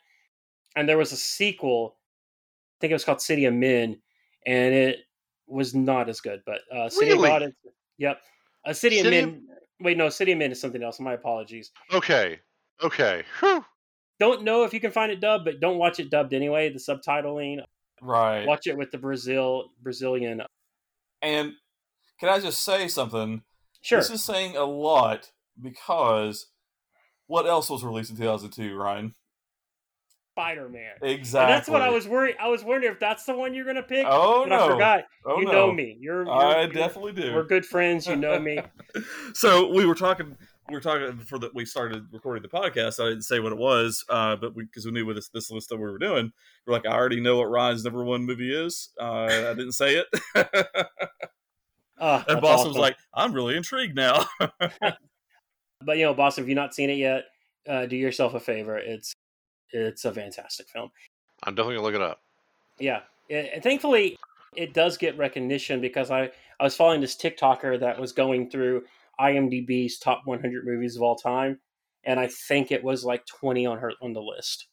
[0.75, 4.01] And there was a sequel, I think it was called City of Men,
[4.47, 5.01] and it
[5.47, 6.41] was not as good.
[6.47, 7.29] But uh, City Really?
[7.29, 7.53] of God, is,
[7.99, 8.21] yep,
[8.65, 9.49] a City, City of of- Men.
[9.81, 10.99] Wait, no, City of Men is something else.
[10.99, 11.73] My apologies.
[11.93, 12.39] Okay.
[12.83, 13.23] Okay.
[13.41, 13.63] Whew.
[14.19, 16.71] Don't know if you can find it dubbed, but don't watch it dubbed anyway.
[16.71, 17.59] The subtitling,
[18.03, 18.47] right.
[18.47, 20.41] watch it with the Brazil Brazilian.
[20.41, 20.47] Uh,
[21.23, 21.53] and
[22.21, 23.43] can I just say something?
[23.83, 26.49] Sure, This is saying a lot because
[27.27, 29.15] what else was released in 2002, Ryan?
[30.37, 30.93] Spider Man.
[31.01, 31.53] Exactly.
[31.53, 32.37] And that's what I was worried.
[32.39, 34.05] I was wondering if that's the one you're gonna pick.
[34.07, 34.65] Oh but no!
[34.65, 35.05] I forgot.
[35.25, 35.53] Oh you no!
[35.53, 35.97] know me.
[35.99, 37.33] You're, you're I you're- definitely do.
[37.33, 38.07] We're good friends.
[38.07, 38.59] You know me.
[39.33, 40.37] so we were talking.
[40.69, 42.99] We were talking before that we started recording the podcast.
[42.99, 45.69] I didn't say what it was, uh, but because we, knew what this, this list
[45.69, 46.33] that we were doing,
[46.67, 48.91] we're like, I already know what Ryan's number one movie is.
[49.01, 50.07] Uh, I didn't say it,
[51.99, 54.27] Oh, and that's Boston was like, I'm really intrigued now.
[54.41, 57.25] but you know, Boston, if you've not seen it yet,
[57.69, 58.77] uh, do yourself a favor.
[58.77, 59.15] It's
[59.71, 60.91] it's a fantastic film.
[61.45, 62.23] I'm definitely gonna look it up.
[62.79, 64.19] Yeah, it, and thankfully
[64.55, 66.31] it does get recognition because I
[66.61, 68.85] I was following this TikToker that was going through
[69.21, 71.59] IMDb's top 100 movies of all time,
[72.05, 74.67] and I think it was like 20 on her on the list.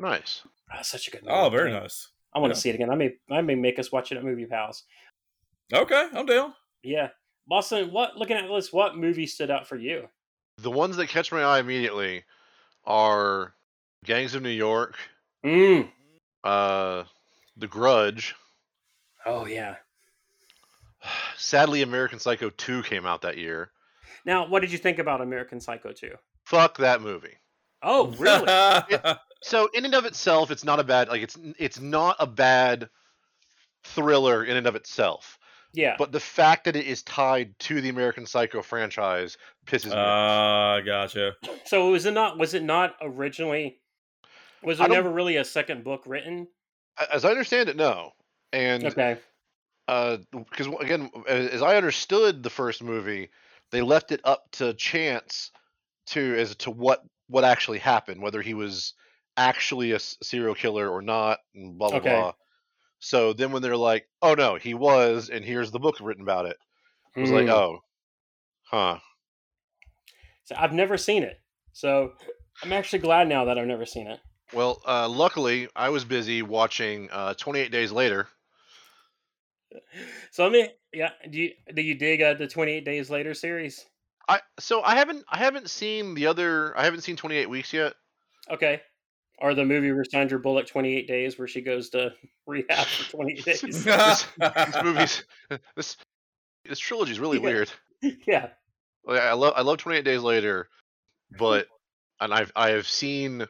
[0.00, 0.42] Nice.
[0.72, 1.34] Ah, such a good movie.
[1.34, 2.08] Oh, very nice.
[2.34, 2.54] I want Yeah.
[2.54, 2.90] to see it again.
[2.90, 4.84] I may I may make us watch it at Movie Pals.
[5.72, 6.54] Okay, I'm down.
[6.82, 7.08] Yeah.
[7.46, 10.08] Boston, what looking at this, what movie stood out for you?
[10.58, 12.24] The ones that catch my eye immediately
[12.84, 13.54] are
[14.04, 14.96] Gangs of New York,
[15.44, 15.90] Mm.
[16.44, 17.04] uh,
[17.56, 18.34] The Grudge.
[19.24, 19.76] Oh yeah.
[21.36, 23.70] Sadly, American Psycho 2 came out that year.
[24.24, 26.10] Now, what did you think about American Psycho 2?
[26.44, 27.34] Fuck that movie.
[27.82, 28.48] Oh, really?
[29.42, 32.88] So in and of itself, it's not a bad like it's it's not a bad
[33.84, 35.38] thriller in and of itself.
[35.72, 35.94] yeah.
[35.98, 40.78] But the fact that it is tied to the American Psycho franchise pisses me off.
[40.78, 41.32] uh, gotcha.
[41.64, 43.78] So was it not was it not originally
[44.62, 46.48] was I there never really a second book written?
[47.12, 48.12] As I understand it, no.
[48.52, 49.18] And Okay.
[49.88, 53.30] Uh because again as i understood the first movie
[53.70, 55.50] they left it up to chance
[56.06, 58.94] to as to what what actually happened whether he was
[59.36, 62.14] actually a serial killer or not and blah blah Okay.
[62.14, 62.32] blah
[62.98, 66.46] so then when they're like oh no he was and here's the book written about
[66.46, 66.56] it
[67.16, 67.52] it was like Mm.
[67.52, 67.78] oh
[68.64, 68.98] huh
[70.44, 71.40] So I've never seen it.
[71.72, 72.12] So
[72.62, 74.20] I'm actually glad now that I've never seen it.
[74.52, 78.28] well uh luckily i was busy watching uh 28 days later
[80.30, 83.84] So I mean, yeah, do you do you dig uh, the 28 Days Later series?
[84.28, 87.94] i so i haven't i haven't seen the other i haven't seen 28 weeks yet
[88.50, 88.80] Okay.
[89.38, 92.12] Or the movie where Sandra Bullock 28 Days where she goes to
[92.46, 93.60] rehab for 28 days.
[93.60, 95.24] these movies
[95.76, 95.96] this
[96.64, 97.44] this trilogy is really Yeah.
[97.44, 97.70] weird
[98.26, 98.48] yeah.
[99.04, 100.68] Like, I love I love 28 Days Later,
[101.38, 101.68] but
[102.20, 103.46] and I've I have seen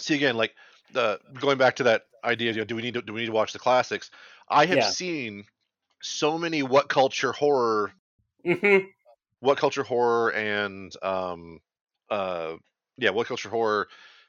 [0.00, 0.54] see again like
[0.94, 2.52] the going back to that idea.
[2.52, 4.10] You know, do we need to do we need to watch the classics?
[4.50, 4.90] I have Yeah.
[4.90, 5.46] seen
[6.02, 7.92] so many WhatCulture Horror,
[8.44, 8.90] hmm
[9.42, 11.60] WhatCulture Horror, and um
[12.10, 12.56] uh
[12.96, 13.88] yeah, WhatCulture Horror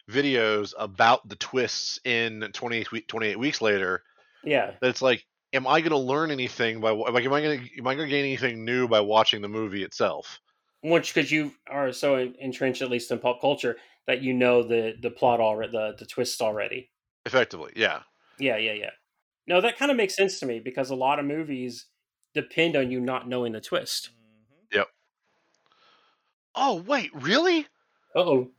[0.09, 4.03] videos about the twists in 28 28 weeks later.
[4.43, 4.75] Yeah.
[4.81, 7.77] That it's like, am I going to learn anything by like am I going to
[7.79, 10.39] am I going to gain anything new by watching the movie itself?
[10.81, 13.77] Which because you are so entrenched, at least in pop culture,
[14.07, 16.91] that you know the the plot already, the the twist already.
[17.25, 18.03] Effectively, yeah.
[18.37, 18.91] Yeah, yeah, yeah.
[19.49, 21.87] No, that kind of makes sense to me because a lot of movies
[22.35, 24.11] depend on you not knowing the twist.
[24.71, 24.87] Yep.
[26.55, 27.61] Oh wait, really?
[28.15, 28.51] Uh oh.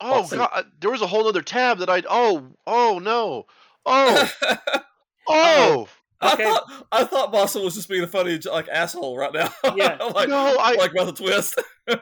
[0.00, 0.38] Oh Awesome.
[0.38, 2.02] god, there was a whole other tab that I.
[2.08, 3.46] Oh, oh no.
[3.86, 4.30] Oh,
[5.28, 5.88] oh.
[6.20, 6.44] I Okay.
[6.44, 9.50] thought I thought Boston was just being a funny like asshole right now.
[9.76, 9.96] Yeah.
[10.14, 10.74] like, no, I.
[10.74, 11.60] like about the twist.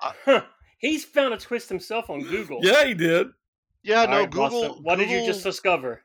[0.00, 0.42] Huh.
[0.78, 2.60] He's found a twist himself on Google.
[2.62, 3.26] yeah, he did.
[3.82, 4.18] yeah, All no.
[4.20, 4.48] right, Google.
[4.50, 6.02] Boston, What did you just discover?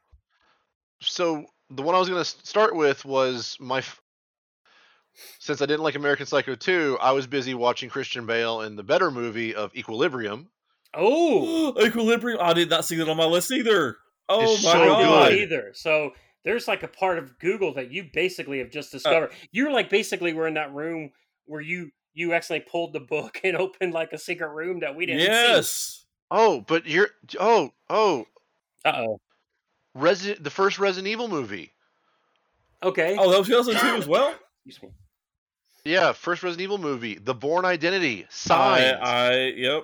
[1.01, 3.79] So the one I was gonna start with was my.
[3.79, 4.01] f-
[5.39, 8.83] Since I didn't like American Psycho 2, I was busy watching Christian Bale in the
[8.83, 10.49] better movie of Equilibrium.
[10.93, 12.39] Oh, Equilibrium.
[12.41, 13.97] I did not see that on my list either.
[14.29, 15.29] Oh It's my so I didn't god.
[15.29, 15.39] good.
[15.39, 15.71] either.
[15.73, 16.11] So
[16.45, 19.31] there's like a part of Google that you basically have just discovered.
[19.51, 21.11] You're like basically we're in that room
[21.45, 25.05] where you you accidentally pulled the book and opened like a secret room that we
[25.05, 25.27] didn't see.
[25.27, 26.05] Yes.
[26.31, 27.09] Oh, but you're.
[27.39, 28.25] Oh, oh.
[28.85, 29.19] Uh oh.
[29.93, 31.71] Resident, the first Resident Evil movie.
[32.81, 33.15] Okay.
[33.19, 34.35] Oh, that was 2002 as well.
[34.65, 34.95] Excuse me.
[35.85, 37.15] Yeah, first Resident Evil movie.
[37.15, 38.23] The Bourne Identity.
[38.23, 38.97] I, Signs.
[39.01, 39.83] I yep.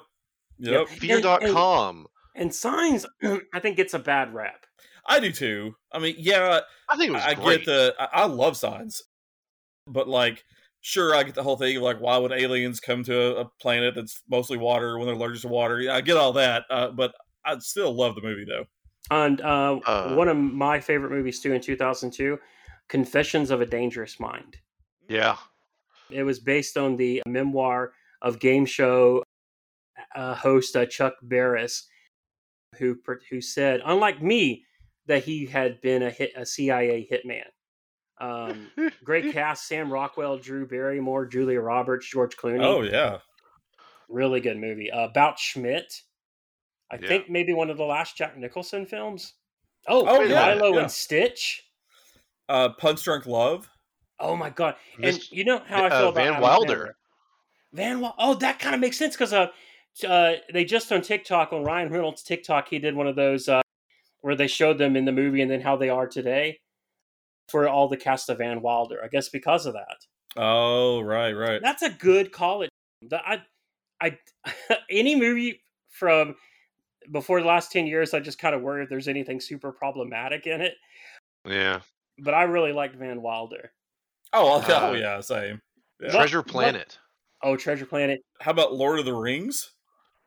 [0.59, 0.87] Yep.
[0.89, 2.07] Fear.com.
[2.35, 3.05] And signs,
[3.53, 4.65] I think gets a bad rap.
[5.05, 5.75] I do too.
[5.91, 7.59] I mean, yeah, I think it was I great.
[7.59, 7.95] get the.
[7.99, 9.01] I, I love signs,
[9.87, 10.43] but like,
[10.81, 11.75] sure, I get the whole thing.
[11.77, 15.15] of, Like, why would aliens come to a, a planet that's mostly water when they're
[15.15, 15.81] allergic to water?
[15.81, 17.13] Yeah, I get all that, uh, but
[17.43, 18.65] I still love the movie though.
[19.11, 20.15] And uh, Uh.
[20.15, 22.39] one of my favorite movies too in 2002,
[22.87, 24.57] Confessions of a Dangerous Mind.
[25.07, 25.37] yeah.
[26.11, 27.93] It was based on the memoir
[28.23, 29.23] of game show
[30.15, 31.87] uh, host uh, Chuck Barris,
[32.79, 32.97] who
[33.29, 34.65] who said, unlike me,
[35.05, 37.45] that he had been a hit a CIA hitman.
[38.19, 38.71] Um,
[39.03, 42.63] great cast: Sam Rockwell, Drew Barrymore, Julia Roberts, George Clooney.
[42.63, 43.19] Oh yeah,
[44.07, 44.89] really good movie.
[44.89, 45.93] Uh, about Schmidt,
[46.91, 47.07] I Yeah.
[47.07, 49.33] think maybe one of the last Jack Nicholson films.
[49.87, 50.81] Oh, Oh, yeah, Lilo yeah.
[50.81, 51.63] and Stitch.
[52.49, 53.69] uh, Punch Drunk Love.
[54.19, 54.75] Oh my god!
[54.95, 56.97] And Mis- you know how I uh, feel about Van Adam Wilder.
[57.73, 58.15] Van Wilder.
[58.19, 59.47] Oh, that kind of makes sense because uh,
[60.05, 63.61] uh, they just on TikTok on Ryan Reynolds' TikTok, he did one of those uh,
[64.21, 66.59] where they showed them in the movie and then how they are today
[67.47, 68.99] for all the cast of Van Wilder.
[69.01, 70.05] I guess because of that.
[70.35, 71.61] Oh right, right.
[71.61, 72.63] That's a good call.
[72.63, 72.69] It.
[73.01, 73.41] The- I,
[74.01, 74.17] I,
[74.89, 76.35] any movie from
[77.11, 80.47] before the last ten years, I just kind of worry if there's anything super problematic
[80.47, 80.73] in it.
[81.45, 81.79] Yeah.
[82.19, 83.71] But I really liked Van Wilder.
[84.33, 84.73] Oh, okay.
[84.73, 85.61] Uh, oh yeah, same.
[85.99, 86.07] Yeah.
[86.07, 86.99] What- Treasure what- Planet.
[87.41, 88.19] Oh, Treasure Planet.
[88.41, 89.71] How about Lord of the Rings?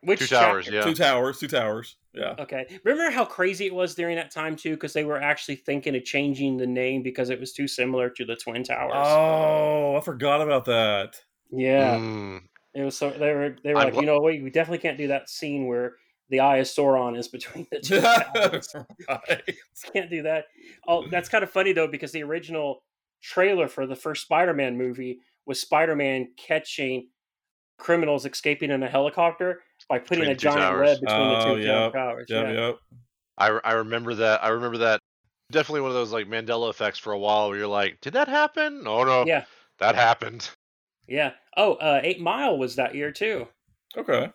[0.01, 0.79] Which Two Towers, chapter?
[0.79, 0.85] yeah.
[0.85, 1.97] Two towers, two towers.
[2.13, 2.35] Yeah.
[2.41, 2.67] Okay.
[2.85, 6.05] Remember how crazy it was during that time too, because they were actually thinking of
[6.05, 8.95] changing the name because it was too similar to the Twin Towers.
[8.97, 11.21] Oh, I forgot about that.
[11.53, 11.97] yeah.
[11.97, 12.41] Mm.
[12.75, 14.79] It was so they were they were I'm like, gl- you know, wait, we definitely
[14.79, 15.97] can't do that scene where
[16.33, 18.01] the eye of Sauron is between the two
[19.09, 19.43] right.
[19.93, 20.47] can't do that.
[20.89, 22.83] Oh, that's kind of funny though because the original
[23.23, 27.09] trailer for the first Spider-Man movie was Spider-Man catching
[27.79, 30.89] criminals escaping in a helicopter by putting Between a giant towers.
[30.89, 31.93] web between the two yep.
[31.93, 32.27] towers.
[32.29, 32.53] Yep, yeah.
[32.67, 32.79] yep.
[33.37, 34.43] I, I remember that.
[34.43, 35.01] I remember that.
[35.51, 38.29] Definitely one of those like Mandela effects for a while where you're like, did that
[38.29, 38.85] happen?
[38.87, 39.45] Oh no, yeah,
[39.81, 40.49] that happened.
[41.07, 41.33] yeah.
[41.59, 43.47] Oh, uh, Eight Mile was that year too.
[43.97, 44.31] Okay.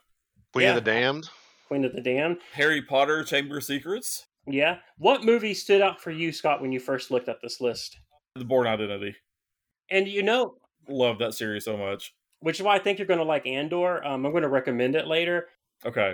[0.54, 0.70] Queen Yeah.
[0.70, 1.28] of the Damned.
[1.68, 2.38] Queen of the Damned.
[2.54, 4.26] Harry Potter Chamber of Secrets.
[4.48, 4.78] Yeah.
[4.98, 7.98] What movie stood out for you, Scott, when you first looked at this list?
[8.36, 9.16] The Bourne Identity.
[9.90, 10.56] And you know,
[10.90, 12.14] Love that series so much.
[12.40, 14.06] which is why I think you're going to like Andor.
[14.06, 15.48] Um, I'm going to recommend it later.
[15.86, 16.14] Okay.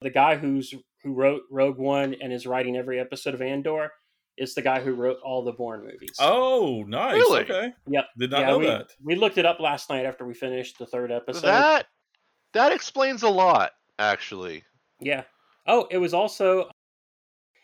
[0.00, 3.92] the guy who's who wrote Rogue One and is writing every episode of Andor
[4.36, 6.16] is the guy who wrote all the Bourne movies.
[6.18, 7.14] Oh, nice.
[7.14, 7.40] Really?
[7.42, 7.72] Okay.
[7.88, 8.06] yep.
[8.18, 8.88] Did not yeah, know we, that.
[9.02, 11.42] we looked it up last night after we finished the third episode.
[11.42, 11.86] That
[12.54, 14.64] that explains a lot, actually.
[15.00, 15.24] Yeah.
[15.66, 16.70] Oh, it was also,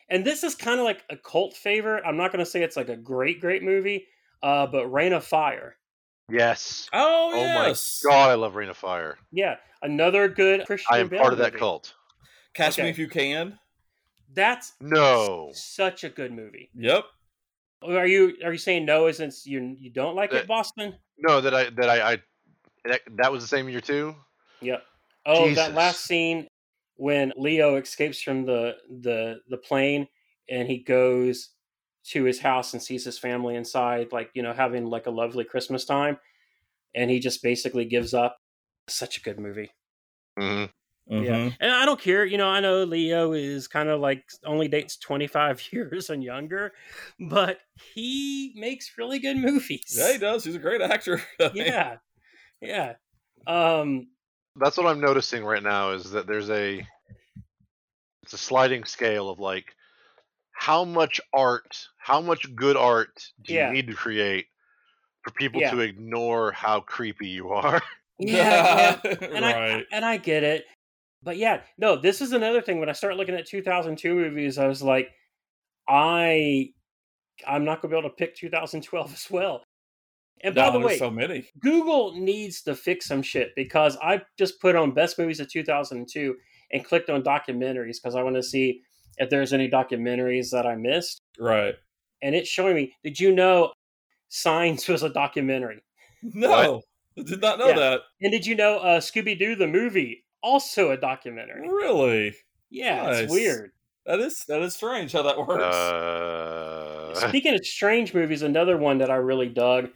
[0.09, 2.03] and this is kind of like a cult favorite.
[2.07, 4.07] I'm not going to say it's like a great, great movie,
[4.43, 5.77] uh, but Reign of Fire.
[6.31, 6.89] Yes.
[6.93, 7.37] Oh, yes.
[7.37, 8.01] Oh yes.
[8.05, 9.19] my god, I love Reign of Fire.
[9.31, 11.59] Yeah, another good Christian I am Bale part of that movie.
[11.61, 11.95] cult.
[12.55, 12.85] Catch Okay.
[12.85, 13.59] Me If You Can.
[14.35, 15.51] That's No.
[15.53, 16.71] such a good movie.
[16.75, 17.05] Yep.
[17.85, 19.09] Are you are you saying no?
[19.09, 20.95] Isn't you you don't like Uh, it, Boston?
[21.19, 22.23] No, that I that I, I
[22.85, 24.15] that, that was the same year too.
[24.61, 24.83] Yep.
[25.27, 26.49] Oh, that last scene
[26.97, 30.09] when Leo escapes from the the the plane
[30.49, 31.51] and he goes
[32.05, 35.45] to his house and sees his family inside, like you know, having like a lovely
[35.45, 36.19] Christmas time,
[36.95, 38.39] and he just basically gives up.
[38.89, 39.71] Such a good movie.
[40.39, 40.71] Mm-hmm.
[41.25, 41.57] Yeah, Mhm.
[41.61, 42.25] and I don't care.
[42.25, 46.23] You know, I know Leo is kind of like only dates twenty five years and
[46.25, 46.73] younger,
[47.19, 47.59] but
[47.95, 49.95] he makes really good movies.
[49.97, 50.45] Yeah, he does.
[50.45, 51.21] He's a great actor.
[51.53, 51.99] Yeah,
[52.61, 52.97] yeah.
[53.47, 54.09] Um,
[54.57, 56.87] That's what I'm noticing right now is that there's a
[58.23, 59.75] it's a sliding scale of like
[60.53, 63.69] how much art, how much good art do Yeah.
[63.69, 64.47] you need to create
[65.25, 65.71] for people Yeah.
[65.73, 67.83] to ignore how creepy you are?
[68.19, 69.17] yeah, yeah.
[69.33, 70.67] and I and I get it,
[71.23, 71.97] but yeah, no.
[71.97, 72.79] This is another thing.
[72.79, 75.09] When I start looking at 2002 movies, I was like,
[75.89, 76.73] I,
[77.47, 79.65] I'm not gonna be able to pick 2012 as well.
[80.45, 81.47] And by the way, so many.
[81.61, 86.35] Google needs to fix some shit because I just put on best movies of 2002
[86.73, 88.81] and clicked on documentaries because I want to see
[89.19, 91.75] if there's any documentaries that I missed, Right.
[92.23, 92.95] and it's showing me.
[93.05, 93.73] Did you know
[94.31, 95.83] Signs was a documentary?
[96.23, 96.83] No,
[97.19, 97.75] I did not know Yeah.
[97.79, 98.01] that.
[98.21, 101.69] And did you know uh, Scooby Doo the movie also a documentary?
[101.69, 102.35] Really?
[102.71, 103.19] Yeah, Nice.
[103.25, 103.73] it's weird.
[104.07, 105.63] That is that is strange how that works.
[105.63, 109.91] Uh, Speaking of strange movies, another one that I really dug,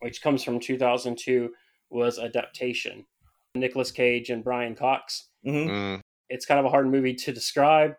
[0.00, 1.50] which comes from 2002,
[1.90, 3.06] was Adaptation.
[3.54, 5.28] Nicolas Cage and Brian Cox.
[5.44, 5.68] Mhm.
[5.68, 7.96] mm, It's kind of a hard movie to describe.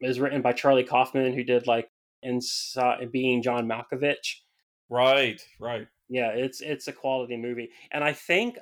[0.00, 1.90] It was written by Charlie Kaufman, who did like
[2.22, 4.40] Inside Being John Malkovich.
[4.88, 5.40] Right.
[5.60, 5.86] Right.
[6.08, 8.58] Yeah, it's it's a quality movie, and I think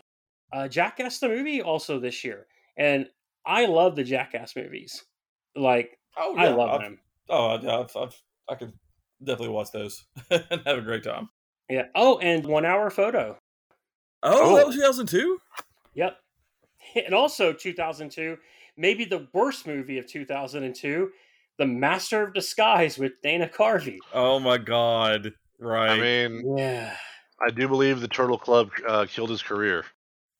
[0.52, 2.46] uh, Jackass the movie also this year.
[2.76, 3.08] And
[3.44, 5.04] I love the Jackass movies.
[5.56, 6.98] Like Oh I love I've- them.
[7.28, 8.72] Oh yeah, I've, I've, I could
[9.22, 11.28] definitely watch those and have a great time.
[11.68, 11.84] Yeah.
[11.94, 13.38] Oh, and One Hour Photo.
[14.22, 14.56] Oh, Oh.
[14.56, 15.38] that was 2002.
[15.94, 16.16] Yep.
[17.06, 18.36] And also 2002,
[18.76, 21.10] maybe the worst movie of 2002,
[21.58, 23.98] The Master of Disguise with Dana Carvey.
[24.12, 25.32] Oh my god.
[25.58, 25.90] Right.
[25.92, 26.94] I mean, Yeah.
[27.40, 29.84] I do believe the Turtle Club uh, killed his career.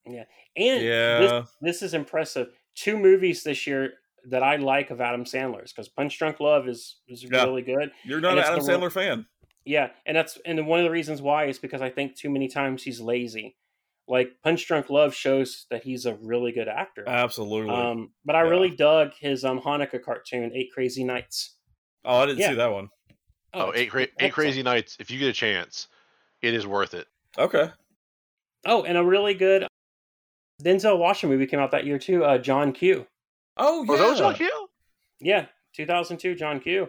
[0.04, 0.24] And yeah.
[0.56, 2.48] And this, this is impressive.
[2.74, 3.94] Two movies this year
[4.28, 7.44] that I like of Adam Sandler's because Punch Drunk Love is, is Yeah.
[7.44, 7.90] really good.
[8.04, 9.26] You're not and an Adam the Sandler fan.
[9.64, 12.48] Yeah, and that's and one of the reasons why is because I think too many
[12.48, 13.56] times he's lazy.
[14.08, 17.04] Like Punch Drunk Love shows that he's a really good actor.
[17.06, 17.74] Absolutely.
[17.74, 18.50] Um, but I Yeah.
[18.50, 21.56] really dug his um Hanukkah cartoon, Eight Crazy Nights.
[22.04, 22.48] oh, I didn't yeah.
[22.50, 22.88] see that one.
[23.54, 24.34] Oh, it's eight, cra- eight excellent.
[24.34, 24.96] crazy nights.
[24.98, 25.86] If you get a chance,
[26.40, 27.06] it is worth it.
[27.38, 27.70] Okay.
[28.64, 29.66] Oh, and a really good
[30.62, 32.24] Denzel Washington movie came out that year too.
[32.24, 33.06] Uh, John Q.
[33.56, 33.90] Oh yeah.
[33.92, 34.68] Oh, that was John Q?
[35.20, 36.34] Yeah, 2002.
[36.34, 36.88] John Q.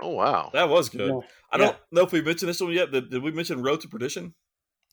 [0.00, 0.50] Oh wow.
[0.52, 1.10] That was good.
[1.10, 1.20] Yeah.
[1.52, 2.90] I don't know if we mentioned this one yet.
[2.90, 4.34] Did, did we mention Road to Perdition?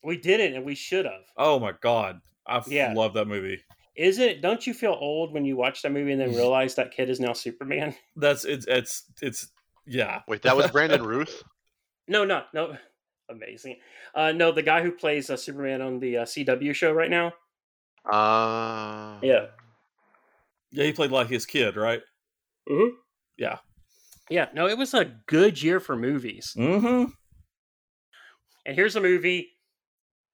[0.03, 1.23] We didn't, and we should have.
[1.37, 2.19] Oh my god.
[2.45, 2.93] I Yeah.
[2.93, 3.61] love that movie.
[3.95, 4.41] Is it?
[4.41, 7.19] Don't you feel old when you watch that movie and then realize that kid is
[7.19, 7.95] now Superman?
[8.15, 9.51] That's it's it's it's
[9.85, 10.21] yeah.
[10.27, 11.43] Wait, that was Brandon Routh.
[12.07, 12.77] No, no, no.
[13.29, 13.77] Amazing.
[14.15, 17.33] Uh, no, the guy who plays uh, Superman on the uh, CW show right now.
[18.09, 19.47] Uh, Yeah.
[20.71, 22.01] Yeah, he played like his kid, right?
[22.69, 22.95] Mm-hmm.
[23.37, 23.57] Yeah.
[24.29, 24.47] Yeah.
[24.53, 26.53] No, it was a good year for movies.
[26.57, 27.11] Mm-hmm.
[28.65, 29.49] And here's a movie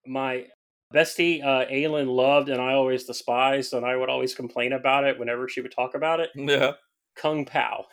[0.06, 0.46] my
[0.94, 5.20] bestie uh, Aylin loved, and I always despised, and I would always complain about it
[5.20, 6.30] whenever she would talk about it.
[6.36, 6.74] Yeah.
[7.16, 7.86] Kung Pow.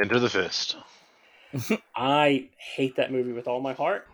[0.00, 0.76] Enter the fist.
[1.96, 4.06] I hate that movie with all my heart.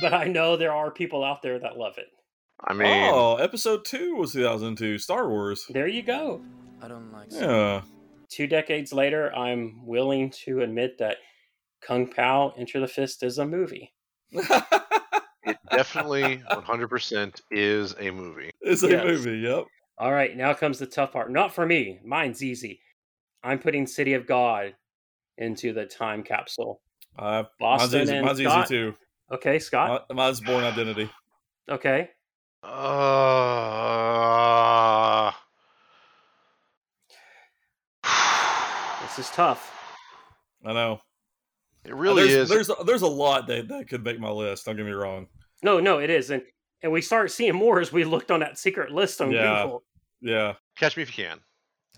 [0.00, 2.08] But I know there are people out there that love it.
[2.64, 5.64] I mean, oh, episode two was 2002, Star Wars.
[5.68, 6.42] There you go.
[6.80, 7.82] I don't like Yeah.
[8.28, 11.16] Two decades later, I'm willing to admit that
[11.82, 13.92] Kung Pow Enter the Fist is a movie.
[14.32, 18.50] it definitely 100% is a movie.
[18.60, 19.04] it's a Yes.
[19.04, 19.38] movie.
[19.38, 19.64] Yep.
[19.98, 21.30] All right, now comes the tough part.
[21.30, 22.00] Not for me.
[22.04, 22.80] Mine's easy.
[23.44, 24.74] I'm putting City of God
[25.38, 26.80] into the time capsule.
[27.18, 28.94] Uh, mine's Boston easy, and mine's easy too.
[29.32, 30.06] Okay, Scott.
[30.08, 31.10] Mi- Mine's Bourne Identity.
[31.70, 32.10] Okay.
[32.62, 32.68] Uh,
[39.02, 39.70] This is tough.
[40.64, 41.00] I know.
[41.84, 42.48] it really there's, is.
[42.48, 44.64] There's there's a lot that, that could make my list.
[44.64, 45.26] Don't get me wrong.
[45.62, 46.30] No, no, it is.
[46.30, 46.42] And
[46.82, 49.64] and we start seeing more as we looked on that secret list on Yeah.
[49.64, 49.84] Google.
[50.22, 50.54] Yeah.
[50.76, 51.40] Catch me if you can.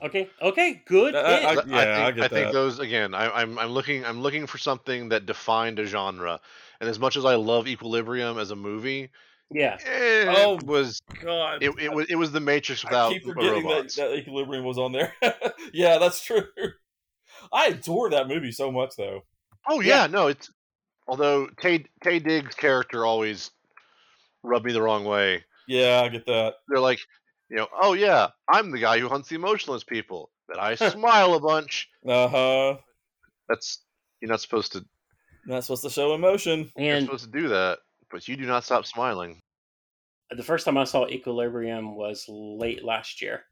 [0.03, 0.29] Okay.
[0.43, 1.15] Okay, good.
[1.15, 3.15] Uh, I- I- yeah, I think, get think those again.
[3.15, 6.41] I, I'm I'm looking I'm looking for something that defined a genre.
[6.81, 9.11] And as much as I love Equilibrium as a movie,
[9.51, 9.77] yeah.
[9.85, 11.63] it Oh, was God.
[11.63, 13.97] it, it was it was the Matrix I without keep forgetting that, robots.
[13.97, 15.13] that Equilibrium was on there.
[15.73, 16.43] yeah, that's true.
[17.53, 19.23] I adore that movie so much, though.
[19.69, 20.51] Oh yeah, no, it's
[21.09, 23.51] although Tay Taye Diggs' character always
[24.43, 25.45] rubbed me the wrong way.
[25.67, 26.55] Yeah, I get that.
[26.69, 27.01] They're like,
[27.49, 30.31] you know, oh yeah, I'm the guy who hunts the emotionless people.
[30.49, 31.89] That I smile a bunch.
[32.07, 32.77] Uh huh.
[33.49, 33.83] That's
[34.21, 34.85] you're not supposed to.
[35.47, 36.71] Not supposed to show emotion.
[36.77, 37.79] You're And supposed to do that,
[38.15, 39.41] but you do not stop smiling.
[40.31, 43.43] the first time I saw Equilibrium was late last year.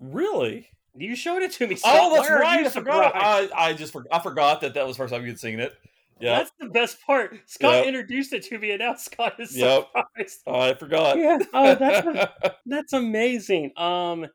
[0.00, 0.66] Really?
[0.96, 1.76] You showed it to me.
[1.76, 1.92] Scott.
[1.94, 2.66] Oh, that's Why right.
[2.66, 3.12] I forgot.
[3.14, 5.74] I, I just for, I forgot that that was the first time you'd seen it.
[6.18, 7.38] Yeah, That's the best part.
[7.46, 7.86] Scott Yep.
[7.86, 9.88] introduced it to me, and now Scott is Yep.
[9.92, 10.40] surprised.
[10.46, 11.18] I forgot.
[11.18, 11.38] Yeah.
[11.52, 12.32] Oh, that's
[12.66, 13.72] that's amazing.
[13.76, 14.26] Um,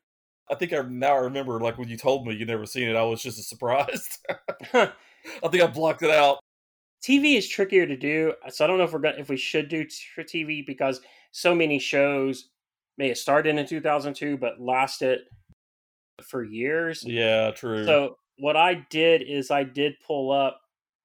[0.49, 2.95] I think I now I remember like when you told me you'd never seen it.
[2.95, 4.19] I was just as surprised.
[4.73, 4.91] I
[5.49, 6.37] think I blocked it out.
[7.05, 9.69] TV is trickier to do, so I don't know if we're gonna if we should
[9.69, 11.01] do for TV because
[11.31, 12.49] so many shows
[12.97, 15.19] may have started in 2002 but lasted
[16.23, 17.03] for years.
[17.05, 17.85] Yeah, true.
[17.85, 20.59] So what I did is I did pull up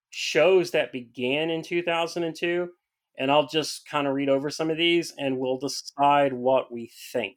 [0.09, 2.71] shows that began in 2002,
[3.19, 6.91] and I'll just kind of read over some of these, and we'll decide what we
[7.13, 7.37] think.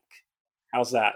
[0.71, 1.15] How's that?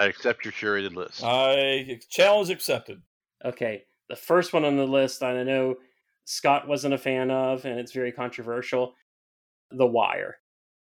[0.00, 1.22] I accept your curated list.
[1.24, 3.02] I challenge accepted.
[3.44, 5.76] Okay, the first one on the list, I know
[6.26, 8.94] Scott wasn't a fan of, and it's very controversial.
[9.70, 10.38] The Wire.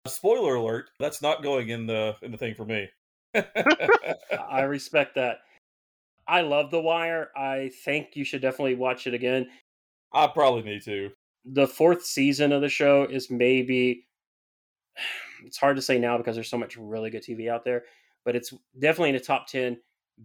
[0.07, 2.89] Spoiler alert: that's not going in the in the thing for me.
[3.35, 5.39] I respect that.
[6.27, 7.31] I love The Wire.
[7.37, 9.47] I think you should definitely watch it again.
[10.13, 11.11] I probably need to.
[11.45, 14.07] The fourth season of the show is maybe
[15.45, 17.85] it's hard to say now because there's so much really good TV out there,
[18.25, 19.79] but it's definitely in the top 10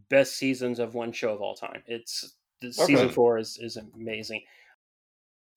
[0.10, 1.84] best seasons of one show of all time.
[1.88, 4.44] It's the season 4 is is amazing.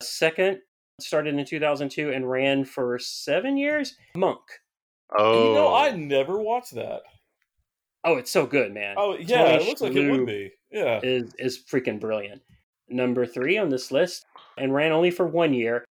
[0.02, 0.58] Second
[1.00, 3.96] started in 2002 and ran for 7 years.
[4.16, 4.40] Monk.
[5.16, 5.96] oh, You know, I oh.
[5.96, 7.02] never watched that.
[8.04, 8.96] Oh, it's so good, man.
[8.98, 10.50] Oh yeah, Tony it looks like it would be.
[10.70, 11.00] Yeah.
[11.02, 12.42] is is freaking brilliant.
[12.88, 14.26] Number three on this list,
[14.58, 15.84] and ran only for one year.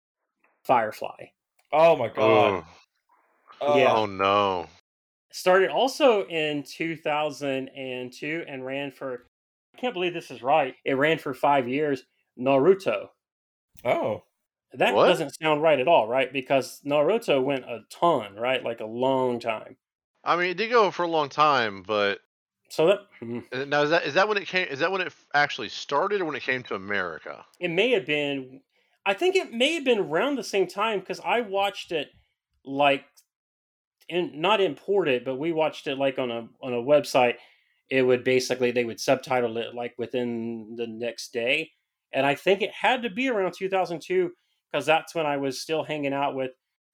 [0.63, 1.25] Firefly
[1.73, 2.63] Oh my god.
[3.61, 3.95] oh, Yeah.
[3.95, 4.67] oh no.
[5.31, 9.27] started also in 2002 and ran for.
[9.75, 10.75] I can't believe this is right.
[10.83, 12.03] It ran for five years.
[12.37, 13.07] Naruto.
[13.83, 14.23] Oh.
[14.73, 15.07] That What?
[15.07, 16.31] doesn't sound right at all, right?
[16.31, 18.63] Because Naruto went a ton, right?
[18.63, 19.77] Like a long time.
[20.23, 22.19] I mean, it did go for a long time, but
[22.69, 23.39] So that hmm.
[23.51, 24.67] uh, now is that is that when it came?
[24.67, 27.45] Is that when it actually started, or when it came to America?
[27.59, 28.61] it may have been
[29.05, 32.09] i think it may have been around the same time because i watched it
[32.65, 33.03] like
[34.09, 37.35] in not imported but we watched it like on a on a website
[37.89, 41.71] it would basically they would subtitle it like within the next day
[42.13, 44.31] and i think it had to be around 2002
[44.71, 46.51] because that's when i was still hanging out with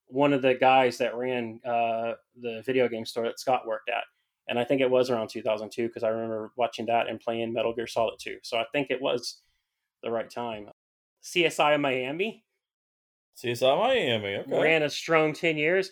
[0.07, 4.03] one of the guys that ran uh, the video game store that scott worked at
[4.47, 7.73] and i think it was around 2002 because i remember watching that and playing metal
[7.73, 9.41] gear solid 2 so i think it was
[10.03, 10.67] the right time
[11.23, 12.45] CSI of Miami
[13.37, 14.35] CSI Miami.
[14.37, 14.61] Okay.
[14.61, 15.91] ran a strong 10 years.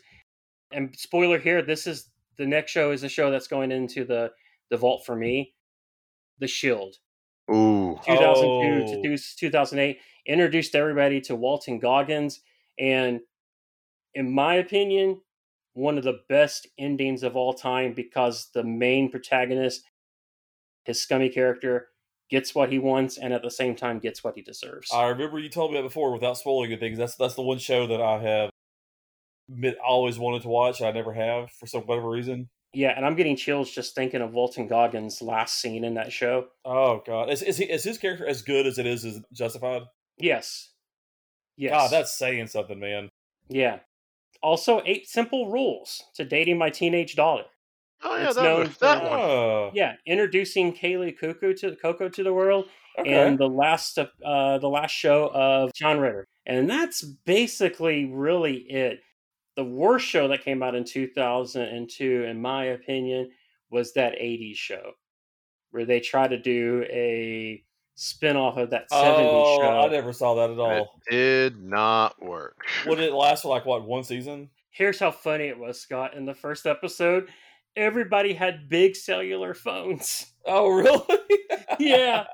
[0.71, 4.31] And spoiler here, this is the next show is a show that's going into the
[4.71, 5.53] the vault for me.
[6.39, 6.95] The Shield.
[7.51, 9.03] Ooh, 2002 Oh.
[9.03, 12.41] to 2008 introduced everybody to Walton Goggins
[12.79, 13.19] and
[14.15, 15.21] in my opinion,
[15.73, 19.83] one of the best endings of all time because the main protagonist,
[20.85, 21.89] his scummy character,
[22.29, 24.89] gets what he wants and at the same time gets what he deserves.
[24.91, 26.95] I remember you told me that before without spoiling anything.
[26.95, 28.49] That's that's the one show that I have
[29.59, 30.81] been- always wanted to watch.
[30.81, 32.49] I never have for some whatever reason.
[32.75, 36.47] Yeah, and I'm getting chills just thinking of Walton Goggins' last scene in that show.
[36.63, 39.83] Oh god, is is, he, is his character as good as it is as Justified?
[40.17, 40.71] Yes.
[41.57, 41.71] Yes.
[41.71, 43.09] God, that's saying something, man.
[43.49, 43.79] yeah.
[44.43, 47.45] Also, eight simple rules to dating my teenage daughter.
[48.03, 49.19] Oh yeah, It's that, known one- that the- one.
[49.19, 52.65] Oh, Yeah, introducing Kaylee Cuckoo to Coco to the world,
[52.99, 53.11] okay.
[53.13, 58.99] and the last uh, the last show of John Ritter, and that's basically really it.
[59.55, 63.31] The worst show that came out in 2002, in my opinion,
[63.69, 64.91] was that 80s show
[65.71, 67.63] where they try to do a
[67.95, 69.79] spin-off of that 70s oh, show.
[69.81, 71.11] I never saw that at all It
[71.53, 72.57] did not work.
[72.85, 74.49] Would it last for like what one season?
[74.71, 76.13] Here's how funny it was, Scott.
[76.15, 77.29] In the first episode,
[77.77, 80.33] everybody had big cellular phones.
[80.45, 81.01] Oh, really?
[81.79, 82.25] Yeah.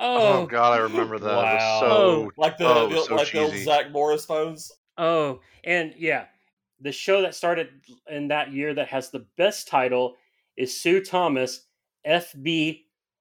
[0.00, 1.26] Oh Oh, god, I remember that.
[1.30, 1.80] It was Wow.
[1.80, 3.54] so like the, Oh, the so like the old.
[3.56, 4.72] Zach Morris phones.
[4.98, 6.26] Oh, and yeah,
[6.80, 7.68] the show that started
[8.10, 10.16] in that year that has the best title
[10.56, 11.66] is Sue Thomas,
[12.06, 12.80] FB,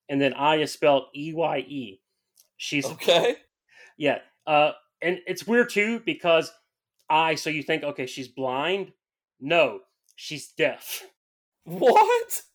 [0.10, 2.02] and then I is spelled E Y E.
[2.58, 3.36] She's Okay.
[3.98, 4.72] yeah, uh,
[5.02, 6.52] and it's weird too because
[7.10, 7.36] I.
[7.36, 8.92] So you think okay, she's blind?
[9.40, 9.80] No,
[10.16, 11.04] she's deaf.
[11.64, 12.42] What?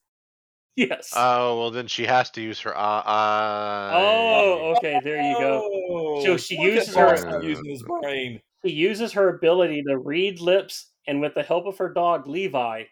[0.78, 1.10] Yes.
[1.16, 3.93] Oh well, then she has to use her eye.
[3.94, 5.01] oh, okay.
[5.02, 5.62] There you go.
[5.88, 8.43] Oh, So she look uses her- Boston using his brain.
[8.65, 12.85] She uses her ability to read lips, and with the help of her dog Levi,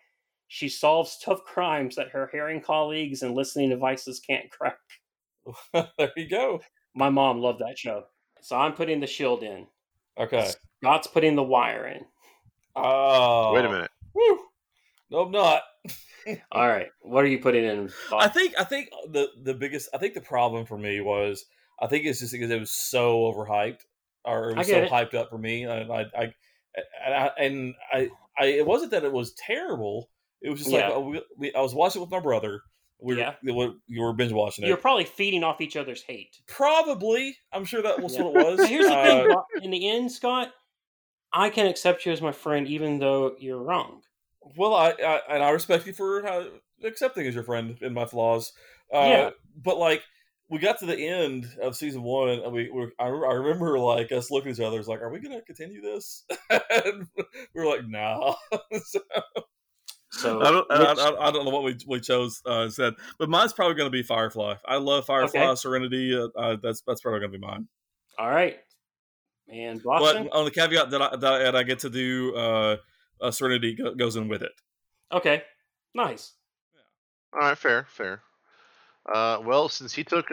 [0.48, 4.78] she solves tough crimes that her hearing colleagues and listening devices can't crack.
[5.72, 6.60] there you go.
[6.94, 8.04] My mom loved that show.
[8.40, 9.66] So I'm putting the shield in.
[10.18, 10.50] Okay.
[10.82, 12.04] Scott's putting the wire in.
[12.76, 13.90] Oh, Wait a minute.
[14.12, 14.46] Whew.
[15.10, 15.62] No, I'm not.
[16.52, 16.88] All right.
[17.00, 17.90] What are you putting in?
[18.10, 18.22] Bob?
[18.22, 21.44] I think I think the the biggest I think the problem for me was
[21.80, 23.82] I think it's just because it was so overhyped
[24.24, 24.90] or it was so it.
[24.90, 26.34] hyped up for me and I I
[27.06, 30.10] and I, and I, I it wasn't that it was terrible.
[30.42, 30.88] It was just Yeah.
[30.88, 32.60] like uh, we, we, I was watching it with my brother.
[33.00, 33.34] We Yeah.
[33.42, 34.68] were, we- you were binge watching it.
[34.68, 36.36] You're probably feeding off each other's hate.
[36.46, 38.22] Probably, I'm sure that was Yeah.
[38.24, 38.68] what it was.
[38.68, 39.24] Here's the Uh,
[39.54, 40.52] thing, in the end, Scott,
[41.32, 44.02] I can accept you as my friend even though you're wrong.
[44.56, 46.44] Well, I, I and I respect you for uh,
[46.84, 48.52] accepting as your friend in my flaws.
[48.92, 49.30] Uh, Yeah.
[49.56, 50.02] But like,
[50.54, 52.92] we got to the end of season one, and we were.
[52.98, 55.42] I, I remember like us looking at each other, was like, "Are we going to
[55.44, 57.24] continue this?" and we
[57.60, 58.36] were like, "No."
[58.84, 59.00] So,
[60.10, 60.70] So I don't.
[60.70, 63.74] I, which- I, I don't know what we we chose uh, instead, but mine's probably
[63.74, 64.54] going to be Firefly.
[64.64, 65.54] I love Firefly Okay.
[65.56, 66.16] Serenity.
[66.16, 67.66] Uh, uh, that's that's probably going to be mine.
[68.18, 68.58] all right.
[69.52, 70.28] And Boston?
[70.30, 72.76] But on the caveat that I, that I get to do, uh,
[73.20, 74.52] uh, Serenity go, goes in with it.
[75.12, 75.42] Okay.
[75.94, 76.32] Nice.
[77.32, 78.22] All right, fair, fair.
[79.12, 80.30] Uh, well, since he took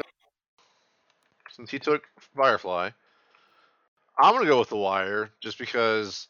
[1.61, 2.03] since he took
[2.35, 2.89] Firefly,
[4.19, 6.27] I'm gonna go with The Wire, just because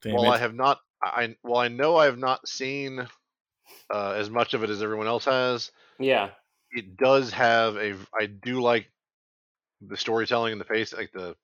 [0.00, 0.28] Damn while it.
[0.30, 3.06] I have not, I while I know I have not seen
[3.92, 6.30] uh, as much of it as everyone else has, Yeah.
[6.70, 7.94] it does have a.
[8.18, 8.90] I do like
[9.82, 11.36] the storytelling and the pace, like the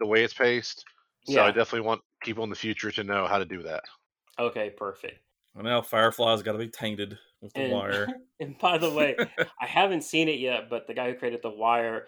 [0.00, 0.84] the way it's paced.
[1.24, 3.84] So I definitely want people in the future to know how to do that.
[4.38, 5.20] Okay, perfect.
[5.54, 8.08] Well, now Firefly's got to be tainted with the And, wire.
[8.40, 9.16] and by the way,
[9.60, 12.06] I haven't seen it yet, but the guy who created The Wire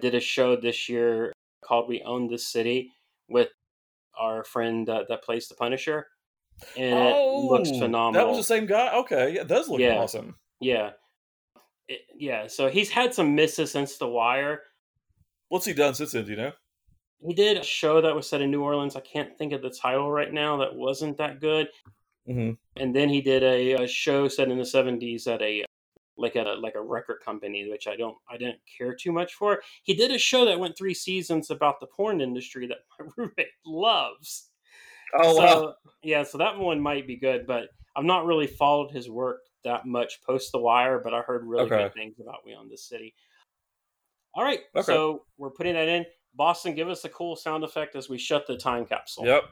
[0.00, 2.92] did a show this year called We Own This City
[3.28, 3.48] with
[4.18, 6.06] our friend uh, that plays the Punisher.
[6.76, 8.08] And it looks phenomenal.
[8.08, 8.94] Oh, That was the same guy.
[8.96, 9.96] Okay, yeah, it does look Yeah.
[9.98, 10.34] awesome.
[10.60, 10.90] Yeah.
[11.88, 14.62] It- yeah, so he's had some misses since The Wire.
[15.48, 16.24] What's he done since then?
[16.24, 16.52] Do you know?
[17.26, 18.94] He did a show that was set in New Orleans.
[18.96, 20.56] I can't think of the title right now.
[20.58, 21.68] That wasn't that good.
[22.28, 22.52] Mm-hmm.
[22.76, 25.64] And then he did a, a show set in the seventies at a
[26.18, 29.62] like a like a record company, which I don't I didn't care too much for.
[29.82, 33.46] He did a show that went three seasons about the porn industry that my roommate
[33.64, 34.50] loves.
[35.14, 35.74] Oh so, wow!
[36.02, 39.86] Yeah, so that one might be good, but I've not really followed his work that
[39.86, 41.84] much post The Wire, but I heard really Okay.
[41.84, 43.14] good things about We Own the City.
[44.34, 44.92] All right, Okay.
[44.92, 46.04] so we're putting that in.
[46.34, 49.24] Boston, give us a cool sound effect as we shut the time capsule.
[49.24, 49.44] Yep.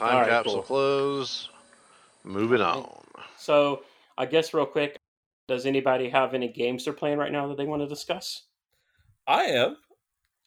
[0.00, 0.62] Time All right, capsule cool.
[0.62, 1.50] close.
[2.24, 2.88] Moving on.
[3.36, 3.82] So
[4.16, 4.96] I guess real quick,
[5.46, 8.44] does anybody have any games they're playing right now that they want to discuss?
[9.26, 9.76] I am.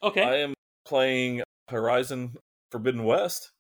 [0.02, 0.24] Okay.
[0.24, 0.56] I am
[0.86, 2.36] playing Horizon
[2.72, 3.52] Forbidden West.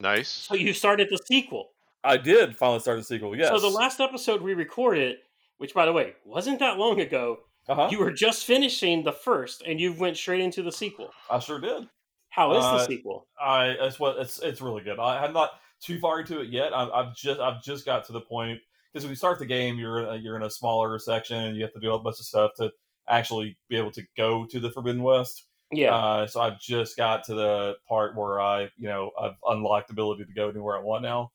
[0.00, 0.28] Nice.
[0.28, 1.70] So you started the sequel.
[2.04, 3.34] I did finally start the sequel.
[3.34, 3.48] Yes.
[3.48, 5.16] So the last episode we recorded,
[5.56, 7.38] which by the way wasn't that long ago,
[7.70, 7.88] uh-huh.
[7.90, 11.08] you were just finishing the first, and you went straight into the sequel.
[11.30, 11.88] I sure did.
[12.36, 13.26] How is Uh, the sequel?
[13.40, 14.98] I it's what it's it's really good.
[14.98, 16.72] I, I'm not too far into it yet.
[16.74, 18.60] I, I've just I've just got to the point
[18.92, 21.56] because when you start the game, you're in a, you're in a smaller section and
[21.56, 22.70] you have to do a bunch of stuff to
[23.08, 25.44] actually be able to go to the Forbidden West.
[25.72, 25.94] Yeah.
[25.94, 29.92] Uh, so I've just got to the part where I you know I've unlocked the
[29.94, 31.32] ability to go anywhere I want now.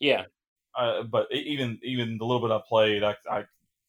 [0.00, 0.24] yeah.
[0.74, 3.44] Uh, but even even the little bit I played, I I,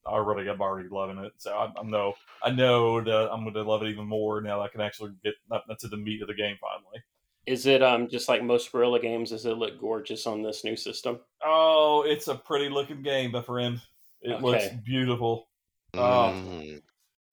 [0.05, 1.33] I really am already loving it.
[1.37, 2.13] So I, I know
[2.43, 5.11] I know that I'm going to love it even more now that I can actually
[5.23, 7.03] get up to the meat of the game finally.
[7.45, 9.31] Is it um just like most Guerrilla games?
[9.31, 11.19] Does it look gorgeous on this new system?
[11.43, 13.81] Oh, it's a pretty looking game, my friend.
[14.21, 14.79] It looks Okay.
[14.85, 15.49] beautiful.
[15.95, 15.99] Oh.
[15.99, 16.81] Mm.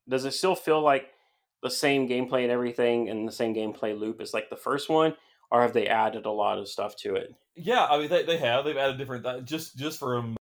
[0.09, 1.11] Does it still feel like
[1.63, 5.15] the same gameplay and everything, and the same gameplay loop as like the first one,
[5.51, 7.35] or have they added a lot of stuff to it?
[7.55, 10.37] Yeah, I mean they, they have they've added different uh, just just from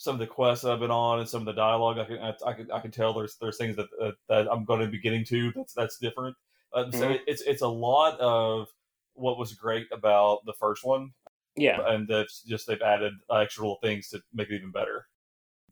[0.00, 1.98] some of the quests that I've been on and some of the dialogue.
[1.98, 4.64] I can I, I can I can tell there's there's things that uh, that I'm
[4.64, 6.34] going to be getting to that's that's different.
[6.72, 7.16] Uh, So Mhm.
[7.16, 8.68] it, it's it's a lot of
[9.12, 11.10] what was great about the first one,
[11.54, 11.86] Yeah.
[11.86, 15.06] and that's just they've added extra little things to make it even better.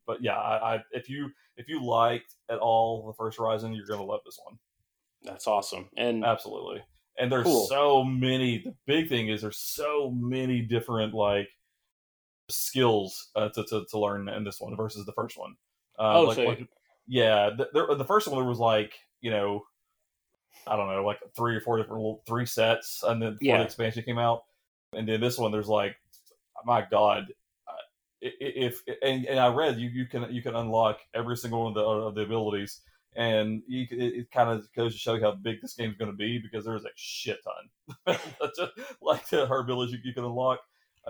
[0.06, 3.86] But yeah, I, I if you if you liked at all the first Horizon, you're
[3.86, 4.58] going to love this one.
[5.22, 5.88] That's awesome.
[5.96, 6.82] And Absolutely.
[7.18, 7.66] And there's Cool.
[7.66, 8.58] so many.
[8.58, 11.48] The big thing is there's so many different like
[12.50, 15.54] skills uh, to, to to learn in this one versus the first one.
[15.98, 16.68] Uh, Oh, like, so- like-
[17.06, 19.64] yeah, the, the first one there was like you know,
[20.66, 23.58] I don't know, like three or four different little, three sets, and then before Yeah.
[23.58, 24.44] the expansion came out,
[24.92, 25.96] and then this one there's like,
[26.64, 27.32] my God,
[27.66, 27.72] uh,
[28.20, 31.74] if and, and I read you you can you can unlock every single one of
[31.74, 32.80] the, of the abilities
[33.16, 36.10] and you, it, it kind of goes to show you how big this game's going
[36.10, 37.38] to be because there's a shit
[38.06, 38.16] ton.
[39.02, 40.60] Like the her abilities you, you can unlock,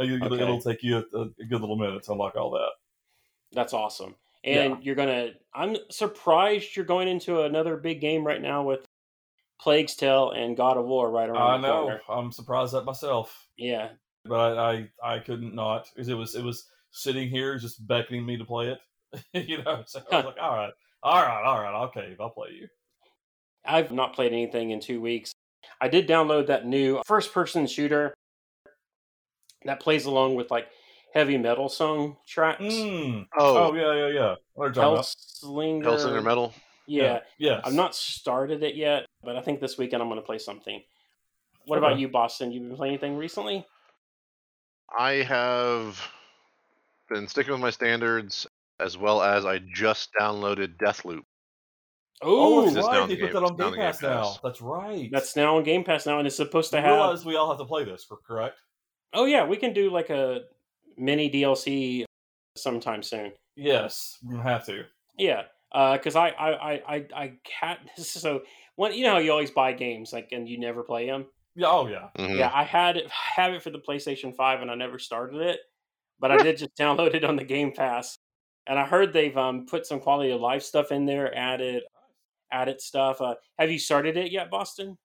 [0.01, 0.41] you, Okay.
[0.41, 2.71] it'll take you a, a good little minute to unlock all that.
[3.53, 4.15] that's awesome.
[4.45, 5.31] And you're gonna.
[5.55, 8.85] I'm surprised you're going into another big game right now with
[9.61, 11.83] Plague's Tale and God of War right around I know.
[11.83, 12.01] corner.
[12.09, 13.89] I'm surprised at myself, Yeah.
[14.25, 18.25] but I I, I couldn't not because it was it was sitting here just beckoning
[18.25, 18.79] me to play it.
[19.49, 22.31] you know, so I was like, all right, all right, all right, I'll cave, I'll
[22.31, 22.69] play you.
[23.65, 25.33] I've not played anything in two weeks.
[25.81, 28.15] I did download that new first person shooter
[29.65, 30.69] that plays along with like
[31.15, 32.63] heavy metal song tracks.
[32.63, 33.27] Mm.
[33.39, 34.35] Oh, Oh yeah, yeah, yeah.
[34.55, 35.83] What are you talking?
[35.83, 36.23] Hellsinger.
[36.25, 36.53] Metal.
[36.87, 37.21] Yeah.
[37.39, 37.63] Yes.
[37.65, 40.83] I've not started it yet, but I think this weekend I'm going to play something.
[41.67, 42.51] What about you, Boston?
[42.51, 43.67] You been playing anything recently?
[44.99, 46.01] I have
[47.11, 48.47] been sticking with my standards
[48.81, 51.23] as well as I just downloaded Deathloop.
[52.23, 52.95] Oh, Oh, that's It's right.
[52.95, 54.35] down They the put Game- that on Game the Game Pass now.
[54.43, 55.09] That's right.
[55.13, 56.93] that's now on Game Pass now, and it's supposed to You have.
[56.95, 58.57] realize we all have to play this, cor- correct?
[59.13, 60.43] Oh yeah, we can do like a
[60.97, 62.05] mini DLC
[62.57, 63.33] sometime soon.
[63.57, 64.85] Yes, we have to.
[65.17, 67.81] Yeah, because I I I I I can't.
[67.99, 68.43] So
[68.77, 71.27] one, you know how you always buy games like and you never play them.
[71.55, 71.69] Yeah.
[71.69, 72.09] Oh yeah.
[72.17, 72.37] Mhm.
[72.39, 75.61] Yeah, I had it have it for the PlayStation Five and I never started it,
[76.21, 78.17] but I did just download it on the Game Pass,
[78.67, 81.83] and I heard they've um put some quality of life stuff in there, added
[82.53, 83.21] added stuff.
[83.21, 84.97] Uh, have you started it yet, Boston?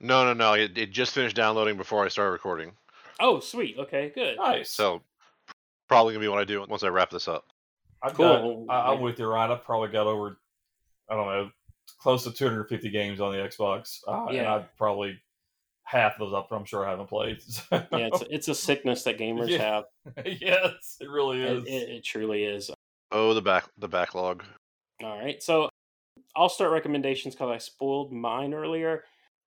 [0.00, 0.52] No, no, no.
[0.54, 2.72] It, it just finished downloading before I started recording.
[3.20, 3.76] Oh, sweet.
[3.78, 4.36] Okay, good.
[4.36, 4.70] Nice.
[4.70, 5.02] So
[5.88, 7.44] probably gonna be what I do once I wrap this up.
[8.02, 8.66] I've cool.
[8.66, 8.74] got.
[8.74, 9.50] I, I'm with you, Ryan.
[9.52, 10.38] I've probably got over.
[11.10, 11.50] I don't know,
[12.00, 14.00] close to 250 games on the Xbox.
[14.06, 15.18] Uh, and I've probably
[15.82, 16.48] half of those up.
[16.52, 17.42] I'm sure I haven't played.
[17.72, 19.58] Yeah, it's it's a sickness that gamers Yeah.
[19.58, 19.84] have.
[20.26, 21.64] yes, it really It, is.
[21.66, 22.70] it, it truly is.
[23.10, 24.44] Oh, the back the backlog.
[25.02, 25.68] All right, so
[26.36, 29.04] I'll start recommendations because I spoiled mine earlier.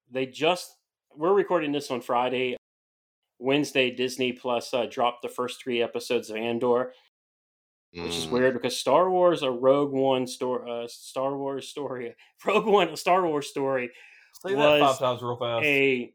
[0.09, 0.75] They just
[1.15, 2.57] we're recording this on Friday.
[3.41, 6.93] Wednesday, Disney Plus uh, dropped the first three episodes of Andor,
[7.93, 8.31] which is Mm.
[8.31, 12.15] weird because Star Wars, a Rogue One story, uh, Star Wars story,
[12.45, 13.89] Rogue One, a Star Wars story,
[14.45, 15.65] Say that was five times real fast.
[15.65, 16.13] a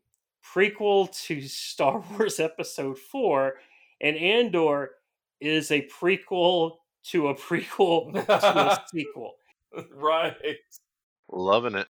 [0.55, 3.55] prequel to Star Wars Episode Four,
[4.01, 4.93] and Andor
[5.40, 8.32] is a prequel to a prequel to
[8.73, 9.35] a sequel.
[9.94, 10.35] right.
[11.31, 11.89] Loving it.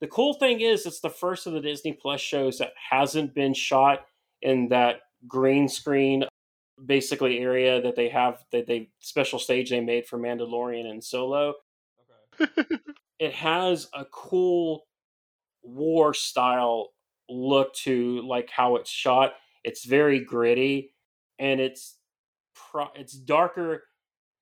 [0.00, 3.54] The cool thing is, it's the first of the Disney Plus shows that hasn't been
[3.54, 4.06] shot
[4.42, 6.24] in that green screen,
[6.84, 11.54] basically area that they have that they special stage they made for Mandalorian and Solo.
[12.40, 12.76] Okay.
[13.18, 14.84] It has a cool
[15.62, 16.88] war style
[17.28, 19.34] look to like how it's shot.
[19.62, 20.92] It's very gritty,
[21.38, 21.98] and it's
[22.54, 23.84] pro- it's darker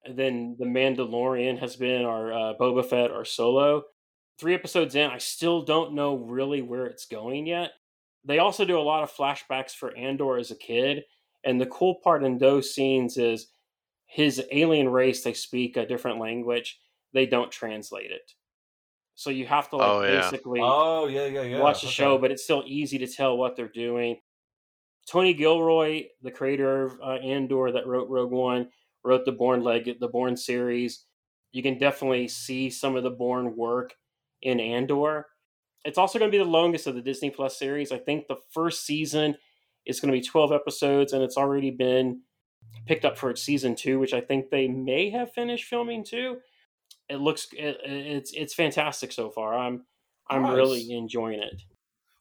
[0.06, 3.82] than the Mandalorian has been, or uh, Boba Fett, or Solo.
[4.38, 7.72] Three episodes in, I still don't know really where it's going yet.
[8.24, 11.04] They also do a lot of flashbacks for Andor as a kid.
[11.44, 13.48] And the cool part in those scenes is
[14.06, 16.78] his alien race, they speak a different language,
[17.14, 18.32] they don't translate it.
[19.14, 20.20] So you have to like Oh, yeah.
[20.22, 21.60] basically Oh yeah, yeah, yeah.
[21.60, 21.94] watch the okay.
[21.94, 24.16] show, but it's still easy to tell what they're doing.
[25.06, 28.68] Tony Gilroy, the creator of uh, Andor that wrote Rogue One,
[29.04, 31.04] wrote the Bourne Leg, the Bourne series.
[31.52, 33.94] You can definitely see some of the Bourne work
[34.42, 35.26] in Andor.
[35.84, 37.90] It's also going to be the longest of the Disney Plus series.
[37.92, 39.36] I think the first season
[39.86, 42.20] is going to be 12 episodes, and it's already been
[42.86, 46.38] picked up for season two, which I think they may have finished filming too.
[47.08, 49.56] It looks it, it's it's fantastic so far.
[49.58, 49.84] I'm
[50.28, 50.54] I'm Nice.
[50.56, 51.62] really enjoying it.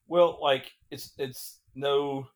[0.07, 2.27] Well, like it's it's no,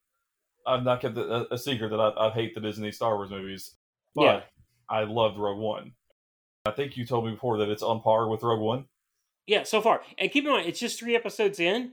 [0.67, 3.75] I've not kept a, a secret that I, I hate the Disney Star Wars movies,
[4.13, 4.41] but Yeah.
[4.89, 5.93] I loved Rogue One.
[6.65, 8.85] I think you told me before that it's on par with Rogue One.
[9.47, 10.01] Yeah, so far.
[10.17, 11.91] And keep in mind, it's just three episodes in,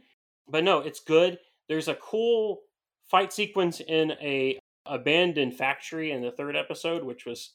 [0.48, 1.38] but no, it's good.
[1.68, 2.60] There's a cool
[3.08, 7.54] fight sequence in a abandoned factory in the third episode, which was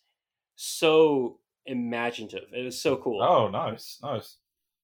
[0.55, 2.45] so imaginative.
[2.53, 3.21] It was so cool.
[3.21, 4.37] Oh, nice, nice.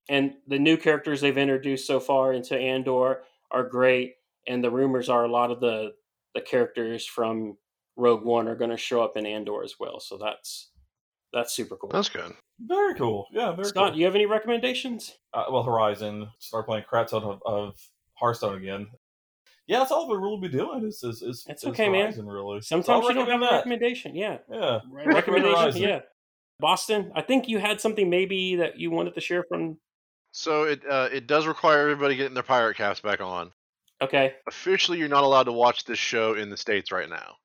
[0.09, 4.15] And the new characters they've introduced so far into Andor are great.
[4.47, 5.93] And the rumors are a lot of the
[6.33, 7.57] the characters from
[7.97, 9.99] Rogue One are going to show up in Andor as well.
[9.99, 10.70] So that's
[11.33, 11.89] that's super cool.
[11.89, 12.33] That's good.
[12.59, 13.27] Very cool.
[13.31, 13.99] Yeah, very Scott, cool.
[13.99, 15.17] you have any recommendations?
[15.33, 17.75] uh, well, Horizon, start playing crap ton of, of
[18.15, 18.87] Hearthstone again.
[19.67, 20.85] Yeah, that's all we really be doing.
[20.85, 22.01] Is is, is It's is okay, man.
[22.05, 22.61] Horizon, Really.
[22.61, 24.15] Sometimes I'll you don't have recommend a recommendation.
[24.15, 24.37] Yeah.
[24.51, 25.81] Yeah, Re- Recommend recommendation.
[25.89, 25.99] Yeah.
[26.59, 29.77] Boston, I think you had something maybe that you wanted to share from.
[30.33, 33.51] So it uh, it does require everybody getting their pirate caps back on.
[34.01, 34.33] Okay.
[34.47, 37.35] Officially, you're not allowed to watch this show in the states right now.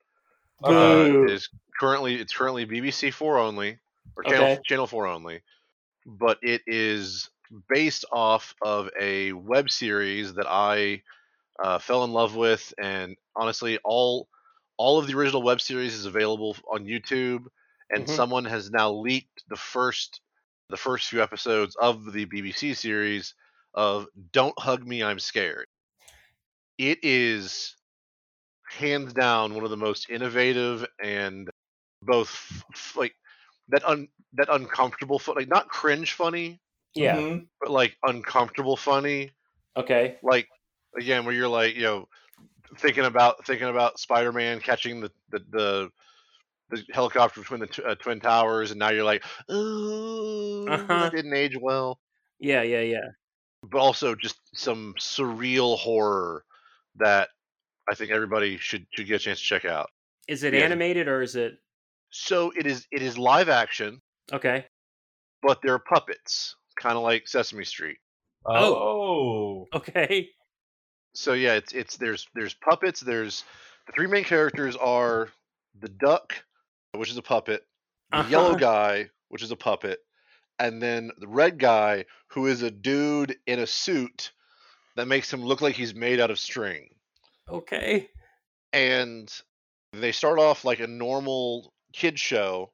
[0.64, 3.78] Uh, is currently it's currently BBC Four only
[4.16, 4.62] or channel Okay.
[4.64, 5.42] channel Four only,
[6.06, 7.30] but it is
[7.68, 11.02] based off of a web series that I
[11.62, 14.28] uh, fell in love with, and honestly, all
[14.78, 17.46] all of the original web series is available on YouTube,
[17.90, 18.16] and Mhm.
[18.16, 20.20] someone has now leaked the first
[20.70, 23.34] the first few episodes of the BBC series
[23.74, 25.68] of "Don't Hug Me, I'm Scared."
[26.78, 27.76] It is
[28.76, 31.50] hands down one of the most innovative and
[32.02, 33.14] both f- f- like
[33.68, 36.60] that un that uncomfortable fu- like not cringe funny
[36.94, 37.26] Yeah.
[37.28, 37.48] Mhm.
[37.60, 39.32] but like uncomfortable funny
[39.76, 40.20] Okay.
[40.22, 40.48] like
[40.98, 42.06] again where you're like you know
[42.78, 45.90] thinking about thinking about spider-man catching the the the,
[46.70, 51.10] the helicopter between the t- uh, twin towers and now you're like oh Uh-huh.
[51.10, 52.00] that didn't age well
[52.38, 52.62] Yeah.
[52.62, 52.80] Yeah.
[52.82, 53.10] Yeah.
[53.62, 56.44] but also just some surreal horror
[56.96, 57.30] that
[57.90, 59.90] i think everybody should should get a chance to check out
[60.28, 60.60] Is it Yeah.
[60.60, 61.58] animated or is it?
[62.10, 64.00] so it is it is live action
[64.32, 64.64] Okay.
[65.42, 67.98] but they're puppets kind of like sesame street
[68.48, 69.66] Oh.
[69.74, 70.28] Okay.
[71.14, 73.44] so yeah it's it's there's there's puppets there's
[73.86, 75.28] the three main characters are
[75.80, 76.34] the duck
[76.92, 77.64] which is a puppet
[78.12, 78.58] the yellow Uh-huh.
[78.58, 79.98] guy which is a puppet
[80.58, 84.32] and then the red guy who is a dude in a suit
[84.96, 86.88] that makes him look like he's made out of string
[87.48, 88.10] Okay.
[88.72, 89.32] and
[89.92, 92.72] they start off like a normal kid show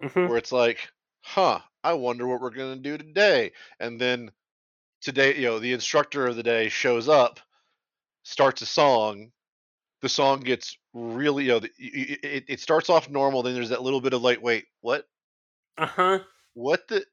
[0.00, 0.90] hmm where it's like
[1.22, 3.52] huh i wonder what we're going to do today.
[3.80, 4.32] And then
[5.02, 7.40] today you know the instructor of the day shows up
[8.24, 9.32] starts a song.
[10.02, 13.82] The song gets really you know the- it, it starts off normal then there's that
[13.82, 15.08] little bit of like wait what?
[15.76, 16.24] Uh huh.
[16.54, 17.04] what the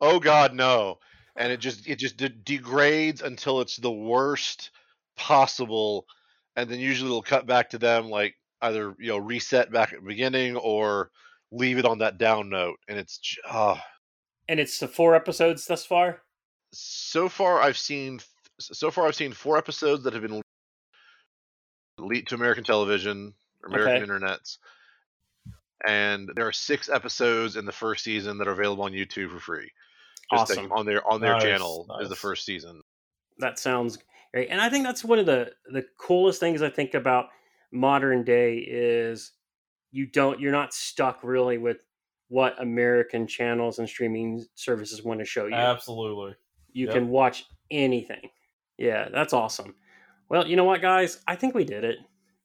[0.00, 0.98] oh god no.
[1.36, 4.70] And it just it just de- degrades until it's the worst
[5.16, 6.06] possible
[6.56, 10.00] and then usually it'll cut back to them like either you know reset back at
[10.00, 11.10] the beginning or
[11.50, 13.82] leave it on that down note and it's ah
[14.48, 16.22] And it's the four episodes thus far.
[16.72, 18.20] so far I've seen
[18.60, 20.40] so far I've seen four episodes that have been
[21.98, 23.34] leaked to American television,
[23.66, 24.06] American Okay.
[24.12, 24.58] internets,
[25.86, 29.40] and there are six episodes in the first season that are available on YouTube for
[29.40, 29.70] free.
[30.30, 30.72] Just Awesome.
[30.72, 32.82] on their on their Nice, channel is the first season.
[33.38, 33.98] That sounds
[34.32, 34.48] great.
[34.50, 37.26] And I think that's one of the the coolest things I think about
[37.72, 39.32] modern day is
[39.90, 41.78] you don't you're not stuck really with
[42.28, 45.54] what American channels and streaming services want to show you.
[45.54, 46.34] Absolutely.
[46.72, 46.94] you yep.
[46.94, 48.30] can watch anything.
[48.78, 49.74] Yeah, that's awesome.
[50.30, 51.20] Well, you know what, guys?
[51.26, 51.98] I think we did it.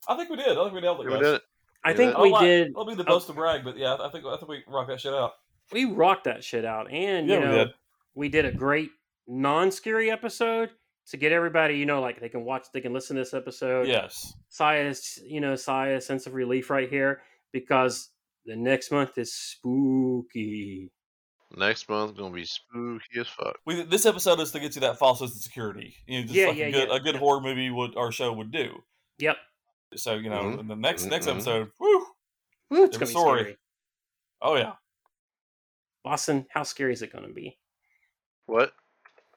[0.08, 0.58] I think we did.
[0.58, 1.08] I think we nailed it.
[1.08, 1.42] We did it.
[1.86, 2.74] I Yeah, think that- we I'll, did.
[2.76, 3.06] I'll be the oh.
[3.06, 5.34] boast to brag, but yeah, I think I think we rocked that shit out.
[5.72, 7.74] We rocked that shit out, and Yeah, you we know, did.
[8.14, 8.90] we did a great
[9.28, 10.72] non-scary episode
[11.10, 13.88] to get everybody, you know, like they can watch, they can listen to this episode.
[13.88, 14.34] Yes.
[14.52, 17.22] Sias, you know, Sias sense of relief right here
[17.54, 18.10] because
[18.46, 20.92] the next month is spooky.
[21.56, 23.58] Next month gonna be spooky as fuck.
[23.66, 25.96] We, this episode is to get you that false sense of security.
[26.06, 27.20] You know, just Yeah, like yeah, a good, yeah, a good yeah.
[27.22, 28.84] horror movie would our show would do.
[29.20, 29.38] Yep.
[29.96, 30.60] So you know, Mhm.
[30.60, 31.32] in the next next Mhm.
[31.36, 32.06] episode, woo,
[32.70, 33.58] Woo, it's gonna be scary.
[34.42, 34.74] oh yeah,
[36.04, 37.58] Boston, how scary is it gonna be?
[38.46, 38.74] What?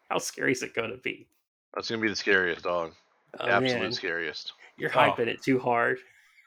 [0.08, 1.28] How scary is it gonna be?
[1.74, 2.92] That's gonna be the scariest dog.
[3.38, 4.52] Oh, Absolute man, scariest.
[4.76, 4.98] you're Oh.
[4.98, 5.98] hyping it too hard.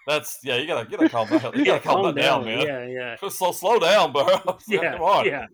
[0.05, 0.57] that's yeah.
[0.57, 1.53] You gotta you gotta calm down.
[1.53, 2.61] You Yeah, gotta calm, calm that down, man.
[2.67, 2.85] Yeah,
[3.21, 3.29] yeah.
[3.29, 4.27] Slow slow down, bro.
[4.67, 5.25] Yeah, Come on.
[5.25, 5.45] yeah,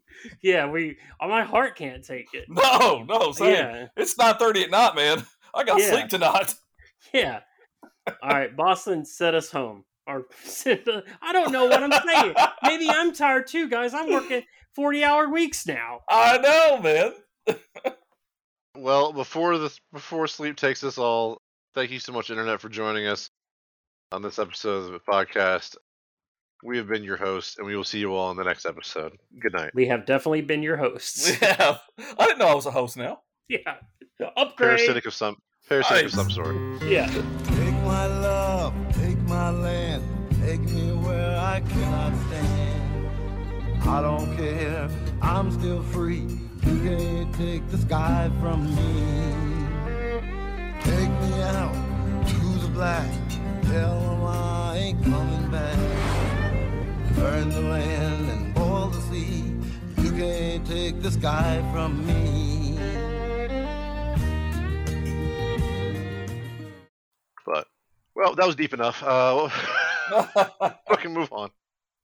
[0.41, 0.67] yeah.
[0.67, 2.45] We, oh, my heart can't take it.
[2.49, 3.53] No, no, same.
[3.53, 5.23] Yeah, It's nine thirty at night, man.
[5.53, 5.91] I got Yeah.
[5.91, 6.55] sleep tonight.
[7.13, 7.41] yeah.
[8.23, 9.83] All right, Boston, set us home.
[10.07, 10.25] Or
[10.55, 12.33] I don't know what I'm saying.
[12.63, 13.93] Maybe I'm tired too, guys.
[13.93, 14.41] I'm working
[14.73, 15.99] 40 hour weeks now.
[16.09, 17.13] I know, man.
[18.79, 21.41] Well, before the before sleep takes us all,
[21.75, 23.29] thank you so much, internet, for joining us
[24.13, 25.75] on this episode of the podcast.
[26.63, 29.17] We have been your hosts, and we will see you all in the next episode.
[29.37, 29.71] Good night.
[29.73, 31.41] We have definitely been your hosts.
[31.41, 31.77] Yeah,
[32.17, 33.19] I didn't know I was a host now.
[33.49, 33.77] Yeah.
[34.37, 34.77] Upgrade.
[34.77, 35.37] Parasitic of some
[35.67, 36.55] parasitic of some sort.
[36.83, 37.07] Yeah.
[37.07, 40.03] Take my love, take my land,
[40.41, 43.89] take me where I cannot stand.
[43.89, 44.87] I don't care,
[45.21, 46.27] I'm still free.
[46.63, 49.67] You can't take the sky from me.
[50.81, 53.09] Take me out to the black,
[53.63, 55.77] tell 'em I ain't coming back.
[57.15, 59.55] Burn the land and boil the sea.
[59.97, 62.77] You can't take the sky from me.
[67.45, 67.67] But
[68.15, 69.01] well, that was deep enough.
[69.03, 69.49] Uh,
[70.99, 71.49] can move on.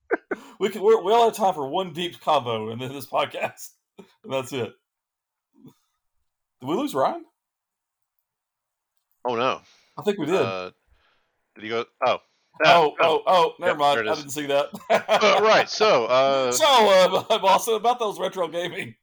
[0.59, 0.81] we can.
[0.81, 4.73] We're, we all have time for one deep convo in this podcast, and that's it.
[6.61, 7.25] Did we lose Ryan?
[9.27, 9.61] Oh no.
[9.97, 10.35] I think we did.
[10.35, 10.71] Uh,
[11.55, 11.85] did he go?
[12.05, 12.17] Oh.
[12.65, 13.53] oh, oh, oh!
[13.59, 14.09] Never Yep, mind.
[14.09, 14.67] I didn't see that.
[14.89, 15.69] Uh, right.
[15.69, 18.95] So, uh, so, uh, Boston, about those retro gaming.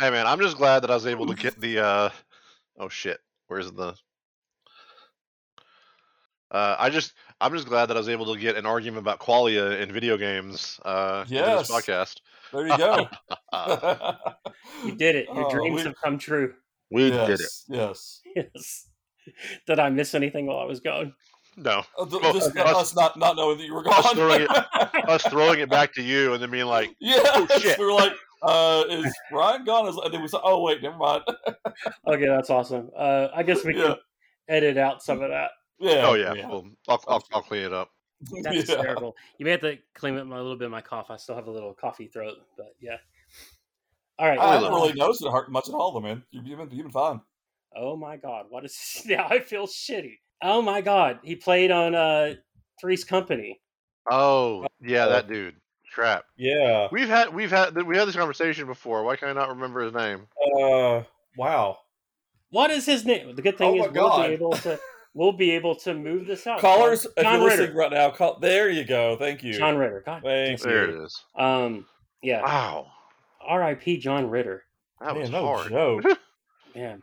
[0.00, 1.78] hey man, I'm just glad that I was able to get the.
[1.84, 2.10] uh
[2.78, 3.20] Oh shit.
[3.46, 3.94] Where's the?
[6.50, 9.18] Uh, I just, I'm just glad that I was able to get an argument about
[9.20, 10.80] qualia in video games.
[10.84, 11.68] Uh, into Yes.
[11.68, 12.20] this podcast.
[12.52, 13.08] There you go.
[14.84, 15.26] You did it.
[15.34, 16.54] Your Oh, dreams we- have come true.
[16.90, 17.50] we yes, did it.
[17.68, 18.20] Yes.
[18.36, 18.86] Yes.
[19.66, 21.14] Did I miss anything while I was gone?
[21.56, 24.14] No, Uh, th- Well, just us- us not not knowing that you were us gone.
[24.16, 27.78] throwing it- us throwing it back to you and then being like, yeah, Oh, shit.
[27.78, 28.12] we were like,
[28.42, 31.22] uh, "Is Ryan gone?" Is- And then we said, "Oh wait, never mind."
[32.06, 32.90] Okay, that's awesome.
[32.96, 33.82] Uh, I guess we Yeah.
[33.84, 33.96] can
[34.48, 35.50] edit out some of that.
[35.78, 36.04] Yeah.
[36.06, 37.90] "Oh yeah, well, I'll, I'll, I'll clean it up."
[38.42, 38.52] That's Yeah.
[38.60, 39.16] hysterical.
[39.38, 41.10] You may have to clean up my, a little bit of my cough.
[41.10, 42.96] I still have a little coffee throat, but yeah.
[44.18, 44.38] All right.
[44.38, 46.22] I Oh, haven't really noticed it hard- much at all, though, man.
[46.30, 47.20] You've, you've been you've been fine.
[47.76, 49.26] Oh my god, what is now?
[49.28, 50.18] I feel shitty.
[50.42, 52.34] Oh my god, he played on uh
[52.80, 53.60] Three's Company.
[54.10, 55.56] Oh yeah, that dude.
[55.92, 56.24] Crap.
[56.36, 56.88] Yeah.
[56.90, 59.04] We've had we've had we had this conversation before.
[59.04, 60.26] Why can I not remember his name?
[60.58, 61.02] Uh.
[61.36, 61.78] Wow.
[62.50, 63.34] What is his name?
[63.34, 64.26] The good thing Oh is we'll God.
[64.28, 64.78] be able to
[65.14, 66.60] we'll be able to move this out.
[66.60, 67.62] Callers, if John you're Ritter.
[67.62, 68.38] listening right now, call.
[68.40, 69.16] There you go.
[69.16, 69.52] Thank you.
[69.54, 70.02] John Ritter.
[70.04, 70.22] God.
[70.22, 70.60] Thank.
[70.60, 71.00] There you.
[71.00, 71.24] it is.
[71.36, 71.86] Um.
[72.22, 72.42] Yeah.
[72.42, 72.86] Wow,
[73.40, 73.98] R.I.P.
[73.98, 74.64] John Ritter.
[75.00, 75.68] that was Man, no hard.
[75.70, 76.04] joke.
[76.74, 77.02] Man.